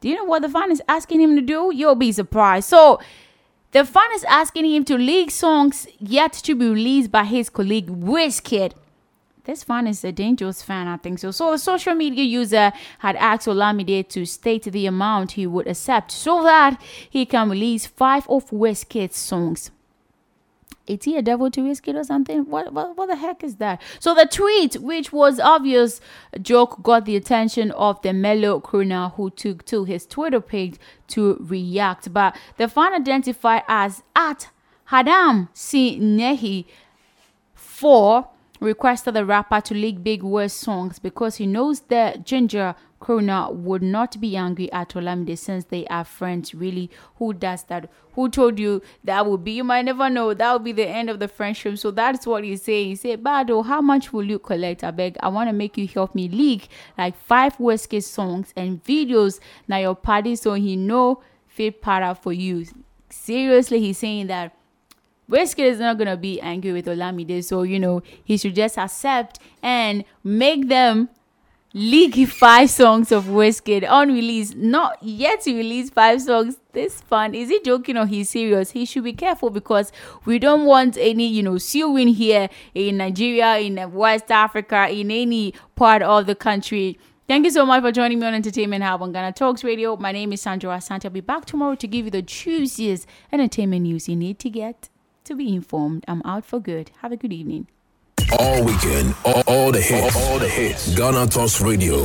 Do 0.00 0.08
you 0.08 0.14
know 0.14 0.24
what 0.24 0.42
the 0.42 0.48
fan 0.48 0.70
is 0.70 0.82
asking 0.88 1.20
him 1.20 1.34
to 1.34 1.42
do? 1.42 1.72
You'll 1.74 1.96
be 1.96 2.12
surprised. 2.12 2.68
So 2.68 3.00
the 3.76 3.84
fan 3.84 4.10
is 4.14 4.24
asking 4.24 4.64
him 4.64 4.84
to 4.86 4.96
leak 4.96 5.30
songs 5.30 5.86
yet 5.98 6.32
to 6.32 6.54
be 6.54 6.66
released 6.66 7.12
by 7.12 7.24
his 7.24 7.50
colleague 7.50 7.88
Wizkid. 7.88 8.72
This 9.44 9.64
fan 9.64 9.86
is 9.86 10.02
a 10.02 10.12
dangerous 10.12 10.62
fan, 10.62 10.88
I 10.88 10.96
think 10.96 11.18
so. 11.18 11.30
So, 11.30 11.52
a 11.52 11.58
social 11.58 11.94
media 11.94 12.24
user 12.24 12.72
had 13.00 13.16
asked 13.16 13.46
Olamide 13.46 14.08
to 14.08 14.24
state 14.24 14.62
the 14.62 14.86
amount 14.86 15.32
he 15.32 15.46
would 15.46 15.66
accept 15.66 16.10
so 16.10 16.42
that 16.44 16.80
he 17.10 17.26
can 17.26 17.50
release 17.50 17.84
five 17.84 18.26
of 18.30 18.48
Wizkid's 18.48 19.18
songs. 19.18 19.70
Is 20.86 21.04
he 21.04 21.16
a 21.16 21.22
devil 21.22 21.50
to 21.50 21.60
Wizkid 21.60 21.96
or 21.96 22.04
something? 22.04 22.44
What, 22.48 22.72
what 22.72 22.96
what 22.96 23.06
the 23.06 23.16
heck 23.16 23.42
is 23.42 23.56
that? 23.56 23.82
So 23.98 24.14
the 24.14 24.26
tweet, 24.26 24.76
which 24.76 25.12
was 25.12 25.40
obvious 25.40 26.00
joke, 26.40 26.82
got 26.82 27.04
the 27.04 27.16
attention 27.16 27.70
of 27.72 28.00
the 28.02 28.12
Mellow 28.12 28.60
crooner 28.60 29.12
who 29.14 29.30
took 29.30 29.64
to 29.66 29.84
his 29.84 30.06
Twitter 30.06 30.40
page 30.40 30.76
to 31.08 31.36
react. 31.40 32.12
But 32.12 32.36
the 32.56 32.68
fan 32.68 32.94
identified 32.94 33.62
as 33.68 34.02
at 34.14 34.50
Hadam 34.90 35.48
Si 35.52 35.98
Nehi 35.98 36.66
four 37.54 38.28
requested 38.60 39.14
the 39.14 39.24
rapper 39.24 39.60
to 39.60 39.74
leak 39.74 40.02
Big 40.02 40.22
Word's 40.22 40.52
songs 40.52 40.98
because 40.98 41.36
he 41.36 41.46
knows 41.46 41.80
that 41.80 42.24
Ginger 42.24 42.74
Krona 43.00 43.54
would 43.54 43.82
not 43.82 44.20
be 44.20 44.36
angry 44.36 44.72
at 44.72 44.90
Olamide 44.90 45.36
since 45.36 45.64
they 45.66 45.86
are 45.86 46.04
friends. 46.04 46.54
Really, 46.54 46.90
who 47.16 47.32
does 47.32 47.64
that? 47.64 47.90
Who 48.12 48.30
told 48.30 48.58
you 48.58 48.80
that 49.04 49.26
would 49.26 49.44
be? 49.44 49.52
You 49.52 49.64
might 49.64 49.84
never 49.84 50.08
know. 50.08 50.32
That 50.32 50.52
would 50.54 50.64
be 50.64 50.72
the 50.72 50.88
end 50.88 51.10
of 51.10 51.18
the 51.18 51.28
friendship. 51.28 51.76
So 51.78 51.90
that's 51.90 52.26
what 52.26 52.44
he's 52.44 52.62
saying. 52.62 52.88
He 52.88 52.96
said, 52.96 53.22
Bado, 53.22 53.64
how 53.66 53.82
much 53.82 54.12
will 54.12 54.24
you 54.24 54.38
collect? 54.38 54.82
I 54.82 54.90
beg. 54.90 55.16
I 55.20 55.28
want 55.28 55.48
to 55.50 55.52
make 55.52 55.76
you 55.76 55.86
help 55.86 56.14
me 56.14 56.28
leak 56.28 56.68
like 56.96 57.16
five 57.16 57.56
Wizkid 57.58 58.02
songs 58.02 58.52
and 58.56 58.82
videos. 58.82 59.40
Now 59.68 59.78
your 59.78 59.94
party, 59.94 60.36
so 60.36 60.54
he 60.54 60.76
know 60.76 61.22
fit 61.46 61.82
para 61.82 62.14
for 62.14 62.32
you. 62.32 62.66
Seriously, 63.10 63.80
he's 63.80 63.98
saying 63.98 64.28
that 64.28 64.56
Wizkid 65.30 65.64
is 65.64 65.78
not 65.80 65.98
gonna 65.98 66.16
be 66.16 66.40
angry 66.40 66.72
with 66.72 66.86
Olamide, 66.86 67.44
so 67.44 67.62
you 67.62 67.78
know 67.78 68.02
he 68.24 68.36
should 68.36 68.54
just 68.54 68.78
accept 68.78 69.38
and 69.62 70.04
make 70.22 70.68
them 70.68 71.08
leak 71.76 72.26
five 72.28 72.70
songs 72.70 73.12
of 73.12 73.24
Wizkid 73.24 73.86
unreleased, 73.86 74.56
not 74.56 74.96
yet 75.02 75.42
to 75.42 75.54
release 75.54 75.90
five 75.90 76.22
songs. 76.22 76.56
This 76.72 77.02
fun 77.02 77.34
is 77.34 77.50
he 77.50 77.60
joking 77.60 77.98
or 77.98 78.06
he's 78.06 78.30
serious? 78.30 78.70
He 78.70 78.86
should 78.86 79.04
be 79.04 79.12
careful 79.12 79.50
because 79.50 79.92
we 80.24 80.38
don't 80.38 80.64
want 80.64 80.96
any 80.96 81.26
you 81.26 81.42
know 81.42 81.58
suing 81.58 82.08
here 82.08 82.48
in 82.74 82.96
Nigeria, 82.96 83.58
in 83.58 83.92
West 83.92 84.30
Africa, 84.30 84.88
in 84.88 85.10
any 85.10 85.52
part 85.74 86.02
of 86.02 86.24
the 86.26 86.34
country. 86.34 86.98
Thank 87.28 87.44
you 87.44 87.50
so 87.50 87.66
much 87.66 87.82
for 87.82 87.92
joining 87.92 88.20
me 88.20 88.26
on 88.26 88.34
Entertainment 88.34 88.82
Hub 88.82 89.02
on 89.02 89.12
Ghana 89.12 89.32
Talks 89.32 89.62
Radio. 89.62 89.96
My 89.96 90.12
name 90.12 90.32
is 90.32 90.40
Sandra 90.40 90.70
Asante. 90.70 91.04
I'll 91.06 91.10
be 91.10 91.20
back 91.20 91.44
tomorrow 91.44 91.74
to 91.74 91.86
give 91.86 92.06
you 92.06 92.10
the 92.10 92.22
juiciest 92.22 93.06
entertainment 93.32 93.82
news 93.82 94.08
you 94.08 94.16
need 94.16 94.38
to 94.38 94.48
get 94.48 94.88
to 95.24 95.34
be 95.34 95.52
informed. 95.52 96.04
I'm 96.08 96.22
out 96.24 96.44
for 96.46 96.60
good. 96.60 96.92
Have 97.02 97.12
a 97.12 97.16
good 97.16 97.32
evening. 97.32 97.66
All 98.32 98.64
weekend, 98.64 99.14
all, 99.24 99.42
all 99.46 99.72
the 99.72 99.80
hits, 99.80 100.16
all 100.16 100.38
the 100.38 100.48
hits. 100.48 100.94
Ghana 100.94 101.26
Talks 101.28 101.60
Radio. 101.60 102.04